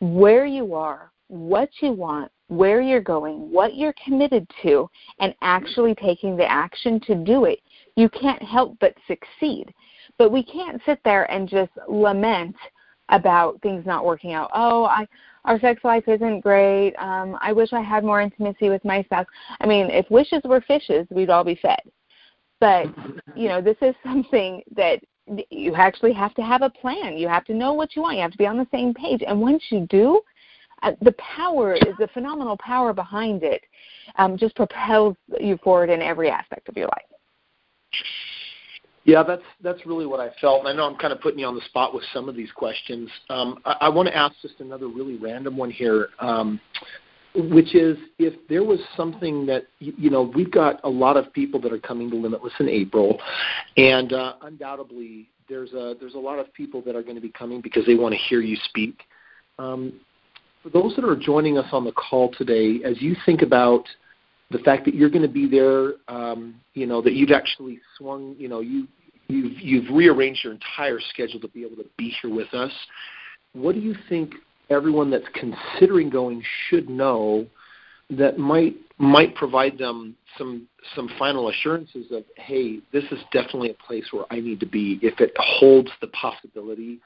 where 0.01 0.47
you 0.47 0.75
are, 0.75 1.11
what 1.29 1.69
you 1.81 1.93
want, 1.93 2.31
where 2.49 2.81
you're 2.81 3.03
going, 3.03 3.53
what 3.53 3.77
you're 3.77 3.95
committed 4.03 4.49
to, 4.63 4.89
and 5.21 5.35
actually 5.43 5.95
taking 5.95 6.37
the 6.37 6.51
action 6.51 6.99
to 7.01 7.15
do 7.15 7.45
it, 7.45 7.61
you 7.97 8.09
can't 8.09 8.43
help 8.43 8.77
but 8.81 8.95
succeed 9.07 9.75
but 10.19 10.33
we 10.33 10.43
can't 10.43 10.83
sit 10.85 11.01
there 11.05 11.31
and 11.31 11.49
just 11.49 11.71
lament 11.89 12.57
about 13.09 13.61
things 13.63 13.87
not 13.87 14.05
working 14.05 14.35
out. 14.35 14.51
Oh, 14.55 14.85
I 14.85 15.07
our 15.45 15.59
sex 15.61 15.83
life 15.83 16.05
isn't 16.09 16.41
great. 16.41 16.95
Um, 16.99 17.39
I 17.41 17.53
wish 17.53 17.73
I 17.73 17.81
had 17.81 18.05
more 18.05 18.21
intimacy 18.21 18.69
with 18.69 18.85
my 18.85 19.03
spouse. 19.05 19.25
I 19.61 19.67
mean, 19.67 19.87
if 19.87 20.11
wishes 20.11 20.43
were 20.45 20.61
fishes, 20.61 21.07
we'd 21.11 21.31
all 21.31 21.45
be 21.45 21.55
fed. 21.55 21.81
But 22.61 22.87
you 23.35 23.49
know, 23.49 23.63
this 23.63 23.77
is 23.81 23.95
something 24.05 24.63
that 24.77 25.01
you 25.51 25.75
actually 25.75 26.13
have 26.13 26.35
to 26.35 26.43
have 26.43 26.63
a 26.63 26.71
plan. 26.71 27.17
You 27.17 27.29
have 27.29 27.45
to 27.47 27.55
know 27.55 27.73
what 27.73 27.97
you 27.97 28.03
want. 28.03 28.17
You 28.17 28.23
have 28.23 28.33
to 28.33 28.39
be 28.39 28.47
on 28.47 28.59
the 28.59 28.67
same 28.71 28.93
page. 28.93 29.23
And 29.27 29.41
once 29.41 29.63
you 29.71 29.87
do, 29.89 30.21
uh, 30.83 30.93
the 31.03 31.13
power 31.13 31.75
is 31.75 31.97
the 31.99 32.09
phenomenal 32.09 32.57
power 32.59 32.93
behind 32.93 33.43
it. 33.43 33.63
Um, 34.17 34.37
just 34.37 34.57
propels 34.57 35.17
you 35.41 35.59
forward 35.59 35.91
in 35.91 36.01
every 36.01 36.31
aspect 36.31 36.69
of 36.69 36.77
your 36.77 36.87
life. 36.87 37.03
Yeah, 39.09 39.23
that's 39.23 39.43
that's 39.63 39.87
really 39.87 40.05
what 40.05 40.21
I 40.21 40.29
felt. 40.39 40.61
And 40.61 40.69
I 40.69 40.75
know 40.75 40.85
I'm 40.85 40.99
kind 40.99 41.15
of 41.15 41.21
putting 41.23 41.39
you 41.39 41.47
on 41.47 41.55
the 41.55 41.63
spot 41.63 41.95
with 41.95 42.05
some 42.13 42.29
of 42.29 42.37
these 42.37 42.51
questions. 42.53 43.09
Um, 43.31 43.59
I, 43.65 43.77
I 43.81 43.89
want 43.89 44.07
to 44.07 44.15
ask 44.15 44.35
just 44.43 44.61
another 44.61 44.87
really 44.87 45.17
random 45.17 45.57
one 45.57 45.71
here, 45.71 46.09
um, 46.19 46.61
which 47.35 47.75
is 47.75 47.97
if 48.19 48.35
there 48.51 48.65
was 48.65 48.79
something 48.99 49.47
that 49.47 49.63
you, 49.79 49.95
you 49.97 50.11
know 50.11 50.31
we've 50.37 50.51
got 50.51 50.79
a 50.85 50.89
lot 50.91 51.17
of 51.17 51.33
people 51.33 51.59
that 51.63 51.73
are 51.73 51.79
coming 51.79 52.11
to 52.11 52.17
Limitless 52.17 52.53
in 52.61 52.69
April, 52.69 53.19
and 53.79 54.13
uh, 54.13 54.35
undoubtedly 54.43 55.31
there's 55.49 55.73
a 55.73 55.95
there's 55.99 56.15
a 56.15 56.19
lot 56.19 56.39
of 56.39 56.53
people 56.53 56.83
that 56.83 56.95
are 56.95 57.03
going 57.03 57.17
to 57.17 57.23
be 57.23 57.31
coming 57.31 57.63
because 57.63 57.87
they 57.87 57.95
want 57.95 58.13
to 58.13 58.21
hear 58.29 58.43
you 58.43 58.59
speak. 58.69 59.05
Um, 59.59 59.95
for 60.63 60.69
those 60.69 60.95
that 60.97 61.05
are 61.07 61.17
joining 61.17 61.57
us 61.57 61.69
on 61.73 61.87
the 61.87 61.93
call 61.93 62.31
today, 62.37 62.81
as 62.85 63.01
you 63.01 63.17
think 63.25 63.41
about 63.41 63.87
the 64.51 64.59
fact 64.59 64.85
that 64.85 64.95
you're 64.95 65.11
going 65.11 65.23
to 65.23 65.29
be 65.29 65.47
there, 65.47 65.95
um, 66.09 66.55
you 66.75 66.87
know, 66.87 67.03
that 67.03 67.13
you've 67.13 67.31
actually 67.31 67.81
swung, 67.97 68.35
you 68.39 68.49
know, 68.49 68.61
you 68.61 68.87
you've 69.29 69.61
you've 69.61 69.95
rearranged 69.95 70.43
your 70.45 70.53
entire 70.55 70.99
schedule 71.11 71.41
to 71.41 71.49
be 71.49 71.65
able 71.65 71.77
to 71.77 71.89
be 71.97 72.15
here 72.21 72.35
with 72.35 72.53
us. 72.55 72.73
What 73.53 73.75
do 73.75 73.81
you 73.81 73.95
think 74.09 74.35
everyone 74.71 75.11
that's 75.11 75.27
considering 75.35 76.11
going 76.11 76.43
should 76.69 76.89
know 76.89 77.47
that 78.11 78.39
might 78.39 78.75
might 78.99 79.35
provide 79.35 79.79
them 79.79 80.17
some 80.37 80.67
some 80.95 81.11
final 81.19 81.51
assurances 81.51 82.07
of 82.11 82.25
hey 82.37 82.81
this 82.93 83.05
is 83.11 83.19
definitely 83.33 83.71
a 83.71 83.87
place 83.87 84.07
where 84.11 84.25
I 84.31 84.41
need 84.41 84.61
to 84.61 84.67
be 84.67 84.99
if 85.03 85.21
it 85.21 85.33
holds 85.39 85.91
the 86.01 86.09
possibility 86.09 86.99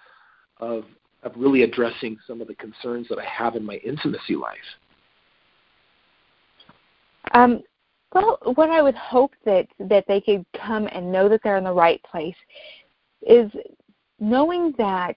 of 0.59 0.85
of 1.23 1.33
really 1.37 1.63
addressing 1.63 2.19
some 2.27 2.41
of 2.41 2.49
the 2.49 2.55
concerns 2.55 3.09
that 3.09 3.19
I 3.19 3.25
have 3.25 3.55
in 3.55 3.65
my 3.65 3.77
intimacy 3.77 4.35
life. 4.35 4.59
Um, 7.33 7.63
well, 8.13 8.39
what 8.55 8.71
I 8.71 8.83
would 8.83 8.95
hope 8.95 9.33
that 9.45 9.67
that 9.79 10.05
they 10.07 10.21
could 10.21 10.45
come 10.55 10.89
and 10.93 11.11
know 11.11 11.29
that 11.29 11.41
they're 11.43 11.57
in 11.57 11.65
the 11.65 11.73
right 11.73 12.03
place 12.03 12.37
is 13.23 13.51
knowing 14.21 14.75
that 14.79 15.17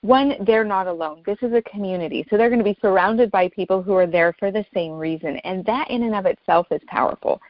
one, 0.00 0.34
they're 0.46 0.64
not 0.64 0.86
alone. 0.86 1.22
This 1.24 1.38
is 1.40 1.54
a 1.54 1.62
community, 1.62 2.26
so 2.28 2.36
they're 2.36 2.50
going 2.50 2.58
to 2.58 2.64
be 2.64 2.76
surrounded 2.82 3.30
by 3.30 3.48
people 3.48 3.82
who 3.82 3.94
are 3.94 4.06
there 4.06 4.34
for 4.38 4.50
the 4.50 4.64
same 4.74 4.92
reason, 4.92 5.38
and 5.44 5.64
that 5.64 5.90
in 5.90 6.02
and 6.02 6.14
of 6.14 6.26
itself 6.26 6.66
is 6.70 6.82
powerful. 6.86 7.40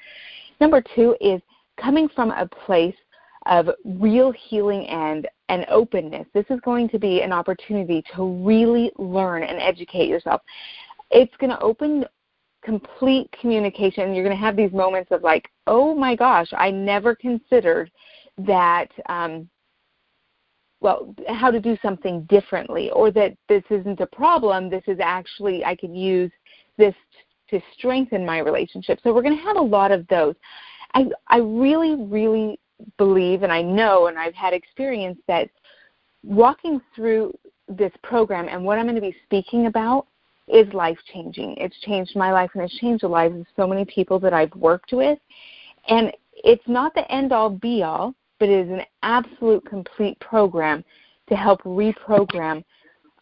Number 0.60 0.80
two 0.94 1.16
is 1.20 1.40
coming 1.76 2.08
from 2.08 2.30
a 2.30 2.46
place 2.46 2.94
of 3.46 3.68
real 3.84 4.32
healing 4.32 4.86
and 4.86 5.26
and 5.48 5.66
openness. 5.68 6.26
This 6.32 6.46
is 6.48 6.60
going 6.60 6.88
to 6.90 6.98
be 6.98 7.22
an 7.22 7.32
opportunity 7.32 8.02
to 8.14 8.24
really 8.24 8.92
learn 8.98 9.42
and 9.42 9.60
educate 9.60 10.08
yourself. 10.08 10.40
It's 11.10 11.34
going 11.38 11.50
to 11.50 11.60
open 11.60 12.04
complete 12.64 13.30
communication. 13.40 14.14
You're 14.14 14.24
going 14.24 14.36
to 14.36 14.42
have 14.42 14.56
these 14.56 14.72
moments 14.72 15.10
of 15.10 15.22
like, 15.22 15.48
oh 15.66 15.94
my 15.94 16.16
gosh, 16.16 16.48
I 16.52 16.70
never 16.70 17.14
considered 17.14 17.90
that. 18.38 18.88
Um, 19.08 19.48
well, 20.80 21.14
how 21.28 21.50
to 21.50 21.60
do 21.60 21.78
something 21.80 22.24
differently, 22.24 22.90
or 22.90 23.10
that 23.12 23.34
this 23.48 23.62
isn't 23.70 24.00
a 24.00 24.06
problem. 24.06 24.68
This 24.68 24.82
is 24.86 24.98
actually 25.00 25.64
I 25.64 25.74
can 25.74 25.94
use 25.94 26.30
this 26.76 26.94
to 27.48 27.60
strengthen 27.72 28.26
my 28.26 28.38
relationship. 28.38 28.98
So 29.02 29.14
we're 29.14 29.22
going 29.22 29.36
to 29.36 29.42
have 29.44 29.56
a 29.56 29.62
lot 29.62 29.92
of 29.92 30.06
those. 30.08 30.34
I 30.92 31.06
I 31.28 31.38
really 31.38 31.94
really 31.94 32.60
believe, 32.98 33.44
and 33.44 33.52
I 33.52 33.62
know, 33.62 34.08
and 34.08 34.18
I've 34.18 34.34
had 34.34 34.52
experience 34.52 35.18
that 35.26 35.48
walking 36.22 36.80
through 36.94 37.32
this 37.68 37.92
program 38.02 38.48
and 38.48 38.62
what 38.62 38.78
I'm 38.78 38.84
going 38.84 38.94
to 38.94 39.00
be 39.00 39.16
speaking 39.24 39.66
about 39.66 40.06
is 40.48 40.72
life 40.74 40.98
changing. 41.12 41.54
It's 41.56 41.78
changed 41.80 42.16
my 42.16 42.32
life 42.32 42.50
and 42.54 42.62
it's 42.62 42.78
changed 42.78 43.02
the 43.02 43.08
lives 43.08 43.38
of 43.38 43.46
so 43.56 43.66
many 43.66 43.84
people 43.84 44.18
that 44.20 44.32
I've 44.32 44.54
worked 44.54 44.92
with. 44.92 45.18
And 45.88 46.12
it's 46.32 46.66
not 46.66 46.94
the 46.94 47.10
end 47.10 47.32
all 47.32 47.50
be 47.50 47.82
all, 47.82 48.14
but 48.38 48.48
it 48.48 48.66
is 48.66 48.70
an 48.70 48.82
absolute 49.02 49.64
complete 49.64 50.18
program 50.20 50.84
to 51.28 51.36
help 51.36 51.62
reprogram 51.62 52.62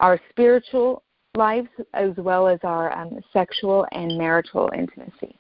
our 0.00 0.20
spiritual 0.30 1.02
lives 1.34 1.68
as 1.94 2.10
well 2.16 2.48
as 2.48 2.58
our 2.64 2.92
um, 2.92 3.20
sexual 3.32 3.86
and 3.92 4.18
marital 4.18 4.70
intimacy. 4.76 5.36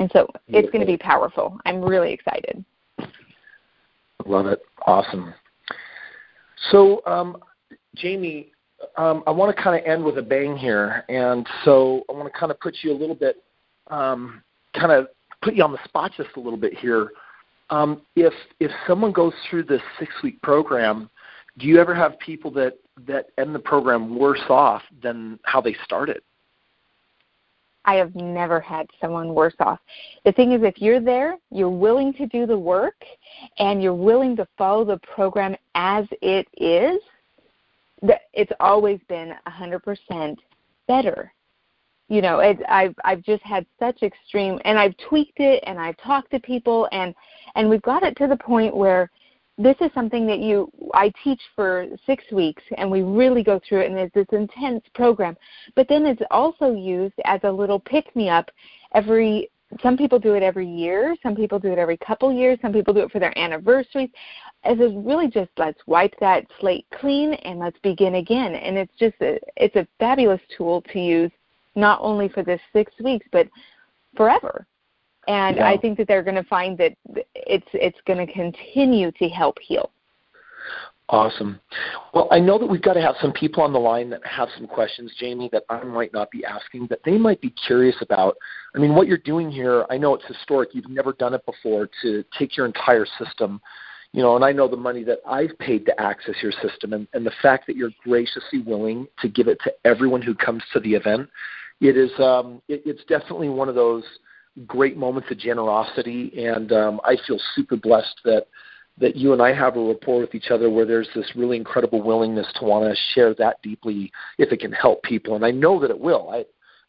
And 0.00 0.10
so 0.12 0.26
it's 0.48 0.70
going 0.70 0.80
to 0.80 0.86
be 0.86 0.96
powerful. 0.96 1.56
I'm 1.64 1.80
really 1.80 2.12
excited. 2.12 2.64
Love 4.26 4.46
it. 4.46 4.60
Awesome. 4.86 5.32
So, 6.70 7.02
um, 7.06 7.36
Jamie, 7.94 8.52
um, 8.96 9.22
I 9.26 9.30
want 9.30 9.54
to 9.54 9.62
kind 9.62 9.78
of 9.78 9.86
end 9.86 10.04
with 10.04 10.18
a 10.18 10.22
bang 10.22 10.56
here, 10.56 11.04
and 11.08 11.46
so 11.64 12.04
I 12.08 12.12
want 12.12 12.32
to 12.32 12.38
kind 12.38 12.52
of 12.52 12.60
put 12.60 12.76
you 12.82 12.92
a 12.92 12.98
little 12.98 13.14
bit, 13.14 13.42
um, 13.88 14.42
kind 14.74 14.92
of 14.92 15.08
put 15.42 15.54
you 15.54 15.62
on 15.62 15.72
the 15.72 15.82
spot 15.84 16.12
just 16.16 16.30
a 16.36 16.40
little 16.40 16.58
bit 16.58 16.74
here. 16.74 17.10
Um, 17.70 18.02
if 18.14 18.32
if 18.60 18.70
someone 18.86 19.12
goes 19.12 19.32
through 19.48 19.64
this 19.64 19.82
six 19.98 20.12
week 20.22 20.40
program, 20.42 21.10
do 21.58 21.66
you 21.66 21.80
ever 21.80 21.94
have 21.94 22.18
people 22.18 22.50
that 22.52 22.74
that 23.06 23.26
end 23.38 23.54
the 23.54 23.58
program 23.60 24.16
worse 24.18 24.42
off 24.48 24.82
than 25.02 25.38
how 25.44 25.60
they 25.60 25.74
started? 25.84 26.20
I 27.86 27.96
have 27.96 28.14
never 28.14 28.60
had 28.60 28.86
someone 29.00 29.34
worse 29.34 29.54
off. 29.60 29.78
The 30.24 30.32
thing 30.32 30.52
is, 30.52 30.62
if 30.62 30.80
you're 30.80 31.00
there, 31.00 31.36
you're 31.50 31.68
willing 31.68 32.14
to 32.14 32.26
do 32.26 32.46
the 32.46 32.58
work, 32.58 32.96
and 33.58 33.82
you're 33.82 33.94
willing 33.94 34.36
to 34.36 34.46
follow 34.56 34.84
the 34.84 34.98
program 35.14 35.54
as 35.74 36.06
it 36.22 36.48
is, 36.56 36.98
it's 38.32 38.52
always 38.60 39.00
been 39.08 39.32
a 39.46 39.50
100% 39.50 40.36
better. 40.88 41.32
You 42.08 42.20
know, 42.20 42.40
it, 42.40 42.58
I've 42.68 42.94
I've 43.02 43.22
just 43.22 43.42
had 43.42 43.64
such 43.78 44.02
extreme, 44.02 44.60
and 44.66 44.78
I've 44.78 44.94
tweaked 45.08 45.40
it, 45.40 45.64
and 45.66 45.78
I've 45.78 45.96
talked 45.96 46.30
to 46.32 46.40
people, 46.40 46.86
and 46.92 47.14
and 47.54 47.68
we've 47.68 47.80
got 47.80 48.02
it 48.02 48.14
to 48.18 48.26
the 48.26 48.36
point 48.36 48.76
where 48.76 49.10
this 49.56 49.76
is 49.80 49.90
something 49.94 50.26
that 50.26 50.40
you 50.40 50.70
I 50.94 51.12
teach 51.22 51.40
for 51.54 51.86
six 52.06 52.24
weeks 52.32 52.62
and 52.76 52.90
we 52.90 53.02
really 53.02 53.42
go 53.44 53.60
through 53.66 53.82
it 53.82 53.90
and 53.90 53.98
it's 53.98 54.14
this 54.14 54.26
intense 54.32 54.82
program. 54.94 55.36
But 55.76 55.88
then 55.88 56.06
it's 56.06 56.22
also 56.30 56.72
used 56.72 57.14
as 57.24 57.40
a 57.44 57.52
little 57.52 57.78
pick 57.78 58.14
me 58.16 58.28
up 58.28 58.50
every 58.94 59.50
some 59.82 59.96
people 59.96 60.18
do 60.18 60.34
it 60.34 60.42
every 60.42 60.68
year, 60.68 61.16
some 61.22 61.34
people 61.34 61.58
do 61.58 61.72
it 61.72 61.78
every 61.78 61.96
couple 61.96 62.32
years, 62.32 62.58
some 62.62 62.72
people 62.72 62.94
do 62.94 63.00
it 63.00 63.10
for 63.10 63.18
their 63.18 63.36
anniversaries. 63.36 64.10
As 64.64 64.78
it's 64.80 64.94
really 64.96 65.28
just 65.28 65.50
let's 65.58 65.80
wipe 65.86 66.14
that 66.20 66.46
slate 66.60 66.86
clean 66.98 67.34
and 67.34 67.58
let's 67.58 67.78
begin 67.82 68.16
again. 68.16 68.54
And 68.54 68.78
it's 68.78 68.92
just 68.98 69.14
a, 69.20 69.38
it's 69.56 69.76
a 69.76 69.86
fabulous 69.98 70.40
tool 70.56 70.82
to 70.92 70.98
use 70.98 71.30
not 71.74 71.98
only 72.00 72.28
for 72.28 72.42
this 72.42 72.60
six 72.72 72.92
weeks 73.02 73.26
but 73.32 73.48
forever 74.16 74.66
and 75.28 75.56
yeah. 75.56 75.68
I 75.68 75.76
think 75.76 75.98
that 75.98 76.08
they're 76.08 76.22
going 76.22 76.36
to 76.36 76.44
find 76.44 76.76
that 76.78 76.92
it's 77.34 77.66
it's 77.72 77.98
going 78.06 78.24
to 78.24 78.32
continue 78.32 79.10
to 79.12 79.28
help 79.28 79.58
heal. 79.60 79.90
Awesome. 81.10 81.60
Well, 82.14 82.28
I 82.30 82.40
know 82.40 82.58
that 82.58 82.66
we've 82.66 82.80
got 82.80 82.94
to 82.94 83.02
have 83.02 83.14
some 83.20 83.32
people 83.32 83.62
on 83.62 83.74
the 83.74 83.78
line 83.78 84.08
that 84.08 84.26
have 84.26 84.48
some 84.56 84.66
questions, 84.66 85.12
Jamie, 85.20 85.50
that 85.52 85.64
I 85.68 85.84
might 85.84 86.14
not 86.14 86.30
be 86.30 86.46
asking, 86.46 86.86
that 86.88 87.00
they 87.04 87.18
might 87.18 87.42
be 87.42 87.50
curious 87.50 87.96
about. 88.00 88.36
I 88.74 88.78
mean, 88.78 88.94
what 88.94 89.06
you're 89.06 89.18
doing 89.18 89.50
here, 89.50 89.84
I 89.90 89.98
know 89.98 90.14
it's 90.14 90.24
historic. 90.26 90.70
You've 90.72 90.88
never 90.88 91.12
done 91.12 91.34
it 91.34 91.44
before 91.44 91.90
to 92.00 92.24
take 92.38 92.56
your 92.56 92.64
entire 92.64 93.06
system, 93.22 93.60
you 94.14 94.22
know, 94.22 94.36
and 94.36 94.44
I 94.44 94.52
know 94.52 94.68
the 94.68 94.76
money 94.76 95.04
that 95.04 95.18
I've 95.26 95.58
paid 95.58 95.84
to 95.86 96.00
access 96.00 96.36
your 96.42 96.52
system 96.52 96.94
and, 96.94 97.06
and 97.12 97.26
the 97.26 97.32
fact 97.42 97.66
that 97.66 97.76
you're 97.76 97.90
graciously 98.02 98.60
willing 98.60 99.06
to 99.20 99.28
give 99.28 99.48
it 99.48 99.58
to 99.64 99.72
everyone 99.84 100.22
who 100.22 100.34
comes 100.34 100.62
to 100.72 100.80
the 100.80 100.94
event. 100.94 101.28
It 101.80 101.96
is, 101.96 102.12
um, 102.18 102.62
it, 102.68 102.82
it's 102.86 103.04
definitely 103.04 103.50
one 103.50 103.68
of 103.68 103.74
those– 103.74 104.04
great 104.66 104.96
moments 104.96 105.30
of 105.30 105.38
generosity, 105.38 106.32
and 106.46 106.72
um, 106.72 107.00
I 107.04 107.16
feel 107.26 107.38
super 107.54 107.76
blessed 107.76 108.20
that 108.24 108.46
that 108.96 109.16
you 109.16 109.32
and 109.32 109.42
I 109.42 109.52
have 109.52 109.76
a 109.76 109.84
rapport 109.84 110.20
with 110.20 110.36
each 110.36 110.52
other 110.52 110.70
where 110.70 110.86
there's 110.86 111.08
this 111.16 111.28
really 111.34 111.56
incredible 111.56 112.00
willingness 112.00 112.46
to 112.60 112.64
want 112.64 112.84
to 112.88 113.02
share 113.12 113.34
that 113.34 113.60
deeply 113.60 114.12
if 114.38 114.52
it 114.52 114.60
can 114.60 114.70
help 114.70 115.02
people, 115.02 115.34
and 115.34 115.44
I 115.44 115.50
know 115.50 115.80
that 115.80 115.90
it 115.90 115.98
will. 115.98 116.30
I, 116.30 116.44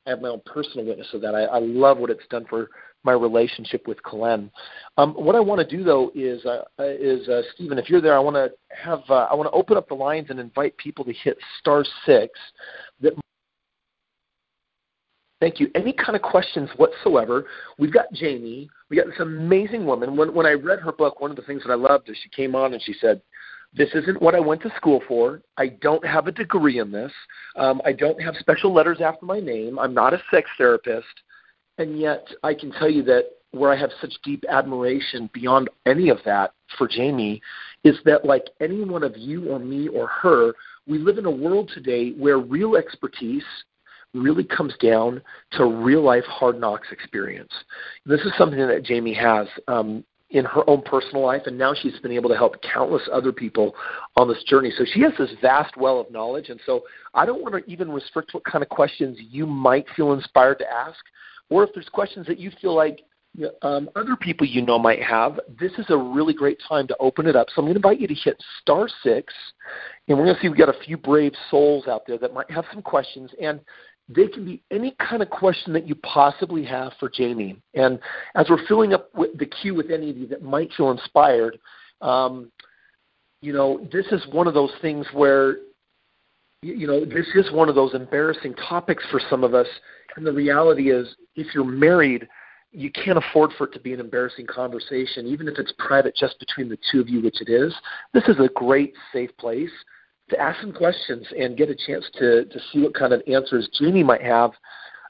I 0.05 0.11
have 0.11 0.21
my 0.21 0.29
own 0.29 0.41
personal 0.45 0.85
witness 0.85 1.07
of 1.13 1.21
that. 1.21 1.33
I, 1.33 1.45
I 1.45 1.57
love 1.59 1.97
what 1.97 2.11
it's 2.11 2.27
done 2.29 2.45
for 2.47 2.69
my 3.05 3.13
relationship 3.13 3.87
with 3.87 4.01
Kalen. 4.03 4.49
Um, 4.97 5.13
what 5.13 5.35
I 5.35 5.39
want 5.39 5.67
to 5.67 5.77
do 5.77 5.83
though 5.83 6.11
is 6.15 6.43
uh, 6.45 6.63
is 6.79 7.27
uh, 7.29 7.43
Stephen, 7.53 7.77
if 7.77 7.89
you're 7.89 8.01
there, 8.01 8.15
I 8.15 8.19
want 8.19 8.35
to 8.35 8.51
have 8.75 9.01
uh, 9.09 9.27
I 9.31 9.35
want 9.35 9.47
to 9.47 9.51
open 9.51 9.77
up 9.77 9.87
the 9.87 9.93
lines 9.93 10.27
and 10.29 10.39
invite 10.39 10.75
people 10.77 11.05
to 11.05 11.13
hit 11.13 11.37
star 11.59 11.85
six 12.05 12.37
that 13.01 13.13
Thank 15.41 15.59
you. 15.59 15.69
Any 15.75 15.91
kind 15.91 16.15
of 16.15 16.21
questions 16.21 16.69
whatsoever? 16.77 17.45
We've 17.77 17.93
got 17.93 18.11
Jamie. 18.13 18.69
We 18.89 18.95
got 18.95 19.05
this 19.05 19.19
amazing 19.19 19.85
woman. 19.85 20.15
When 20.15 20.33
when 20.33 20.45
I 20.45 20.53
read 20.53 20.79
her 20.79 20.91
book, 20.91 21.19
one 21.19 21.29
of 21.29 21.35
the 21.35 21.43
things 21.43 21.61
that 21.63 21.71
I 21.71 21.75
loved 21.75 22.09
is 22.09 22.17
she 22.23 22.29
came 22.29 22.55
on 22.55 22.73
and 22.73 22.81
she 22.81 22.93
said, 22.99 23.21
"This 23.73 23.89
isn't 23.93 24.21
what 24.21 24.33
I 24.33 24.39
went 24.39 24.61
to 24.61 24.73
school 24.77 25.03
for. 25.07 25.41
I 25.57 25.67
don't 25.67 26.05
have 26.05 26.27
a 26.27 26.31
degree 26.31 26.79
in 26.79 26.89
this. 26.89 27.11
Um, 27.57 27.81
I 27.85 27.91
don't 27.91 28.19
have 28.21 28.35
special 28.39 28.73
letters 28.73 29.01
after 29.01 29.25
my 29.25 29.41
name. 29.41 29.77
I'm 29.77 29.93
not 29.93 30.13
a 30.13 30.21
sex 30.31 30.49
therapist, 30.57 31.05
and 31.77 31.99
yet 31.99 32.27
I 32.43 32.53
can 32.53 32.71
tell 32.71 32.89
you 32.89 33.03
that 33.03 33.25
where 33.51 33.71
I 33.71 33.75
have 33.77 33.91
such 34.01 34.13
deep 34.23 34.43
admiration 34.49 35.29
beyond 35.33 35.69
any 35.85 36.09
of 36.09 36.17
that 36.25 36.51
for 36.77 36.87
Jamie 36.87 37.41
is 37.83 37.97
that, 38.05 38.25
like 38.25 38.45
any 38.59 38.83
one 38.83 39.03
of 39.03 39.17
you 39.17 39.49
or 39.49 39.59
me 39.59 39.87
or 39.87 40.07
her, 40.07 40.53
we 40.87 40.97
live 40.97 41.17
in 41.17 41.25
a 41.25 41.31
world 41.31 41.71
today 41.73 42.11
where 42.11 42.37
real 42.37 42.75
expertise 42.75 43.43
really 44.13 44.43
comes 44.43 44.73
down 44.81 45.21
to 45.51 45.65
real 45.65 46.01
life 46.01 46.23
hard 46.25 46.59
knocks 46.59 46.87
experience. 46.91 47.51
This 48.05 48.21
is 48.21 48.31
something 48.37 48.59
that 48.59 48.83
Jamie 48.83 49.13
has 49.13 49.47
um, 49.67 50.03
in 50.31 50.45
her 50.45 50.67
own 50.69 50.81
personal 50.81 51.23
life, 51.23 51.43
and 51.45 51.57
now 51.57 51.73
she's 51.73 51.99
been 51.99 52.11
able 52.11 52.29
to 52.29 52.35
help 52.35 52.55
countless 52.61 53.03
other 53.11 53.31
people 53.31 53.75
on 54.17 54.27
this 54.27 54.43
journey. 54.43 54.71
So 54.77 54.85
she 54.93 55.01
has 55.01 55.11
this 55.17 55.31
vast 55.41 55.77
well 55.77 55.99
of 55.99 56.11
knowledge, 56.11 56.49
and 56.49 56.59
so 56.65 56.83
I 57.13 57.25
don't 57.25 57.41
want 57.41 57.55
to 57.55 57.71
even 57.71 57.91
restrict 57.91 58.33
what 58.33 58.43
kind 58.43 58.63
of 58.63 58.69
questions 58.69 59.17
you 59.19 59.45
might 59.45 59.85
feel 59.95 60.13
inspired 60.13 60.59
to 60.59 60.71
ask, 60.71 60.99
or 61.49 61.63
if 61.63 61.69
there's 61.73 61.89
questions 61.89 62.25
that 62.27 62.39
you 62.39 62.51
feel 62.61 62.75
like 62.75 63.01
um, 63.61 63.89
other 63.95 64.15
people 64.15 64.47
you 64.47 64.61
know 64.61 64.79
might 64.79 65.03
have, 65.03 65.39
this 65.59 65.71
is 65.77 65.85
a 65.89 65.97
really 65.97 66.33
great 66.33 66.57
time 66.67 66.87
to 66.87 66.95
open 66.99 67.27
it 67.27 67.35
up. 67.35 67.47
So 67.49 67.61
I'm 67.61 67.65
going 67.65 67.73
to 67.73 67.79
invite 67.79 67.99
you 67.99 68.07
to 68.07 68.13
hit 68.13 68.41
star 68.61 68.87
six, 69.03 69.33
and 70.07 70.17
we're 70.17 70.25
going 70.25 70.35
to 70.35 70.41
see 70.41 70.49
we've 70.49 70.57
got 70.57 70.69
a 70.69 70.85
few 70.85 70.97
brave 70.97 71.33
souls 71.51 71.87
out 71.87 72.03
there 72.07 72.17
that 72.17 72.33
might 72.33 72.49
have 72.49 72.65
some 72.71 72.81
questions. 72.81 73.31
And 73.41 73.59
they 74.07 74.27
can 74.27 74.45
be 74.45 74.63
any 74.71 74.95
kind 74.99 75.21
of 75.21 75.29
question 75.29 75.73
that 75.73 75.87
you 75.87 75.95
possibly 75.95 76.63
have 76.65 76.93
for 76.99 77.09
Jamie. 77.09 77.61
And 77.73 77.99
as 78.35 78.47
we're 78.49 78.65
filling 78.67 78.93
up 78.93 79.11
the 79.13 79.47
queue 79.61 79.73
with 79.73 79.89
any 79.89 80.09
of 80.09 80.17
you 80.17 80.27
that 80.27 80.43
might 80.43 80.71
feel 80.73 80.91
inspired, 80.91 81.59
um, 82.01 82.51
you 83.41 83.51
know, 83.51 83.87
this 83.91 84.05
is 84.11 84.25
one 84.31 84.47
of 84.47 84.53
those 84.53 84.71
things 84.81 85.05
where, 85.13 85.57
you 86.61 86.87
know, 86.87 87.03
this 87.03 87.27
is 87.35 87.51
one 87.51 87.67
of 87.67 87.75
those 87.75 87.93
embarrassing 87.93 88.53
topics 88.55 89.03
for 89.11 89.19
some 89.29 89.43
of 89.43 89.53
us. 89.53 89.67
And 90.15 90.25
the 90.25 90.31
reality 90.31 90.91
is, 90.91 91.07
if 91.35 91.53
you're 91.53 91.65
married, 91.65 92.27
you 92.71 92.91
can't 92.91 93.17
afford 93.17 93.51
for 93.57 93.65
it 93.65 93.73
to 93.73 93.79
be 93.79 93.93
an 93.93 93.99
embarrassing 93.99 94.47
conversation, 94.47 95.27
even 95.27 95.47
if 95.47 95.57
it's 95.57 95.73
private 95.77 96.15
just 96.15 96.39
between 96.39 96.69
the 96.69 96.77
two 96.91 96.99
of 96.99 97.09
you, 97.09 97.21
which 97.21 97.41
it 97.41 97.49
is. 97.49 97.73
This 98.13 98.23
is 98.27 98.37
a 98.39 98.49
great, 98.55 98.93
safe 99.13 99.35
place 99.37 99.71
to 100.29 100.39
ask 100.39 100.59
some 100.59 100.73
questions 100.73 101.25
and 101.37 101.57
get 101.57 101.69
a 101.69 101.75
chance 101.87 102.05
to, 102.15 102.45
to 102.45 102.59
see 102.71 102.81
what 102.81 102.93
kind 102.93 103.13
of 103.13 103.21
answers 103.27 103.69
Jeannie 103.77 104.03
might 104.03 104.23
have. 104.23 104.51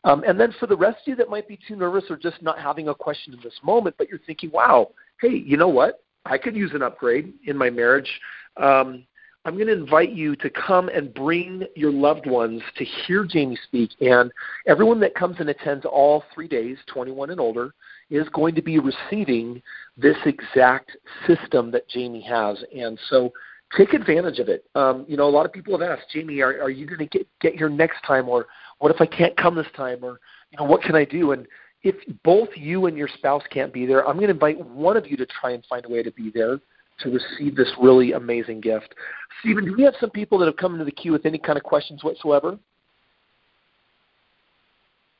Um, 0.04 0.24
and 0.28 0.40
then 0.40 0.54
for 0.60 0.68
the 0.68 0.78
rest 0.78 1.00
of 1.02 1.08
you 1.08 1.16
that 1.16 1.30
might 1.30 1.48
be 1.48 1.58
too 1.68 1.76
nervous 1.76 2.04
or 2.10 2.18
just 2.18 2.42
not 2.42 2.60
having 2.60 2.90
a 2.90 2.96
question 2.96 3.34
in 3.34 3.40
this 3.42 3.58
moment, 3.64 3.96
but 3.98 4.10
you're 4.10 4.20
thinking, 4.20 4.52
wow, 4.52 4.92
hey, 5.20 5.30
you 5.30 5.58
know 5.58 5.70
what? 5.70 6.04
I 6.26 6.38
could 6.38 6.56
use 6.56 6.72
an 6.74 6.84
upgrade 6.84 7.34
in 7.46 7.58
my 7.58 7.70
marriage. 7.70 8.10
Um, 8.58 9.06
I'm 9.46 9.54
going 9.54 9.68
to 9.68 9.74
invite 9.74 10.12
you 10.12 10.36
to 10.38 10.50
come 10.50 10.90
and 10.90 11.14
bring 11.14 11.64
your 11.76 11.92
loved 11.92 12.26
ones 12.26 12.64
to 12.78 12.84
hear 12.84 13.24
Jamie 13.24 13.60
speak. 13.64 13.92
And 14.02 14.32
everyone 14.66 15.00
that 15.02 15.14
comes 15.14 15.36
and 15.40 15.50
attends 15.50 15.86
all 15.86 16.24
three 16.34 16.48
days, 16.48 16.78
21 16.88 17.30
and 17.30 17.40
older, 17.40 17.76
is 18.10 18.28
going 18.30 18.56
to 18.56 18.64
be 18.64 18.80
receiving 18.80 19.62
this 19.98 20.18
exact 20.26 20.98
system 21.28 21.70
that 21.72 21.88
Jamie 21.88 22.24
has. 22.24 22.58
And 22.76 23.00
so 23.10 23.32
take 23.78 23.94
advantage 23.94 24.40
of 24.40 24.50
it. 24.50 24.66
Um, 24.74 25.06
you 25.08 25.16
know, 25.16 25.28
a 25.28 25.30
lot 25.30 25.46
of 25.46 25.54
people 25.54 25.78
have 25.78 25.88
asked, 25.88 26.10
Jamie, 26.12 26.42
are, 26.42 26.64
are 26.64 26.72
you 26.72 26.88
going 26.88 27.00
to 27.00 27.06
get 27.06 27.28
get 27.40 27.54
here 27.56 27.70
next 27.70 28.02
time, 28.06 28.28
or 28.28 28.48
what 28.80 28.94
if 28.94 29.00
I 29.00 29.06
can't 29.06 29.38
come 29.38 29.56
this 29.56 29.68
time, 29.76 30.00
or 30.04 30.20
you 30.52 30.58
know, 30.58 30.66
what 30.66 30.82
can 30.82 30.96
I 30.96 31.06
do? 31.06 31.34
And 31.34 31.48
if 31.84 31.96
both 32.24 32.50
you 32.56 32.88
and 32.88 32.98
your 32.98 33.08
spouse 33.08 33.44
can't 33.52 33.72
be 33.72 33.86
there, 33.86 34.08
I'm 34.08 34.16
going 34.16 34.28
to 34.28 34.34
invite 34.34 34.64
one 34.66 34.98
of 34.98 35.06
you 35.08 35.18
to 35.18 35.26
try 35.28 35.52
and 35.52 35.64
find 35.66 35.86
a 35.86 35.90
way 35.90 36.02
to 36.02 36.12
be 36.12 36.32
there 36.34 36.60
to 37.00 37.10
receive 37.10 37.56
this 37.56 37.72
really 37.80 38.14
amazing 38.14 38.62
gift. 38.62 38.96
Stephen, 39.42 39.66
do 39.66 39.76
we 39.76 39.84
have 39.84 39.96
some 40.00 40.10
people 40.10 40.38
that 40.40 40.46
have 40.46 40.58
come 40.58 40.74
into 40.74 40.86
the 40.86 40.92
queue 40.92 41.12
with 41.12 41.26
any 41.26 41.38
kind 41.38 41.58
of 41.58 41.64
questions 41.64 42.04
whatsoever? 42.04 42.58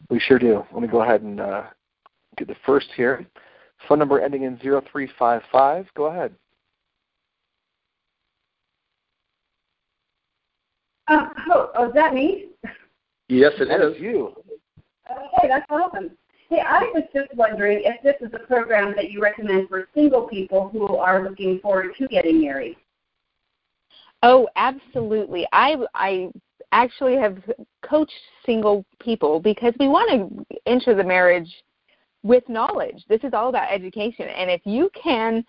We 0.10 0.20
sure 0.20 0.40
do. 0.40 0.64
Let 0.72 0.82
me 0.82 0.88
go 0.88 1.02
ahead 1.02 1.22
and 1.22 1.40
uh, 1.40 1.64
get 2.38 2.48
the 2.48 2.56
first 2.66 2.88
here. 2.96 3.26
Phone 3.88 4.00
number 4.00 4.20
ending 4.20 4.44
in 4.44 4.58
0355. 4.58 5.88
Go 5.96 6.06
ahead. 6.06 6.34
Uh, 11.08 11.28
oh, 11.52 11.72
oh, 11.76 11.88
is 11.90 11.94
that 11.94 12.14
me? 12.14 12.48
Yes, 13.28 13.52
it 13.60 13.68
that 13.68 13.82
is. 13.82 13.96
is 13.96 14.02
you. 14.02 14.34
Okay, 15.12 15.48
that's 15.48 15.66
awesome. 15.70 16.12
Hey, 16.50 16.62
I 16.62 16.84
was 16.94 17.04
just 17.14 17.34
wondering 17.36 17.82
if 17.84 18.02
this 18.04 18.16
is 18.22 18.34
a 18.34 18.46
program 18.46 18.94
that 18.96 19.10
you 19.10 19.22
recommend 19.22 19.68
for 19.68 19.88
single 19.96 20.28
people 20.28 20.70
who 20.70 20.96
are 20.96 21.28
looking 21.28 21.60
forward 21.60 21.94
to 21.98 22.08
getting 22.08 22.42
married. 22.42 22.78
Oh, 24.22 24.48
absolutely. 24.56 25.48
I 25.52 25.78
I 25.96 26.30
actually 26.72 27.16
have 27.16 27.38
coached 27.84 28.14
single 28.46 28.86
people 29.00 29.40
because 29.40 29.74
we 29.80 29.88
want 29.88 30.10
to 30.12 30.58
enter 30.66 30.94
the 30.94 31.04
marriage 31.04 31.52
with 32.24 32.48
knowledge. 32.50 33.04
This 33.08 33.24
is 33.24 33.34
all 33.34 33.50
about 33.50 33.72
education. 33.72 34.28
And 34.28 34.50
if 34.50 34.62
you 34.66 34.90
can 35.02 35.44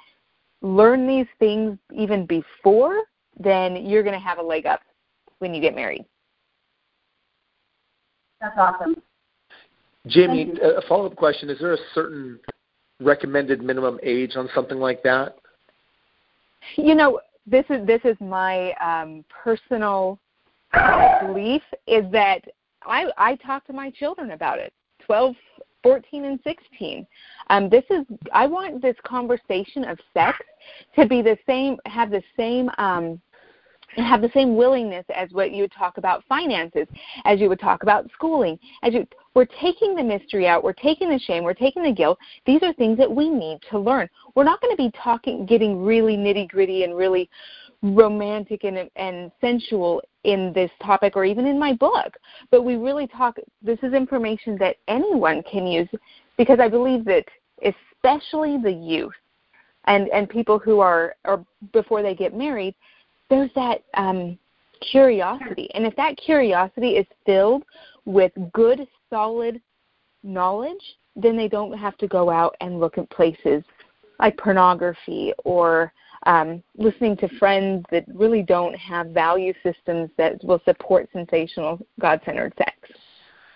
learn 0.63 1.07
these 1.07 1.27
things 1.39 1.79
even 1.95 2.27
before, 2.27 3.03
then 3.39 3.87
you're 3.87 4.03
going 4.03 4.19
to 4.19 4.27
have 4.27 4.39
a 4.39 4.43
leg 4.43 4.67
up 4.67 4.81
when 5.39 5.55
you 5.55 5.61
get 5.61 5.75
married. 5.75 6.05
That's 8.41 8.57
awesome. 8.59 8.97
Jamie, 10.07 10.53
a 10.63 10.83
follow 10.89 11.07
up 11.07 11.17
question 11.17 11.51
Is 11.51 11.59
there 11.59 11.75
a 11.75 11.79
certain 11.95 12.39
recommended 13.01 13.63
minimum 13.63 13.99
age 14.03 14.37
on 14.37 14.49
something 14.55 14.79
like 14.79 15.03
that? 15.03 15.37
You 16.77 16.95
know, 16.95 17.21
this 17.47 17.65
is 17.71 17.87
this 17.87 18.01
is 18.05 18.17
my 18.21 18.73
um, 18.75 19.25
personal 19.29 20.19
belief 20.73 21.63
is 21.87 22.05
that 22.13 22.41
I 22.85 23.07
I 23.17 23.37
talk 23.37 23.67
to 23.67 23.73
my 23.73 23.91
children 23.91 24.33
about 24.33 24.59
it. 24.59 24.73
12, 25.05 25.37
14 25.85 26.25
and 26.25 26.41
16. 26.43 27.07
Um, 27.49 27.69
this 27.69 27.85
is 27.91 28.05
I 28.33 28.47
want 28.47 28.83
this 28.83 28.97
conversation 29.05 29.85
of 29.85 29.99
sex 30.13 30.39
to 30.97 31.07
be 31.07 31.23
the 31.23 31.39
same 31.47 31.77
have 31.87 32.11
the 32.11 32.23
same 32.37 32.71
um, 32.79 33.21
have 33.97 34.23
the 34.23 34.31
same 34.35 34.57
willingness 34.57 35.05
as 35.15 35.31
what 35.33 35.53
you 35.53 35.63
would 35.63 35.73
talk 35.73 35.99
about 35.99 36.25
finances, 36.29 36.87
as 37.25 37.41
you 37.41 37.49
would 37.49 37.61
talk 37.61 37.83
about 37.83 38.11
schooling. 38.13 38.59
As 38.83 38.95
you, 38.95 39.07
we're 39.35 39.47
taking 39.61 39.95
the 39.95 40.03
mystery 40.03 40.47
out, 40.47 40.63
we're 40.63 40.73
taking 40.73 41.09
the 41.09 41.19
shame, 41.19 41.45
we're 41.45 41.55
taking 41.55 41.83
the 41.83 41.93
guilt. 41.93 42.19
These 42.47 42.63
are 42.63 42.73
things 42.75 42.99
that 42.99 43.11
we 43.11 43.29
need 43.29 43.59
to 43.71 43.79
learn. 43.79 44.09
We're 44.35 44.45
not 44.45 44.61
going 44.61 44.77
to 44.77 44.83
be 44.83 44.91
talking, 45.03 45.47
getting 45.47 45.83
really 45.83 46.17
nitty 46.17 46.49
gritty 46.49 46.85
and 46.85 46.97
really 46.97 47.29
romantic 47.83 48.65
and, 48.65 48.91
and 48.97 49.31
sensual 49.41 50.03
in 50.25 50.53
this 50.55 50.71
topic 50.83 51.17
or 51.17 51.25
even 51.25 51.47
in 51.47 51.59
my 51.59 51.73
book. 51.73 52.17
But 52.51 52.63
we 52.63 52.77
really 52.77 53.07
talk. 53.07 53.37
This 53.63 53.79
is 53.83 53.93
information 53.93 54.57
that 54.59 54.77
anyone 54.89 55.43
can 55.51 55.67
use 55.67 55.89
because 56.37 56.59
I 56.61 56.69
believe 56.69 57.05
that 57.05 57.25
especially 57.65 58.59
the 58.59 58.73
youth 58.73 59.15
and 59.85 60.09
and 60.09 60.29
people 60.29 60.59
who 60.59 60.81
are 60.81 61.15
or 61.25 61.45
before 61.73 62.03
they 62.03 62.15
get 62.15 62.35
married 62.35 62.75
there's 63.31 63.51
that 63.55 63.83
um, 63.95 64.39
curiosity. 64.91 65.69
And 65.75 65.87
if 65.87 65.97
that 65.97 66.17
curiosity 66.17 66.91
is 66.91 67.07
filled 67.25 67.65
with 68.05 68.33
good, 68.53 68.87
solid 69.11 69.61
knowledge, 70.23 70.83
then 71.15 71.37
they 71.37 71.49
don't 71.49 71.77
have 71.77 71.97
to 71.99 72.07
go 72.07 72.31
out 72.31 72.55
and 72.61 72.79
look 72.79 72.99
at 72.99 73.09
places 73.11 73.65
like 74.19 74.37
pornography 74.37 75.33
or 75.45 75.93
um, 76.25 76.63
listening 76.77 77.17
to 77.19 77.29
friends 77.39 77.85
that 77.91 78.05
really 78.13 78.43
don't 78.43 78.75
have 78.75 79.09
value 79.09 79.53
systems 79.63 80.11
that 80.19 80.43
will 80.43 80.61
support 80.65 81.09
sensational, 81.13 81.79
God-centered 82.01 82.53
sex. 82.59 82.73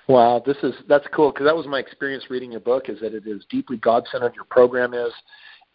Wow, 0.08 0.42
this 0.44 0.56
is 0.62 0.74
that's 0.88 1.06
cool 1.12 1.30
because 1.30 1.46
that 1.46 1.54
was 1.54 1.66
my 1.66 1.78
experience 1.78 2.24
reading 2.30 2.50
your 2.50 2.60
book. 2.60 2.88
Is 2.88 2.98
that 3.00 3.14
it 3.14 3.26
is 3.26 3.44
deeply 3.48 3.76
God-centered. 3.76 4.34
Your 4.34 4.44
program 4.44 4.92
is, 4.92 5.12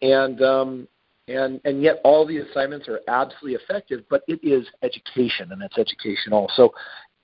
and 0.02 0.42
um, 0.42 0.88
and 1.28 1.60
and 1.66 1.82
yet 1.82 2.00
all 2.04 2.26
the 2.26 2.38
assignments 2.38 2.88
are 2.88 3.02
absolutely 3.08 3.54
effective 3.54 4.04
but 4.10 4.24
it 4.28 4.40
is 4.44 4.66
education 4.84 5.52
and 5.52 5.62
it's 5.62 5.78
educational. 5.78 6.50
So 6.56 6.74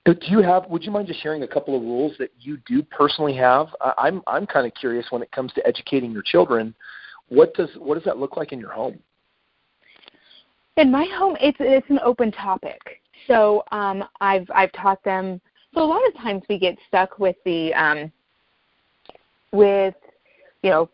do 0.04 0.16
you 0.22 0.40
have 0.40 0.66
would 0.68 0.82
you 0.82 0.90
mind 0.90 1.06
just 1.06 1.22
sharing 1.22 1.42
a 1.42 1.48
couple 1.48 1.76
of 1.76 1.82
rules 1.82 2.14
that 2.18 2.30
you 2.38 2.58
do 2.66 2.82
personally 2.82 3.36
have? 3.36 3.68
I'm 3.96 4.22
i'm 4.26 4.46
kind 4.46 4.66
of 4.66 4.74
curious 4.74 5.06
when 5.10 5.22
it 5.22 5.30
comes 5.30 5.52
to 5.54 5.66
educating 5.66 6.10
your 6.10 6.22
children 6.22 6.74
what 7.28 7.54
does 7.54 7.70
what 7.78 7.94
does 7.94 8.04
that 8.04 8.18
look 8.18 8.36
like 8.36 8.52
in 8.52 8.58
your 8.58 8.72
home? 8.72 8.98
In 10.76 10.90
my 10.90 11.06
home 11.16 11.36
it's 11.40 11.58
it's 11.60 11.88
an 11.90 12.00
open 12.04 12.32
topic. 12.32 12.80
So 13.28 13.62
um 13.70 14.04
i've 14.20 14.50
i've 14.52 14.72
taught 14.72 15.02
them 15.04 15.40
so 15.74 15.82
a 15.82 15.86
lot 15.86 16.06
of 16.08 16.14
times 16.14 16.42
we 16.48 16.58
get 16.58 16.76
stuck 16.88 17.18
with 17.18 17.36
the 17.44 17.72
um 17.74 18.10
with 19.52 19.94
you 20.62 20.70
know 20.70 20.90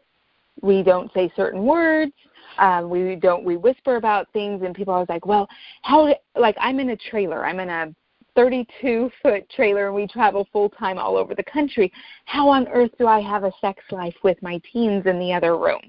we 0.61 0.83
don't 0.83 1.13
say 1.15 1.33
certain 1.37 1.65
words 1.65 2.13
um, 2.59 2.91
we 2.91 3.17
don't 3.17 3.45
we 3.45 3.57
whisper 3.57 3.97
about 3.97 4.31
things, 4.33 4.63
and 4.63 4.75
people 4.75 4.93
are 4.93 4.97
always 4.97 5.09
like, 5.09 5.27
well, 5.27 5.49
how 5.83 6.15
like 6.37 6.57
I'm 6.61 6.81
in 6.81 6.91
a 6.91 6.97
trailer, 6.97 7.45
I'm 7.45 7.61
in 7.61 7.69
a 7.69 7.95
32 8.35 9.11
foot 9.23 9.49
trailer, 9.51 9.87
and 9.87 9.95
we 9.95 10.07
travel 10.07 10.47
full 10.53 10.69
time 10.69 10.99
all 10.99 11.17
over 11.17 11.35
the 11.35 11.43
country. 11.43 11.93
How 12.25 12.49
on 12.49 12.69
earth 12.69 12.91
do 12.99 13.07
I 13.07 13.21
have 13.21 13.45
a 13.45 13.53
sex 13.61 13.83
life 13.91 14.15
with 14.23 14.41
my 14.43 14.61
teens 14.73 15.07
in 15.07 15.19
the 15.19 15.33
other 15.33 15.57
room? 15.57 15.81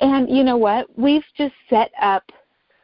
And 0.00 0.28
you 0.28 0.44
know 0.44 0.56
what? 0.56 0.86
We've 0.98 1.24
just 1.36 1.54
set 1.70 1.90
up 2.00 2.24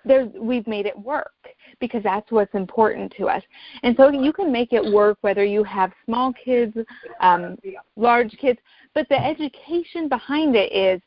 there's 0.04 0.28
we've 0.40 0.66
made 0.66 0.86
it 0.86 0.98
work 0.98 1.32
because 1.80 2.02
that's 2.02 2.30
what's 2.32 2.54
important 2.54 3.12
to 3.18 3.26
us. 3.26 3.42
And 3.82 3.94
so 3.96 4.10
you 4.10 4.32
can 4.32 4.50
make 4.50 4.72
it 4.72 4.84
work 4.84 5.18
whether 5.20 5.44
you 5.44 5.62
have 5.64 5.92
small 6.04 6.32
kids, 6.32 6.76
um, 7.20 7.56
large 7.96 8.36
kids, 8.38 8.58
but 8.94 9.08
the 9.08 9.22
education 9.22 10.08
behind 10.08 10.56
it 10.56 10.72
is 10.72 11.00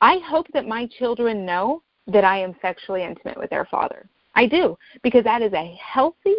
I 0.00 0.18
hope 0.18 0.46
that 0.52 0.66
my 0.66 0.86
children 0.98 1.46
know 1.46 1.82
that 2.06 2.24
I 2.24 2.38
am 2.38 2.54
sexually 2.60 3.02
intimate 3.02 3.38
with 3.38 3.50
their 3.50 3.64
father. 3.64 4.08
I 4.34 4.46
do, 4.46 4.76
because 5.02 5.24
that 5.24 5.42
is 5.42 5.52
a 5.52 5.76
healthy, 5.82 6.36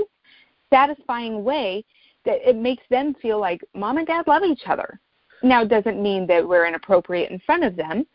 satisfying 0.69 1.43
way 1.43 1.83
that 2.25 2.47
it 2.47 2.55
makes 2.55 2.83
them 2.89 3.15
feel 3.21 3.39
like 3.39 3.61
mom 3.73 3.97
and 3.97 4.05
dad 4.05 4.27
love 4.27 4.43
each 4.43 4.63
other. 4.67 4.99
Now, 5.43 5.63
it 5.63 5.69
doesn't 5.69 6.01
mean 6.01 6.27
that 6.27 6.47
we're 6.47 6.67
inappropriate 6.67 7.31
in 7.31 7.39
front 7.39 7.63
of 7.63 7.75
them, 7.75 8.05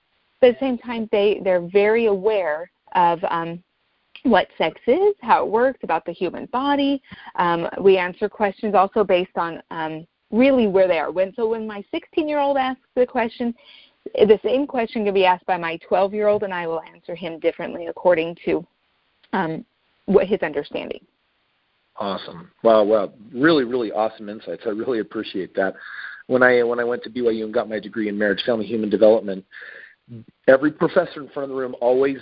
but 0.40 0.51
at 0.51 0.61
the 0.61 0.66
same 0.66 0.78
time, 0.78 1.09
they, 1.12 1.40
they're 1.43 1.68
very 1.68 2.07
aware 2.07 2.70
of 2.95 3.20
um, 3.28 3.62
what 4.24 4.49
sex 4.59 4.80
is, 4.86 5.14
how 5.20 5.45
it 5.45 5.51
works, 5.51 5.80
about 5.82 6.05
the 6.05 6.12
human 6.12 6.47
body. 6.47 7.03
Um, 7.36 7.68
we 7.80 7.97
answer 7.97 8.28
questions 8.28 8.74
also 8.74 9.03
based 9.05 9.36
on 9.36 9.62
um, 9.70 10.07
really 10.30 10.66
where 10.66 10.88
they 10.88 10.99
are. 10.99 11.11
When 11.11 11.32
so 11.34 11.49
when 11.49 11.66
my 11.66 11.84
16 11.90 12.28
year 12.28 12.38
old 12.38 12.57
asks 12.57 12.82
the 12.95 13.07
question, 13.07 13.55
the 14.15 14.39
same 14.45 14.67
question 14.67 15.05
can 15.05 15.15
be 15.15 15.25
asked 15.25 15.47
by 15.47 15.57
my 15.57 15.79
12 15.89 16.15
year 16.15 16.29
old, 16.29 16.43
and 16.43 16.53
I 16.53 16.67
will 16.67 16.83
answer 16.83 17.15
him 17.15 17.39
differently 17.39 17.87
according 17.87 18.37
to 18.45 18.67
um, 19.33 19.65
what 20.07 20.27
his 20.27 20.41
understanding. 20.43 21.05
Awesome! 21.97 22.51
Wow, 22.63 22.85
wow, 22.85 23.13
really, 23.33 23.65
really 23.65 23.93
awesome 23.93 24.29
insights. 24.29 24.63
I 24.67 24.71
really 24.71 25.01
appreciate 25.01 25.55
that. 25.57 25.75
When 26.27 26.43
I 26.43 26.63
when 26.63 26.81
I 26.81 26.85
went 26.85 27.03
to 27.05 27.11
BYU 27.11 27.45
and 27.45 27.55
got 27.55 27.69
my 27.69 27.79
degree 27.79 28.09
in 28.09 28.19
marriage, 28.19 28.43
family, 28.45 28.67
human 28.67 28.89
development, 28.89 29.45
every 30.49 30.73
professor 30.73 31.21
in 31.21 31.29
front 31.29 31.45
of 31.45 31.49
the 31.51 31.55
room 31.55 31.77
always 31.81 32.19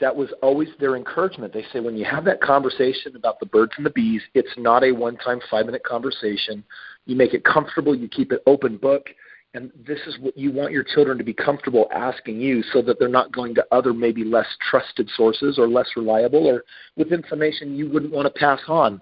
that 0.00 0.14
was 0.14 0.28
always 0.42 0.68
their 0.78 0.96
encouragement. 0.96 1.52
They 1.52 1.64
say 1.72 1.80
when 1.80 1.96
you 1.96 2.04
have 2.04 2.24
that 2.24 2.40
conversation 2.40 3.16
about 3.16 3.40
the 3.40 3.46
birds 3.46 3.72
and 3.76 3.84
the 3.84 3.90
bees, 3.90 4.22
it's 4.34 4.52
not 4.56 4.84
a 4.84 4.92
one-time 4.92 5.40
five-minute 5.50 5.82
conversation. 5.82 6.62
You 7.04 7.16
make 7.16 7.34
it 7.34 7.44
comfortable. 7.44 7.94
You 7.94 8.08
keep 8.08 8.32
it 8.32 8.42
open 8.46 8.76
book 8.76 9.08
and 9.56 9.72
this 9.86 9.98
is 10.06 10.18
what 10.20 10.36
you 10.36 10.52
want 10.52 10.70
your 10.70 10.84
children 10.84 11.16
to 11.16 11.24
be 11.24 11.32
comfortable 11.32 11.88
asking 11.92 12.38
you 12.38 12.62
so 12.72 12.82
that 12.82 12.98
they're 12.98 13.08
not 13.08 13.32
going 13.32 13.54
to 13.54 13.64
other 13.72 13.94
maybe 13.94 14.22
less 14.22 14.46
trusted 14.70 15.08
sources 15.16 15.58
or 15.58 15.66
less 15.66 15.88
reliable 15.96 16.46
or 16.46 16.62
with 16.96 17.10
information 17.10 17.74
you 17.74 17.90
wouldn't 17.90 18.12
want 18.12 18.26
to 18.26 18.38
pass 18.38 18.60
on. 18.68 19.00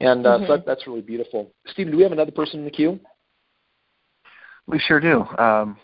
And 0.00 0.24
uh, 0.24 0.38
mm-hmm. 0.38 0.46
so 0.46 0.56
that, 0.56 0.66
that's 0.66 0.86
really 0.86 1.02
beautiful. 1.02 1.50
Stephen 1.66 1.90
do 1.90 1.96
we 1.96 2.04
have 2.04 2.12
another 2.12 2.30
person 2.30 2.60
in 2.60 2.64
the 2.64 2.70
queue? 2.70 3.00
We 4.68 4.78
sure 4.78 5.00
do. 5.00 5.22
Um, 5.38 5.76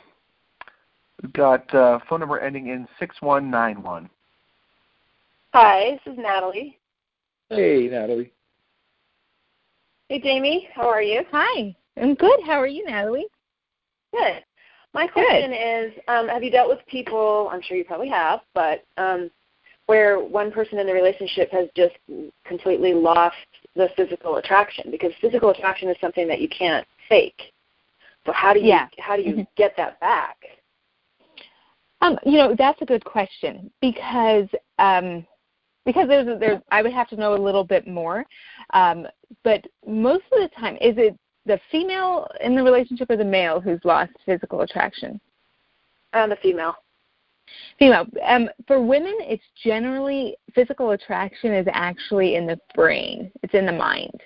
we've 1.20 1.32
got 1.32 1.72
uh, 1.74 1.98
phone 2.08 2.20
number 2.20 2.38
ending 2.38 2.68
in 2.68 2.86
6191 2.98 4.08
hi 5.52 5.98
this 6.06 6.14
is 6.14 6.18
natalie. 6.18 6.78
Hey 7.50 7.88
natalie. 7.90 8.32
Hey 10.08 10.20
jamie 10.20 10.68
how 10.74 10.88
are 10.88 11.02
you? 11.02 11.22
Hi 11.30 11.74
i'm 12.00 12.14
good. 12.14 12.40
How 12.46 12.58
are 12.60 12.66
you 12.66 12.86
natalie 12.86 13.26
Good. 14.12 14.44
My 14.94 15.06
question 15.06 15.50
Good. 15.50 15.86
is, 15.86 15.92
um, 16.08 16.28
have 16.28 16.42
you 16.42 16.50
dealt 16.50 16.68
with 16.68 16.80
people? 16.86 17.48
I'm 17.50 17.62
sure 17.62 17.76
you 17.76 17.84
probably 17.84 18.10
have, 18.10 18.40
but 18.54 18.84
um, 18.98 19.30
where 19.86 20.20
one 20.20 20.52
person 20.52 20.78
in 20.78 20.86
the 20.86 20.92
relationship 20.92 21.50
has 21.50 21.68
just 21.74 21.94
completely 22.44 22.92
lost 22.92 23.36
the 23.74 23.88
physical 23.96 24.36
attraction 24.36 24.90
because 24.90 25.12
physical 25.20 25.50
attraction 25.50 25.88
is 25.88 25.96
something 26.00 26.28
that 26.28 26.40
you 26.40 26.48
can't 26.48 26.86
fake. 27.08 27.52
So 28.26 28.32
how 28.32 28.52
do 28.52 28.60
you 28.60 28.66
yeah. 28.66 28.86
how 28.98 29.16
do 29.16 29.22
you 29.22 29.32
mm-hmm. 29.32 29.42
get 29.56 29.74
that 29.76 29.98
back? 29.98 30.36
Um, 32.02 32.18
you 32.24 32.38
know, 32.38 32.54
that's 32.56 32.80
a 32.82 32.84
good 32.84 33.04
question 33.04 33.70
because 33.80 34.48
um, 34.78 35.26
because 35.84 36.06
there's 36.06 36.38
there's 36.38 36.60
I 36.70 36.82
would 36.82 36.92
have 36.92 37.08
to 37.08 37.16
know 37.16 37.34
a 37.34 37.42
little 37.42 37.64
bit 37.64 37.86
more. 37.86 38.24
Um, 38.74 39.06
but 39.42 39.64
most 39.86 40.24
of 40.32 40.40
the 40.40 40.50
time, 40.58 40.74
is 40.76 40.94
it 40.98 41.18
the 41.46 41.58
female 41.70 42.28
in 42.40 42.54
the 42.54 42.62
relationship 42.62 43.10
or 43.10 43.16
the 43.16 43.24
male 43.24 43.60
who's 43.60 43.80
lost 43.84 44.12
physical 44.24 44.60
attraction? 44.60 45.20
Uh, 46.12 46.26
the 46.26 46.36
female. 46.36 46.74
Female. 47.78 48.06
Um, 48.24 48.48
for 48.66 48.80
women, 48.80 49.14
it's 49.20 49.42
generally 49.62 50.36
physical 50.54 50.90
attraction 50.90 51.52
is 51.52 51.66
actually 51.72 52.36
in 52.36 52.46
the 52.46 52.58
brain. 52.74 53.32
It's 53.42 53.54
in 53.54 53.66
the 53.66 53.72
mind. 53.72 54.20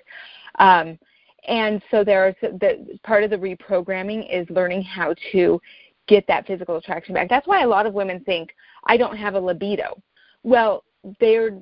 Um, 0.59 0.99
and 1.47 1.81
so 1.91 2.03
there 2.03 2.27
are 2.27 2.35
the 2.41 2.99
part 3.03 3.23
of 3.23 3.29
the 3.29 3.37
reprogramming 3.37 4.27
is 4.31 4.47
learning 4.49 4.83
how 4.83 5.15
to 5.31 5.61
get 6.07 6.25
that 6.27 6.45
physical 6.45 6.77
attraction 6.77 7.13
back. 7.13 7.29
That's 7.29 7.47
why 7.47 7.63
a 7.63 7.67
lot 7.67 7.85
of 7.85 7.93
women 7.93 8.21
think 8.23 8.53
I 8.85 8.97
don't 8.97 9.17
have 9.17 9.35
a 9.35 9.39
libido. 9.39 10.01
Well, 10.43 10.83
they're 11.19 11.57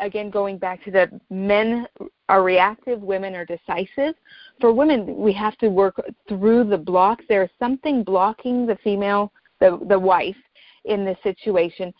again 0.00 0.30
going 0.30 0.58
back 0.58 0.82
to 0.84 0.90
the 0.90 1.20
men 1.30 1.86
are 2.28 2.42
reactive, 2.42 3.00
women 3.00 3.34
are 3.34 3.44
decisive. 3.46 4.14
For 4.60 4.72
women, 4.72 5.16
we 5.16 5.32
have 5.34 5.56
to 5.58 5.68
work 5.68 6.00
through 6.28 6.64
the 6.64 6.78
blocks. 6.78 7.24
There's 7.28 7.50
something 7.58 8.02
blocking 8.02 8.66
the 8.66 8.76
female, 8.82 9.32
the 9.60 9.78
the 9.88 9.98
wife, 9.98 10.36
in 10.84 11.04
this 11.04 11.18
situation. 11.22 11.92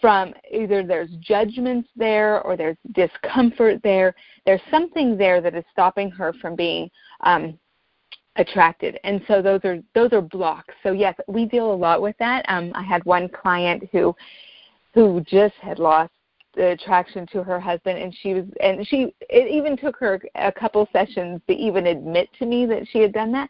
From 0.00 0.32
either 0.50 0.82
there's 0.82 1.10
judgments 1.20 1.88
there 1.94 2.40
or 2.42 2.56
there's 2.56 2.78
discomfort 2.92 3.82
there. 3.82 4.14
There's 4.46 4.62
something 4.70 5.16
there 5.16 5.40
that 5.40 5.54
is 5.54 5.64
stopping 5.72 6.10
her 6.12 6.32
from 6.40 6.56
being 6.56 6.90
um, 7.20 7.58
attracted 8.36 8.98
and 9.02 9.20
so 9.26 9.42
those 9.42 9.60
are 9.64 9.80
those 9.94 10.12
are 10.12 10.20
blocks 10.20 10.72
so 10.84 10.92
yes 10.92 11.14
we 11.26 11.44
deal 11.44 11.72
a 11.72 11.74
lot 11.74 12.00
with 12.00 12.16
that 12.18 12.44
um 12.48 12.70
i 12.76 12.82
had 12.82 13.04
one 13.04 13.28
client 13.28 13.82
who 13.90 14.14
who 14.94 15.20
just 15.22 15.54
had 15.60 15.80
lost 15.80 16.12
the 16.54 16.68
attraction 16.70 17.26
to 17.32 17.42
her 17.42 17.60
husband 17.60 17.98
and 17.98 18.14
she 18.22 18.34
was 18.34 18.44
and 18.60 18.86
she 18.86 19.14
it 19.28 19.50
even 19.50 19.76
took 19.76 19.96
her 19.96 20.20
a 20.34 20.50
couple 20.50 20.88
sessions 20.92 21.40
to 21.46 21.54
even 21.54 21.86
admit 21.86 22.28
to 22.38 22.46
me 22.46 22.66
that 22.66 22.86
she 22.90 22.98
had 22.98 23.12
done 23.12 23.32
that. 23.32 23.48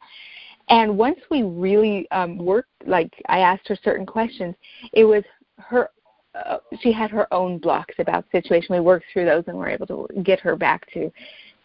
And 0.69 0.97
once 0.97 1.19
we 1.31 1.43
really 1.43 2.11
um 2.11 2.39
worked 2.39 2.71
like 2.87 3.11
i 3.29 3.41
asked 3.41 3.69
her 3.69 3.77
certain 3.83 4.07
questions 4.07 4.55
it 4.93 5.05
was 5.05 5.25
her 5.59 5.91
uh, 6.35 6.59
she 6.81 6.93
had 6.93 7.11
her 7.11 7.33
own 7.35 7.59
blocks 7.59 7.97
about 7.99 8.25
the 8.25 8.41
situation. 8.41 8.75
We 8.77 8.81
worked 8.81 9.07
through 9.13 9.25
those 9.25 9.43
and 9.49 9.57
were 9.57 9.69
able 9.69 9.87
to 9.89 10.07
get 10.23 10.39
her 10.41 10.55
back 10.55 10.91
to 10.93 11.11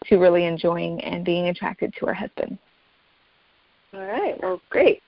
to 0.06 0.16
really 0.18 0.44
enjoying 0.44 1.00
and 1.02 1.24
being 1.24 1.48
attracted 1.48 1.94
to 1.98 2.06
her 2.06 2.14
husband. 2.14 2.58
All 3.94 4.00
right. 4.00 4.40
Well 4.42 4.60
great 4.70 5.02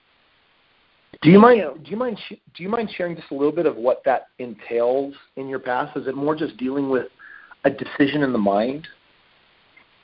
do 1.23 1.31
you 1.31 1.41
mind? 1.41 1.63
Do 1.85 1.91
you 1.91 1.97
mind? 1.97 2.19
Do 2.29 2.63
you 2.63 2.69
mind 2.69 2.91
sharing 2.97 3.17
just 3.17 3.31
a 3.31 3.35
little 3.35 3.53
bit 3.53 3.67
of 3.67 3.77
what 3.77 4.03
that 4.05 4.29
entails 4.39 5.15
in 5.37 5.49
your 5.49 5.59
past? 5.59 5.97
Is 5.97 6.07
it 6.07 6.15
more 6.15 6.37
just 6.37 6.57
dealing 6.57 6.91
with 6.91 7.07
a 7.65 7.71
decision 7.71 8.23
in 8.23 8.33
the 8.33 8.39
mind? 8.39 8.87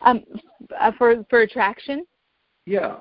Um, 0.02 0.24
uh, 0.78 0.90
for 0.98 1.24
for 1.30 1.40
attraction. 1.40 2.04
Yeah. 2.66 2.96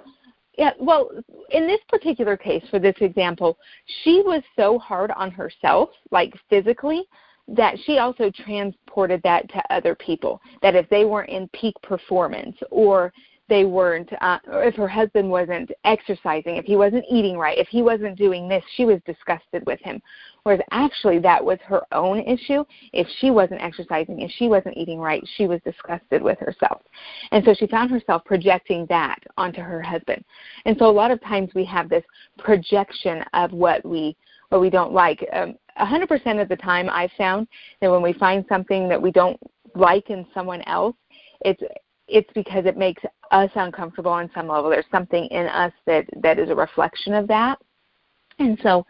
Yeah. 0.58 0.72
Well, 0.80 1.10
in 1.50 1.66
this 1.66 1.80
particular 1.90 2.38
case, 2.38 2.64
for 2.70 2.78
this 2.78 2.96
example, 3.02 3.58
she 4.04 4.22
was 4.24 4.44
so 4.56 4.78
hard 4.78 5.10
on 5.12 5.32
herself, 5.32 5.90
like 6.12 6.34
physically, 6.50 7.04
that 7.48 7.76
she 7.86 7.98
also 7.98 8.30
transported 8.30 9.22
that 9.24 9.50
to 9.50 9.74
other 9.74 9.96
people. 9.96 10.40
That 10.62 10.76
if 10.76 10.88
they 10.90 11.06
weren't 11.06 11.32
in 11.32 11.48
peak 11.50 11.74
performance 11.82 12.56
or 12.70 13.12
they 13.54 13.66
weren't 13.66 14.10
uh, 14.22 14.40
or 14.48 14.64
if 14.64 14.74
her 14.74 14.88
husband 14.88 15.30
wasn't 15.30 15.70
exercising 15.86 16.56
if 16.56 16.66
he 16.66 16.76
wasn't 16.76 17.06
eating 17.08 17.38
right 17.38 17.60
if 17.60 17.68
he 17.68 17.84
wasn't 17.84 18.18
doing 18.18 18.50
this 18.50 18.64
she 18.76 18.84
was 18.84 19.00
disgusted 19.06 19.64
with 19.68 19.80
him. 19.82 20.02
Whereas 20.42 20.60
actually 20.72 21.20
that 21.20 21.46
was 21.46 21.60
her 21.64 21.84
own 21.92 22.22
issue. 22.22 22.64
If 22.94 23.08
she 23.20 23.30
wasn't 23.30 23.62
exercising 23.62 24.22
if 24.22 24.32
she 24.32 24.48
wasn't 24.48 24.76
eating 24.76 24.98
right 24.98 25.24
she 25.38 25.46
was 25.46 25.62
disgusted 25.64 26.24
with 26.24 26.40
herself. 26.40 26.82
And 27.32 27.46
so 27.46 27.54
she 27.54 27.68
found 27.68 27.92
herself 27.92 28.26
projecting 28.26 28.88
that 28.88 29.20
onto 29.38 29.62
her 29.62 29.84
husband. 29.84 30.26
And 30.66 30.76
so 30.80 30.88
a 30.88 30.92
lot 30.92 31.12
of 31.12 31.22
times 31.22 31.52
we 31.54 31.64
have 31.66 31.90
this 31.90 32.04
projection 32.40 33.24
of 33.34 33.52
what 33.52 33.86
we 33.86 34.18
what 34.50 34.62
we 34.62 34.72
don't 34.72 34.94
like. 34.94 35.24
Um, 35.32 35.54
100% 35.80 36.42
of 36.42 36.50
the 36.50 36.56
time 36.56 36.88
i've 36.92 37.12
found 37.18 37.48
that 37.82 37.90
when 37.90 38.04
we 38.04 38.14
find 38.14 38.46
something 38.48 38.88
that 38.88 39.02
we 39.02 39.12
don't 39.12 39.40
like 39.74 40.12
in 40.12 40.24
someone 40.32 40.62
else 40.68 40.96
it's 41.46 41.64
it's 42.14 42.30
because 42.36 42.66
it 42.66 42.78
makes 42.78 43.02
us 43.32 43.50
uncomfortable 43.56 44.12
on 44.12 44.30
some 44.36 44.48
level. 44.48 44.70
There's 44.70 44.86
something 44.92 45.26
in 45.26 45.48
us 45.48 45.74
that 45.88 46.06
that 46.22 46.38
is 46.38 46.50
a 46.50 46.56
reflection 46.56 47.14
of 47.16 47.28
that. 47.28 47.58
And 48.38 48.58
so 48.62 48.86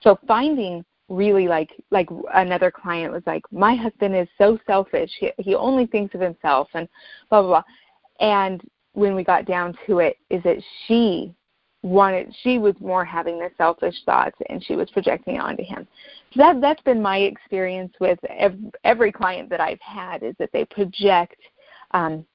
so 0.00 0.18
finding 0.26 0.84
really 1.08 1.46
like 1.46 1.70
like 1.92 2.08
another 2.34 2.72
client 2.72 3.12
was 3.12 3.22
like 3.24 3.42
my 3.52 3.76
husband 3.76 4.16
is 4.16 4.26
so 4.36 4.58
selfish. 4.66 5.10
He 5.20 5.30
he 5.38 5.54
only 5.54 5.86
thinks 5.86 6.14
of 6.16 6.20
himself 6.20 6.68
and 6.74 6.88
blah 7.30 7.42
blah 7.42 7.50
blah. 7.50 7.62
And 8.18 8.60
when 8.94 9.14
we 9.14 9.22
got 9.22 9.46
down 9.46 9.78
to 9.86 10.00
it 10.00 10.16
is 10.28 10.42
that 10.42 10.56
she 10.86 11.32
wanted 11.82 12.34
she 12.42 12.58
was 12.58 12.74
more 12.80 13.04
having 13.04 13.38
the 13.38 13.50
selfish 13.56 13.94
thoughts 14.04 14.36
and 14.48 14.64
she 14.64 14.74
was 14.74 14.90
projecting 14.90 15.38
onto 15.38 15.62
him 15.62 15.86
so 16.32 16.38
that 16.38 16.60
that's 16.60 16.82
been 16.82 17.00
my 17.00 17.18
experience 17.18 17.92
with 18.00 18.18
every, 18.28 18.58
every 18.82 19.12
client 19.12 19.48
that 19.48 19.60
i've 19.60 19.80
had 19.80 20.24
is 20.24 20.34
that 20.40 20.50
they 20.52 20.64
project 20.64 21.36
um, 21.92 22.26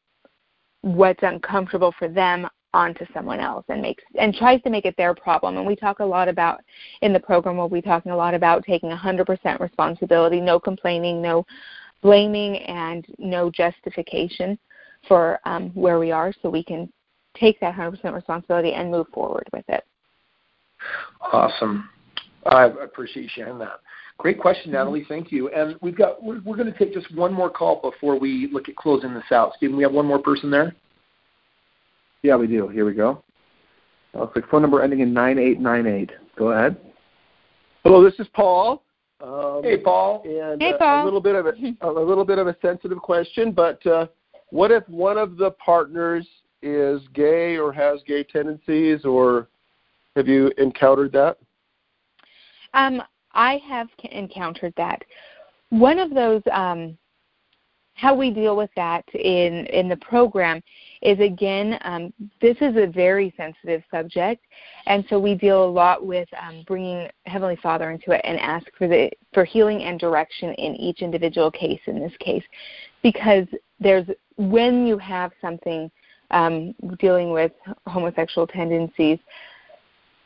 what's 0.81 1.23
uncomfortable 1.23 1.93
for 1.97 2.07
them 2.07 2.47
onto 2.73 3.05
someone 3.13 3.39
else 3.39 3.65
and 3.67 3.81
makes 3.81 4.03
and 4.17 4.33
tries 4.33 4.61
to 4.61 4.69
make 4.69 4.85
it 4.85 4.95
their 4.97 5.13
problem. 5.13 5.57
And 5.57 5.67
we 5.67 5.75
talk 5.75 5.99
a 5.99 6.05
lot 6.05 6.27
about 6.27 6.61
in 7.01 7.11
the 7.11 7.19
program 7.19 7.57
we'll 7.57 7.67
be 7.67 7.81
talking 7.81 8.11
a 8.11 8.15
lot 8.15 8.33
about 8.33 8.63
taking 8.63 8.89
100% 8.89 9.59
responsibility 9.59 10.39
no 10.39 10.59
complaining 10.59 11.21
no 11.21 11.45
blaming 12.01 12.57
and 12.57 13.05
no 13.19 13.51
justification 13.51 14.57
for 15.07 15.39
um, 15.45 15.69
where 15.73 15.99
we 15.99 16.11
are. 16.11 16.33
So 16.41 16.49
we 16.49 16.63
can 16.63 16.91
take 17.35 17.59
that 17.59 17.75
100% 17.75 18.13
responsibility 18.13 18.73
and 18.73 18.89
move 18.89 19.07
forward 19.13 19.47
with 19.53 19.65
it. 19.67 19.83
Awesome. 21.31 21.89
I 22.45 22.65
appreciate 22.65 23.23
you 23.23 23.29
sharing 23.33 23.59
that 23.59 23.79
Great 24.21 24.39
question, 24.39 24.65
mm-hmm. 24.65 24.73
Natalie. 24.73 25.05
Thank 25.09 25.31
you. 25.31 25.49
And 25.49 25.75
we've 25.81 25.97
got 25.97 26.23
we're, 26.23 26.41
we're 26.41 26.55
going 26.55 26.71
to 26.71 26.77
take 26.77 26.93
just 26.93 27.13
one 27.15 27.33
more 27.33 27.49
call 27.49 27.81
before 27.81 28.19
we 28.19 28.49
look 28.53 28.69
at 28.69 28.75
closing 28.75 29.15
this 29.15 29.23
out. 29.31 29.53
Stephen, 29.57 29.75
we 29.75 29.81
have 29.81 29.91
one 29.91 30.05
more 30.05 30.19
person 30.19 30.51
there. 30.51 30.75
Yeah, 32.21 32.35
we 32.35 32.45
do. 32.45 32.67
Here 32.67 32.85
we 32.85 32.93
go. 32.93 33.23
Looks 34.13 34.35
like 34.35 34.47
phone 34.49 34.61
number 34.61 34.83
ending 34.83 34.99
in 34.99 35.11
nine 35.11 35.39
eight 35.39 35.59
nine 35.59 35.87
eight. 35.87 36.11
Go 36.37 36.51
ahead. 36.51 36.77
Hello, 37.83 38.03
this 38.03 38.13
is 38.19 38.27
Paul. 38.33 38.83
Um, 39.21 39.61
hey, 39.63 39.77
Paul. 39.77 40.21
And 40.23 40.61
hey, 40.61 40.73
uh, 40.73 40.77
Paul. 40.77 41.03
a 41.03 41.05
little 41.05 41.21
bit 41.21 41.33
of 41.33 41.47
a, 41.47 41.53
a 41.81 41.89
little 41.89 42.25
bit 42.25 42.37
of 42.37 42.45
a 42.45 42.55
sensitive 42.61 42.99
question, 42.99 43.51
but 43.51 43.83
uh, 43.87 44.05
what 44.51 44.69
if 44.69 44.87
one 44.87 45.17
of 45.17 45.35
the 45.37 45.51
partners 45.51 46.27
is 46.61 47.01
gay 47.15 47.57
or 47.57 47.73
has 47.73 48.01
gay 48.05 48.23
tendencies, 48.23 49.03
or 49.03 49.47
have 50.15 50.27
you 50.27 50.51
encountered 50.59 51.11
that? 51.13 51.37
Um, 52.75 53.01
I 53.33 53.61
have 53.67 53.87
encountered 54.11 54.73
that. 54.77 55.03
One 55.69 55.99
of 55.99 56.13
those, 56.13 56.41
um, 56.51 56.97
how 57.93 58.15
we 58.15 58.31
deal 58.31 58.55
with 58.55 58.69
that 58.75 59.03
in 59.13 59.65
in 59.67 59.87
the 59.87 59.97
program 59.97 60.61
is 61.01 61.19
again, 61.19 61.77
um, 61.83 62.13
this 62.41 62.57
is 62.61 62.75
a 62.75 62.87
very 62.87 63.33
sensitive 63.37 63.83
subject, 63.91 64.43
and 64.87 65.05
so 65.09 65.19
we 65.19 65.35
deal 65.35 65.63
a 65.63 65.69
lot 65.69 66.05
with 66.05 66.27
um, 66.41 66.63
bringing 66.67 67.07
Heavenly 67.25 67.57
Father 67.57 67.91
into 67.91 68.11
it 68.11 68.21
and 68.23 68.39
ask 68.39 68.65
for 68.77 68.87
the 68.87 69.11
for 69.33 69.45
healing 69.45 69.83
and 69.83 69.99
direction 69.99 70.53
in 70.53 70.75
each 70.75 71.01
individual 71.01 71.51
case. 71.51 71.81
In 71.85 71.99
this 71.99 72.13
case, 72.19 72.43
because 73.03 73.45
there's 73.79 74.07
when 74.37 74.87
you 74.87 74.97
have 74.97 75.31
something 75.41 75.91
um, 76.31 76.73
dealing 76.99 77.31
with 77.31 77.51
homosexual 77.85 78.47
tendencies, 78.47 79.19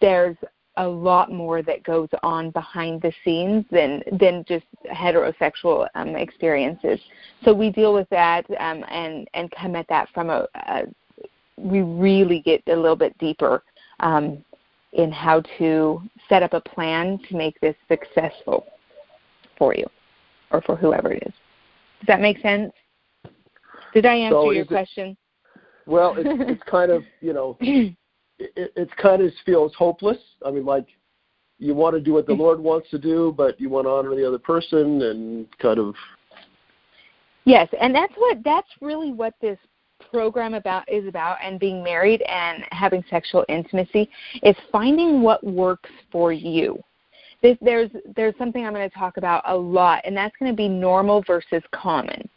there's 0.02 0.38
a 0.78 0.88
lot 0.88 1.32
more 1.32 1.62
that 1.62 1.84
goes 1.84 2.10
on 2.24 2.52
behind 2.52 3.02
the 3.02 3.12
scenes 3.24 3.66
than 3.72 4.04
than 4.20 4.44
just 4.48 4.66
heterosexual 4.94 5.88
um, 5.96 6.16
experiences. 6.16 7.00
So 7.44 7.54
we 7.54 7.70
deal 7.70 7.94
with 7.94 8.10
that 8.10 8.46
um, 8.60 8.84
and 8.90 9.28
and 9.34 9.50
come 9.52 9.76
at 9.76 9.88
that 9.90 10.10
from 10.14 10.30
a, 10.30 10.48
a 10.56 10.84
we 11.58 11.82
really 11.82 12.42
get 12.42 12.62
a 12.68 12.76
little 12.76 12.96
bit 12.98 13.18
deeper 13.18 13.64
um, 14.02 14.44
in 14.94 15.12
how 15.12 15.42
to 15.58 16.02
set 16.28 16.44
up 16.44 16.54
a 16.54 16.62
plan 16.62 17.20
to 17.30 17.36
make 17.36 17.60
this 17.62 17.76
successful 17.88 18.66
for 19.58 19.74
you 19.74 19.86
or 20.52 20.62
for 20.62 20.76
whoever 20.76 21.14
it 21.14 21.24
is. 21.26 21.34
Does 22.02 22.08
that 22.08 22.22
make 22.22 22.40
sense? 22.40 22.74
Did 23.94 24.06
I 24.06 24.16
answer 24.16 24.36
so 24.36 24.52
your 24.52 24.64
it, 24.64 24.68
question? 24.68 25.16
Well, 25.86 26.16
it's, 26.18 26.28
it's 26.52 26.64
kind 26.70 26.92
of 26.92 27.04
you 27.22 27.34
know 27.34 27.58
it, 28.40 28.72
it's 28.76 28.92
kind 29.02 29.22
of 29.22 29.32
feels 29.46 29.74
hopeless. 29.76 30.18
I 30.46 30.52
mean, 30.52 30.66
like 30.66 30.88
you 31.60 31.74
want 31.74 31.96
to 31.96 32.02
do 32.02 32.14
what 32.14 32.26
the 32.26 32.34
mm-hmm. 32.34 32.42
Lord 32.42 32.60
wants 32.60 32.90
to 32.92 32.98
do, 32.98 33.34
but 33.36 33.60
you 33.60 33.70
want 33.70 33.86
to 33.86 33.92
honor 33.92 34.16
the 34.16 34.28
other 34.28 34.40
person 34.40 35.02
and 35.02 35.48
kind 35.60 35.80
of. 35.80 35.96
Yes, 37.46 37.70
and 37.80 37.94
that's 37.94 38.14
what 38.18 38.40
that's 38.44 38.68
really 38.82 39.12
what 39.12 39.36
this 39.40 39.58
program 40.12 40.54
about 40.54 40.90
is 40.92 41.08
about 41.08 41.38
and 41.44 41.60
being 41.60 41.84
married 41.84 42.22
and 42.24 42.64
having 42.72 43.04
sexual 43.10 43.46
intimacy 43.48 44.10
is 44.44 44.56
finding 44.72 45.22
what 45.22 45.44
works 45.44 45.90
for 46.12 46.34
you. 46.34 46.82
This, 47.42 47.58
there's 47.62 47.92
there's 48.16 48.36
something 48.38 48.66
I'm 48.66 48.74
going 48.74 48.90
to 48.90 48.96
talk 48.96 49.18
about 49.18 49.44
a 49.46 49.56
lot, 49.56 50.02
and 50.06 50.16
that's 50.16 50.36
going 50.40 50.52
to 50.52 50.56
be 50.56 50.68
normal 50.68 51.24
versus 51.28 51.62
common. 51.72 52.28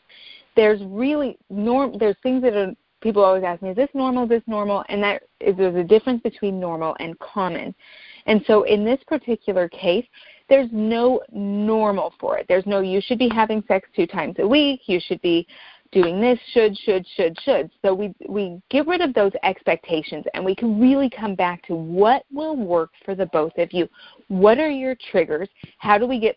There's 0.54 0.80
really 0.84 1.38
norm. 1.50 1.96
There's 1.98 2.16
things 2.22 2.42
that 2.42 2.54
are 2.54 2.74
people 3.00 3.22
always 3.22 3.44
ask 3.44 3.62
me, 3.62 3.70
is 3.70 3.76
this 3.76 3.88
normal, 3.94 4.24
is 4.24 4.28
this 4.30 4.42
normal? 4.46 4.84
And 4.88 5.02
that 5.02 5.22
is 5.40 5.56
there's 5.56 5.76
a 5.76 5.84
difference 5.84 6.22
between 6.22 6.58
normal 6.58 6.96
and 7.00 7.18
common. 7.18 7.74
And 8.26 8.42
so 8.46 8.64
in 8.64 8.84
this 8.84 9.00
particular 9.06 9.68
case, 9.68 10.06
there's 10.48 10.68
no 10.72 11.20
normal 11.30 12.14
for 12.18 12.38
it. 12.38 12.46
There's 12.48 12.66
no 12.66 12.80
you 12.80 13.00
should 13.00 13.18
be 13.18 13.28
having 13.28 13.62
sex 13.68 13.88
two 13.94 14.06
times 14.06 14.36
a 14.38 14.46
week, 14.46 14.82
you 14.86 15.00
should 15.00 15.20
be 15.20 15.46
doing 15.92 16.20
this 16.20 16.38
should 16.52 16.76
should 16.78 17.06
should 17.16 17.38
should. 17.40 17.70
So 17.82 17.94
we 17.94 18.14
we 18.28 18.60
get 18.70 18.86
rid 18.86 19.00
of 19.00 19.14
those 19.14 19.32
expectations 19.42 20.24
and 20.34 20.44
we 20.44 20.54
can 20.54 20.80
really 20.80 21.08
come 21.08 21.34
back 21.34 21.62
to 21.66 21.74
what 21.74 22.24
will 22.32 22.56
work 22.56 22.90
for 23.04 23.14
the 23.14 23.26
both 23.26 23.56
of 23.58 23.72
you. 23.72 23.88
What 24.28 24.58
are 24.58 24.70
your 24.70 24.96
triggers? 25.10 25.48
How 25.78 25.98
do 25.98 26.06
we 26.06 26.18
get 26.18 26.36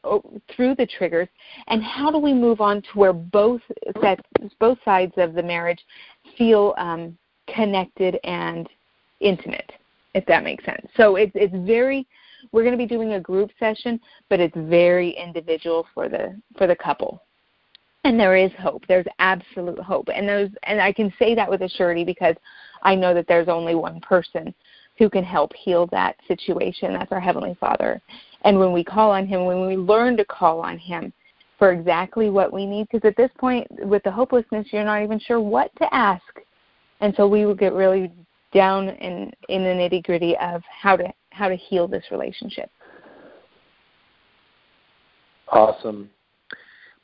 through 0.56 0.76
the 0.76 0.88
triggers? 0.88 1.28
And 1.68 1.84
how 1.84 2.12
do 2.12 2.18
we 2.18 2.34
move 2.34 2.62
on 2.62 2.82
to 2.82 2.89
where 2.93 3.14
both 3.14 3.62
sets 4.02 4.24
both 4.60 4.78
sides 4.86 5.14
of 5.18 5.34
the 5.34 5.43
marriage 5.43 5.80
feel 6.38 6.74
um, 6.78 7.18
connected 7.54 8.20
and 8.24 8.70
intimate 9.20 9.72
if 10.14 10.26
that 10.26 10.43
makes 10.43 10.66
sense. 10.66 10.86
So 10.95 11.16
it's 11.16 11.32
it's 11.36 11.56
very 11.66 12.08
we're 12.52 12.64
going 12.64 12.74
to 12.74 12.78
be 12.78 12.88
doing 12.88 13.14
a 13.14 13.20
group 13.20 13.52
session 13.60 13.99
but 14.30 14.39
it's 14.39 14.56
very 14.56 15.12
individual 15.12 15.86
for 15.93 16.10
the 16.10 16.39
for 16.58 16.68
the 16.68 16.76
couple 16.76 17.24
and 18.04 18.20
there 18.20 18.36
is 18.36 18.52
hope. 18.60 18.84
There's 18.88 19.06
absolute 19.20 19.80
hope. 19.80 20.08
And 20.14 20.28
those 20.28 20.49
and 20.64 20.82
I 20.82 20.91
can 20.91 21.14
say 21.20 21.36
that 21.36 21.49
with 21.49 21.62
a 21.62 21.70
surety 21.70 22.04
because 22.04 22.36
I 22.84 22.95
know 22.95 23.14
that 23.14 23.28
there's 23.28 23.47
only 23.47 23.76
one 23.76 23.99
person 24.02 24.54
who 24.97 25.10
can 25.10 25.24
help 25.24 25.52
heal 25.54 25.88
that 25.88 26.16
situation. 26.28 26.93
That's 26.93 27.12
our 27.12 27.20
Heavenly 27.20 27.56
Father. 27.60 28.02
And 28.43 28.60
when 28.60 28.72
we 28.72 28.84
call 28.84 29.12
on 29.12 29.28
Him, 29.28 29.45
when 29.45 29.66
we 29.68 29.78
learn 29.78 30.18
to 30.18 30.26
call 30.26 30.62
on 30.62 30.78
Him 30.78 31.14
for 31.58 31.72
exactly 31.72 32.30
what 32.30 32.52
we 32.52 32.66
need, 32.66 32.88
because 32.91 33.08
at 33.08 33.18
this 33.18 33.32
point, 33.38 33.68
with 33.86 34.04
the 34.04 34.12
hopelessness, 34.12 34.68
you're 34.72 34.84
not 34.84 35.04
even 35.04 35.20
sure 35.20 35.39
what 35.39 35.72
to 35.78 35.93
ask. 35.93 36.24
And 37.02 37.14
so 37.16 37.28
we 37.28 37.45
will 37.45 37.56
get 37.56 37.74
really 37.74 38.12
down 38.54 38.89
in, 38.89 39.32
in 39.49 39.64
the 39.64 39.70
nitty 39.70 40.04
gritty 40.04 40.36
of 40.38 40.62
how 40.70 40.95
to 40.97 41.12
how 41.30 41.47
to 41.47 41.56
heal 41.56 41.88
this 41.88 42.04
relationship. 42.12 42.70
Awesome. 45.47 46.10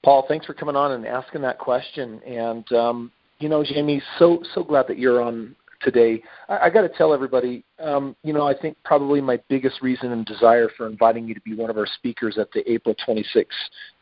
Paul, 0.04 0.26
thanks 0.28 0.46
for 0.46 0.54
coming 0.54 0.76
on 0.76 0.92
and 0.94 1.06
asking 1.06 1.42
that 1.42 1.60
question. 1.60 2.22
And 2.24 2.72
um, 2.72 3.12
you 3.40 3.50
know, 3.50 3.64
Jamie, 3.64 4.02
so 4.20 4.42
so 4.54 4.64
glad 4.64 4.88
that 4.88 4.98
you're 4.98 5.22
on 5.22 5.56
today. 5.82 6.24
I, 6.50 6.58
I 6.58 6.70
got 6.70 6.82
to 6.82 6.90
tell 6.90 7.14
everybody, 7.14 7.64
um, 7.80 8.16
you 8.24 8.34
know, 8.34 8.48
I 8.48 8.58
think 8.58 8.78
probably 8.84 9.22
my 9.22 9.40
biggest 9.50 9.82
reason 9.82 10.12
and 10.12 10.26
desire 10.26 10.70
for 10.76 10.88
inviting 10.88 11.28
you 11.28 11.34
to 11.34 11.42
be 11.42 11.56
one 11.56 11.70
of 11.70 11.78
our 11.78 11.86
speakers 11.86 12.38
at 12.38 12.52
the 12.52 12.70
April 12.72 12.96
26th 13.08 13.46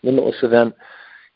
Limitless 0.04 0.38
event 0.44 0.74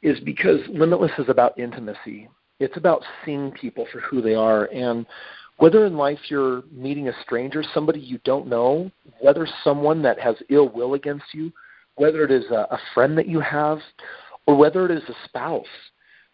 is 0.01 0.20
because 0.22 0.60
Limitless 0.70 1.12
is 1.18 1.30
about 1.30 1.57
intimacy. 1.60 2.30
It's 2.60 2.78
about 2.78 3.03
seeing 3.26 3.51
people 3.51 3.86
for 3.91 3.99
who 4.01 4.22
they 4.22 4.36
are, 4.36 4.66
and 4.66 5.05
whether 5.57 5.86
in 5.86 5.97
life 5.97 6.20
you're 6.30 6.64
meeting 6.72 7.10
a 7.10 7.22
stranger, 7.22 7.64
somebody 7.74 7.99
you 7.99 8.20
don't 8.24 8.47
know, 8.47 8.91
whether 9.22 9.47
someone 9.64 10.01
that 10.01 10.20
has 10.20 10.36
ill 10.49 10.70
will 10.70 10.93
against 10.93 11.26
you, 11.34 11.51
whether 11.95 12.24
it 12.24 12.32
is 12.32 12.45
a, 12.51 12.68
a 12.72 12.80
friend 12.93 13.18
that 13.18 13.28
you 13.28 13.39
have 13.41 13.80
or 14.50 14.56
whether 14.56 14.84
it 14.84 14.89
is 14.89 15.08
a 15.08 15.14
spouse. 15.26 15.64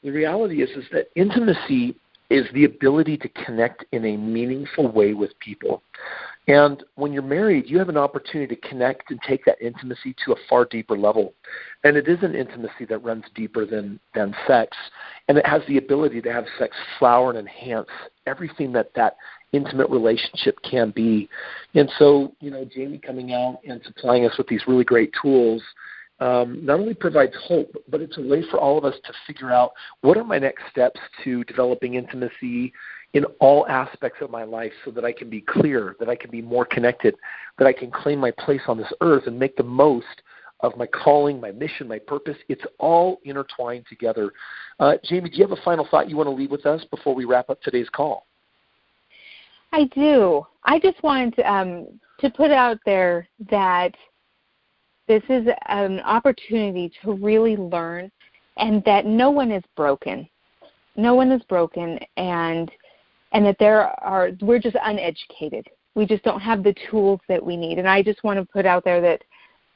The 0.02 0.10
reality 0.10 0.64
is, 0.64 0.70
is 0.70 0.86
that 0.94 1.10
intimacy 1.18 1.98
is 2.30 2.46
the 2.54 2.64
ability 2.64 3.18
to 3.18 3.28
connect 3.46 3.84
in 3.92 4.06
a 4.06 4.16
meaningful 4.16 4.90
way 4.90 5.14
with 5.14 5.38
people. 5.40 5.84
And 6.48 6.82
when 6.96 7.12
you're 7.12 7.22
married, 7.22 7.70
you 7.70 7.78
have 7.78 7.90
an 7.90 7.98
opportunity 7.98 8.56
to 8.56 8.70
connect 8.70 9.12
and 9.12 9.20
take 9.28 9.44
that 9.44 9.62
intimacy 9.62 10.16
to 10.24 10.32
a 10.32 10.38
far 10.50 10.64
deeper 10.64 10.98
level. 10.98 11.34
And 11.84 11.98
it 11.98 12.08
is 12.08 12.20
an 12.22 12.36
intimacy 12.36 12.86
that 12.88 13.00
runs 13.00 13.26
deeper 13.36 13.66
than, 13.66 14.00
than 14.14 14.34
sex. 14.48 14.78
And 15.28 15.38
it 15.38 15.46
has 15.46 15.62
the 15.68 15.76
ability 15.78 16.22
to 16.22 16.32
have 16.32 16.46
sex 16.58 16.74
flower 16.98 17.32
and 17.32 17.40
enhance 17.40 17.90
everything 18.28 18.72
that 18.72 18.92
that 18.96 19.18
intimate 19.52 19.90
relationship 19.90 20.58
can 20.64 20.92
be. 20.92 21.28
And 21.74 21.92
so, 22.00 22.32
you 22.40 22.50
know, 22.50 22.64
Jamie 22.64 22.98
coming 22.98 23.34
out 23.34 23.60
and 23.68 23.82
supplying 23.84 24.26
us 24.26 24.38
with 24.38 24.48
these 24.48 24.62
really 24.70 24.86
great 24.86 25.12
tools– 25.22 25.62
um, 26.20 26.66
not 26.66 26.80
only 26.80 26.94
provides 26.94 27.34
hope, 27.48 27.76
but 27.90 28.02
it's 28.02 28.18
a 28.18 28.22
way 28.22 28.44
for 28.50 28.60
all 28.60 28.78
of 28.78 28.86
us 28.86 28.96
to 29.04 29.14
figure 29.28 29.52
out 29.52 29.72
what 30.02 30.18
are 30.18 30.24
my 30.24 30.40
next 30.40 30.64
steps 30.72 31.00
to 31.24 31.44
developing 31.44 31.96
intimacy 31.96 32.72
in 33.14 33.26
all 33.40 33.68
aspects 33.68 34.22
of 34.22 34.30
my 34.30 34.44
life 34.44 34.72
so 34.84 34.92
that 34.92 35.06
I 35.06 35.12
can 35.12 35.30
be 35.30 35.42
clear, 35.42 35.96
that 36.00 36.10
I 36.10 36.16
can 36.16 36.32
be 36.32 36.42
more 36.42 36.66
connected, 36.66 37.16
that 37.58 37.68
I 37.68 37.74
can 37.74 37.92
claim 37.92 38.20
my 38.20 38.32
place 38.32 38.62
on 38.68 38.78
this 38.78 38.92
earth 39.02 39.28
and 39.28 39.38
make 39.38 39.56
the 39.58 39.64
most 39.64 40.22
of 40.62 40.78
my 40.78 40.88
calling, 40.88 41.40
my 41.40 41.52
mission, 41.52 41.88
my 41.88 42.00
purpose. 42.00 42.38
It's 42.48 42.64
all 42.80 43.20
intertwined 43.26 43.86
together. 43.90 44.32
Uh, 44.80 44.94
Jamie, 45.04 45.30
do 45.30 45.38
you 45.38 45.44
have 45.48 45.58
a 45.58 45.62
final 45.64 45.88
thought 45.90 46.10
you 46.10 46.16
want 46.16 46.28
to 46.28 46.36
leave 46.36 46.52
with 46.52 46.66
us 46.66 46.84
before 46.92 47.14
we 47.14 47.26
wrap 47.26 47.50
up 47.50 47.62
today's 47.62 47.90
call? 47.90 48.26
I 49.74 49.86
do. 49.94 50.46
I 50.64 50.80
just 50.80 51.02
wanted 51.04 51.36
to, 51.36 51.52
um, 51.52 51.88
to 52.20 52.30
put 52.30 52.52
out 52.52 52.78
there 52.86 53.28
that– 53.50 53.94
this 55.08 55.24
is 55.30 55.48
an 55.68 56.00
opportunity 56.02 56.92
to 57.04 57.14
really 57.14 57.56
learn 57.56 58.12
and 58.58 58.84
that 58.86 59.06
no 59.06 59.30
one 59.30 59.52
is 59.52 59.64
broken. 59.76 60.28
No 60.96 61.14
one 61.16 61.32
is 61.32 61.42
broken 61.44 62.00
and 62.18 62.72
and 63.32 63.46
that 63.46 63.58
there 63.60 63.88
are 64.04 64.32
we're 64.42 64.60
just 64.60 64.78
uneducated. 64.82 65.68
We 65.94 66.06
just 66.06 66.24
don't 66.24 66.40
have 66.40 66.64
the 66.64 66.76
tools 66.90 67.20
that 67.28 67.44
we 67.44 67.58
need. 67.58 67.80
And 67.80 67.88
I 67.88 68.02
just 68.02 68.24
want 68.24 68.40
to 68.40 68.46
put 68.46 68.66
out 68.66 68.84
there 68.84 69.02
that 69.02 69.22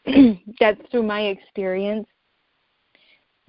that's 0.60 0.82
through 0.92 1.04
my 1.04 1.22
experience 1.22 2.08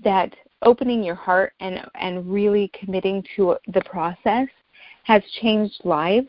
that 0.02 0.34
opening 0.62 1.02
your 1.02 1.14
heart 1.14 1.52
and 1.60 1.80
and 1.94 2.30
really 2.30 2.70
committing 2.78 3.24
to 3.36 3.56
the 3.72 3.82
process 3.82 4.48
has 5.04 5.22
changed 5.40 5.80
lives 5.84 6.28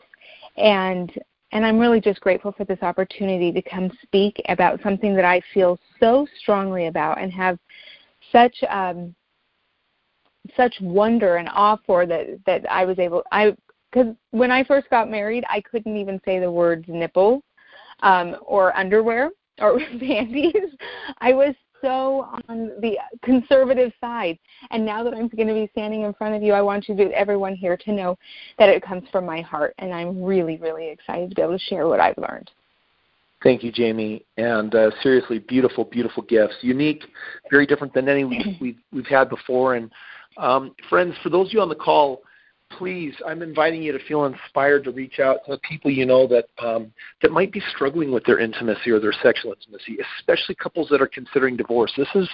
and 0.56 1.12
and 1.52 1.64
I'm 1.64 1.78
really 1.78 2.00
just 2.00 2.20
grateful 2.20 2.52
for 2.52 2.64
this 2.64 2.82
opportunity 2.82 3.52
to 3.52 3.62
come 3.62 3.90
speak 4.02 4.40
about 4.48 4.80
something 4.82 5.14
that 5.14 5.24
I 5.24 5.40
feel 5.52 5.78
so 6.00 6.26
strongly 6.40 6.86
about 6.86 7.20
and 7.20 7.32
have 7.32 7.58
such 8.32 8.56
um, 8.68 9.14
such 10.56 10.74
wonder 10.80 11.36
and 11.36 11.48
awe 11.52 11.78
for 11.86 12.06
that 12.06 12.40
that 12.46 12.70
I 12.70 12.84
was 12.84 12.98
able 12.98 13.22
I 13.30 13.54
because 13.92 14.14
when 14.30 14.50
I 14.50 14.64
first 14.64 14.88
got 14.90 15.10
married 15.10 15.44
I 15.48 15.60
couldn't 15.60 15.96
even 15.96 16.20
say 16.24 16.38
the 16.38 16.50
words 16.50 16.84
nipple 16.88 17.42
um, 18.00 18.36
or 18.42 18.76
underwear 18.76 19.30
or 19.60 19.78
panties. 20.00 20.76
I 21.18 21.32
was 21.32 21.54
so 21.82 22.28
on 22.48 22.70
the 22.80 22.96
conservative 23.22 23.92
side. 24.00 24.38
And 24.70 24.86
now 24.86 25.04
that 25.04 25.12
I'm 25.12 25.28
going 25.28 25.48
to 25.48 25.54
be 25.54 25.68
standing 25.72 26.02
in 26.02 26.14
front 26.14 26.34
of 26.34 26.42
you, 26.42 26.52
I 26.52 26.62
want 26.62 26.88
you 26.88 26.96
to, 26.96 27.04
everyone 27.12 27.54
here 27.54 27.76
to 27.76 27.92
know 27.92 28.18
that 28.58 28.68
it 28.68 28.82
comes 28.82 29.02
from 29.12 29.26
my 29.26 29.42
heart. 29.42 29.74
And 29.78 29.92
I'm 29.92 30.22
really, 30.22 30.56
really 30.56 30.88
excited 30.88 31.28
to 31.30 31.34
be 31.34 31.42
able 31.42 31.58
to 31.58 31.64
share 31.64 31.88
what 31.88 32.00
I've 32.00 32.16
learned. 32.16 32.50
Thank 33.42 33.64
you, 33.64 33.72
Jamie. 33.72 34.24
And 34.36 34.74
uh, 34.74 34.90
seriously, 35.02 35.40
beautiful, 35.40 35.84
beautiful 35.84 36.22
gifts. 36.22 36.54
Unique, 36.62 37.04
very 37.50 37.66
different 37.66 37.92
than 37.92 38.08
any 38.08 38.24
we've, 38.24 38.56
we've, 38.60 38.78
we've 38.92 39.06
had 39.06 39.28
before. 39.28 39.74
And 39.74 39.90
um, 40.36 40.74
friends, 40.88 41.14
for 41.22 41.28
those 41.28 41.48
of 41.48 41.52
you 41.52 41.60
on 41.60 41.68
the 41.68 41.74
call, 41.74 42.22
please, 42.78 43.14
I'm 43.26 43.42
inviting 43.42 43.82
you 43.82 43.92
to 43.92 44.04
feel 44.06 44.24
inspired 44.24 44.84
to 44.84 44.90
reach 44.90 45.20
out 45.20 45.38
to 45.46 45.58
people 45.58 45.90
you 45.90 46.06
know 46.06 46.26
that 46.26 46.46
um, 46.58 46.92
that 47.22 47.32
might 47.32 47.52
be 47.52 47.62
struggling 47.74 48.12
with 48.12 48.24
their 48.24 48.38
intimacy 48.38 48.90
or 48.90 49.00
their 49.00 49.12
sexual 49.22 49.52
intimacy, 49.52 49.98
especially 50.18 50.54
couples 50.54 50.88
that 50.90 51.00
are 51.00 51.06
considering 51.06 51.56
divorce. 51.56 51.92
This 51.96 52.08
is 52.14 52.28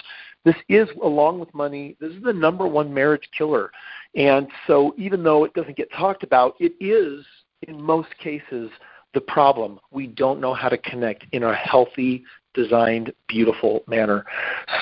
this 0.45 0.55
is 0.67 0.87
along 1.03 1.39
with 1.39 1.53
money. 1.53 1.95
This 1.99 2.11
is 2.11 2.23
the 2.23 2.33
number 2.33 2.67
one 2.67 2.93
marriage 2.93 3.27
killer, 3.37 3.71
and 4.15 4.47
so 4.67 4.93
even 4.97 5.23
though 5.23 5.43
it 5.43 5.53
doesn't 5.53 5.77
get 5.77 5.91
talked 5.91 6.23
about, 6.23 6.55
it 6.59 6.73
is 6.79 7.25
in 7.67 7.81
most 7.81 8.09
cases 8.17 8.69
the 9.13 9.21
problem. 9.21 9.79
We 9.91 10.07
don't 10.07 10.39
know 10.39 10.53
how 10.53 10.69
to 10.69 10.77
connect 10.77 11.25
in 11.31 11.43
a 11.43 11.53
healthy, 11.55 12.23
designed, 12.53 13.13
beautiful 13.27 13.83
manner. 13.87 14.25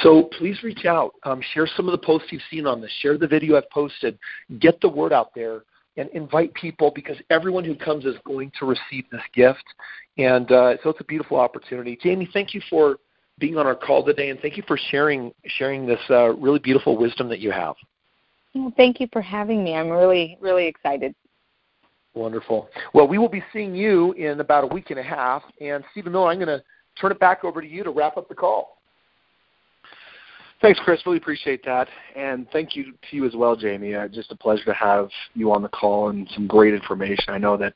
So 0.02 0.30
please 0.38 0.64
reach 0.64 0.86
out. 0.86 1.14
Um, 1.24 1.42
share 1.54 1.68
some 1.76 1.88
of 1.88 1.92
the 1.92 2.06
posts 2.06 2.30
you've 2.32 2.42
seen 2.50 2.66
on 2.66 2.82
this. 2.82 2.92
Share 3.02 3.18
the 3.18 3.28
video 3.28 3.58
I've 3.58 3.70
posted. 3.70 4.18
Get 4.60 4.80
the 4.82 4.90
word 4.90 5.14
out 5.14 5.34
there 5.36 5.64
and 5.98 6.10
invite 6.10 6.54
people 6.54 6.92
because 6.94 7.18
everyone 7.30 7.64
who 7.64 7.76
comes 7.76 8.06
is 8.06 8.16
going 8.26 8.52
to 8.60 8.66
receive 8.66 9.06
this 9.12 9.22
gift. 9.34 9.64
And 10.18 10.52
uh, 10.52 10.78
so 10.84 10.90
it's 10.90 11.02
a 11.02 11.06
beautiful 11.06 11.38
opportunity. 11.38 11.98
Jamie, 12.02 12.30
thank 12.32 12.54
you 12.54 12.62
for 12.70 12.98
being 13.40 13.58
on 13.58 13.68
our 13.68 13.76
call 13.76 14.04
today, 14.04 14.30
and 14.30 14.40
thank 14.40 14.58
you 14.58 14.64
for 14.68 14.78
sharing 14.90 15.32
sharing 15.46 15.86
this 15.86 16.00
uh, 16.10 16.34
really 16.34 16.60
beautiful 16.60 16.98
wisdom 16.98 17.30
that 17.30 17.40
you 17.40 17.52
have. 17.52 17.76
Well, 18.56 18.74
thank 18.76 19.00
you 19.00 19.08
for 19.14 19.22
having 19.22 19.64
me. 19.64 19.76
I'm 19.76 19.90
really 19.90 20.38
really 20.42 20.66
excited. 20.66 21.14
Wonderful. 22.16 22.68
Well, 22.96 23.08
we 23.08 23.20
will 23.20 23.30
be 23.30 23.44
seeing 23.54 23.76
you 23.76 24.14
in 24.14 24.40
about 24.40 24.64
a 24.64 24.68
week 24.68 24.90
and 24.90 24.98
a 24.98 25.04
half. 25.04 25.44
And 25.62 25.84
Stephen 25.92 26.14
Miller, 26.14 26.32
I'm 26.32 26.40
going 26.40 26.48
to 26.48 26.64
turn 27.00 27.12
it 27.12 27.20
back 27.20 27.44
over 27.44 27.62
to 27.62 27.68
you 27.68 27.84
to 27.84 27.92
wrap 27.92 28.18
up 28.18 28.28
the 28.28 28.36
call. 28.36 28.78
Thanks, 30.62 30.80
Chris. 30.84 31.00
Really 31.06 31.18
appreciate 31.18 31.64
that, 31.66 31.88
and 32.16 32.50
thank 32.52 32.76
you 32.76 32.86
to 32.86 33.16
you 33.16 33.26
as 33.28 33.36
well, 33.36 33.56
Jamie. 33.56 33.94
Uh, 33.94 34.08
just 34.08 34.32
a 34.32 34.36
pleasure 34.36 34.66
to 34.66 34.74
have 34.74 35.10
you 35.36 35.52
on 35.52 35.62
the 35.62 35.70
call 35.70 36.10
and 36.10 36.28
some 36.34 36.48
great 36.48 36.74
information. 36.74 37.26
I 37.28 37.38
know 37.38 37.58
that 37.58 37.74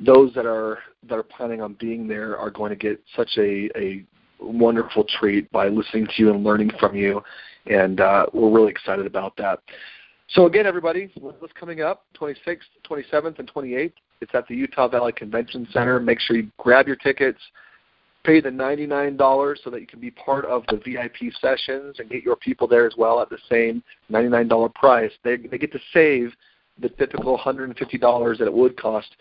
those 0.00 0.32
that 0.34 0.46
are 0.46 0.78
that 1.08 1.16
are 1.16 1.22
planning 1.22 1.60
on 1.60 1.74
being 1.74 2.08
there 2.08 2.38
are 2.38 2.50
going 2.50 2.70
to 2.70 2.76
get 2.76 2.98
such 3.14 3.30
a, 3.36 3.68
a 3.76 4.02
wonderful 4.40 5.04
treat 5.18 5.50
by 5.52 5.68
listening 5.68 6.06
to 6.06 6.12
you 6.16 6.30
and 6.30 6.42
learning 6.42 6.70
from 6.80 6.96
you, 6.96 7.22
and 7.66 8.00
uh, 8.00 8.24
we're 8.32 8.50
really 8.50 8.70
excited 8.70 9.04
about 9.04 9.36
that. 9.36 9.60
So 10.30 10.46
again, 10.46 10.66
everybody, 10.66 11.10
what's 11.20 11.52
coming 11.52 11.82
up? 11.82 12.06
26th, 12.18 12.60
27th, 12.88 13.38
and 13.38 13.52
28th. 13.52 13.92
It's 14.22 14.34
at 14.34 14.48
the 14.48 14.56
Utah 14.56 14.88
Valley 14.88 15.12
Convention 15.12 15.68
Center. 15.70 16.00
Make 16.00 16.20
sure 16.20 16.36
you 16.36 16.50
grab 16.58 16.86
your 16.86 16.96
tickets 16.96 17.38
pay 18.26 18.40
the 18.40 18.50
$99 18.50 19.56
so 19.62 19.70
that 19.70 19.80
you 19.80 19.86
can 19.86 20.00
be 20.00 20.10
part 20.10 20.44
of 20.44 20.64
the 20.68 20.76
VIP 20.78 21.32
sessions 21.40 21.96
and 22.00 22.10
get 22.10 22.24
your 22.24 22.34
people 22.36 22.66
there 22.66 22.86
as 22.86 22.94
well 22.98 23.20
at 23.22 23.30
the 23.30 23.38
same 23.48 23.82
$99 24.10 24.74
price. 24.74 25.12
They, 25.22 25.36
they 25.36 25.58
get 25.58 25.72
to 25.72 25.78
save 25.94 26.32
the 26.80 26.88
typical 26.88 27.38
$150 27.38 28.38
that 28.38 28.46
it 28.46 28.52
would 28.52 28.76
cost 28.76 29.14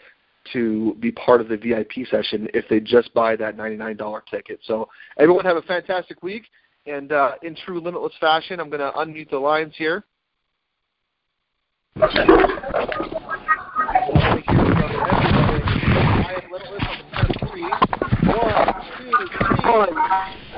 to 0.53 0.95
be 0.99 1.11
part 1.11 1.39
of 1.39 1.47
the 1.47 1.57
VIP 1.57 2.07
session 2.09 2.47
if 2.53 2.67
they 2.67 2.79
just 2.79 3.13
buy 3.13 3.35
that 3.35 3.57
$99 3.57 4.21
ticket. 4.29 4.59
So 4.65 4.89
everyone 5.19 5.45
have 5.45 5.57
a 5.57 5.61
fantastic 5.61 6.21
week. 6.23 6.43
And 6.87 7.11
uh, 7.11 7.33
in 7.41 7.55
true 7.55 7.79
limitless 7.79 8.13
fashion, 8.19 8.59
I'm 8.59 8.69
going 8.69 8.79
to 8.79 8.91
unmute 8.97 9.29
the 9.29 9.39
lines 9.39 9.73
here. 9.77 10.03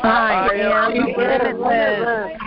I 0.04 0.50
am 0.54 0.94
limitless. 1.18 2.38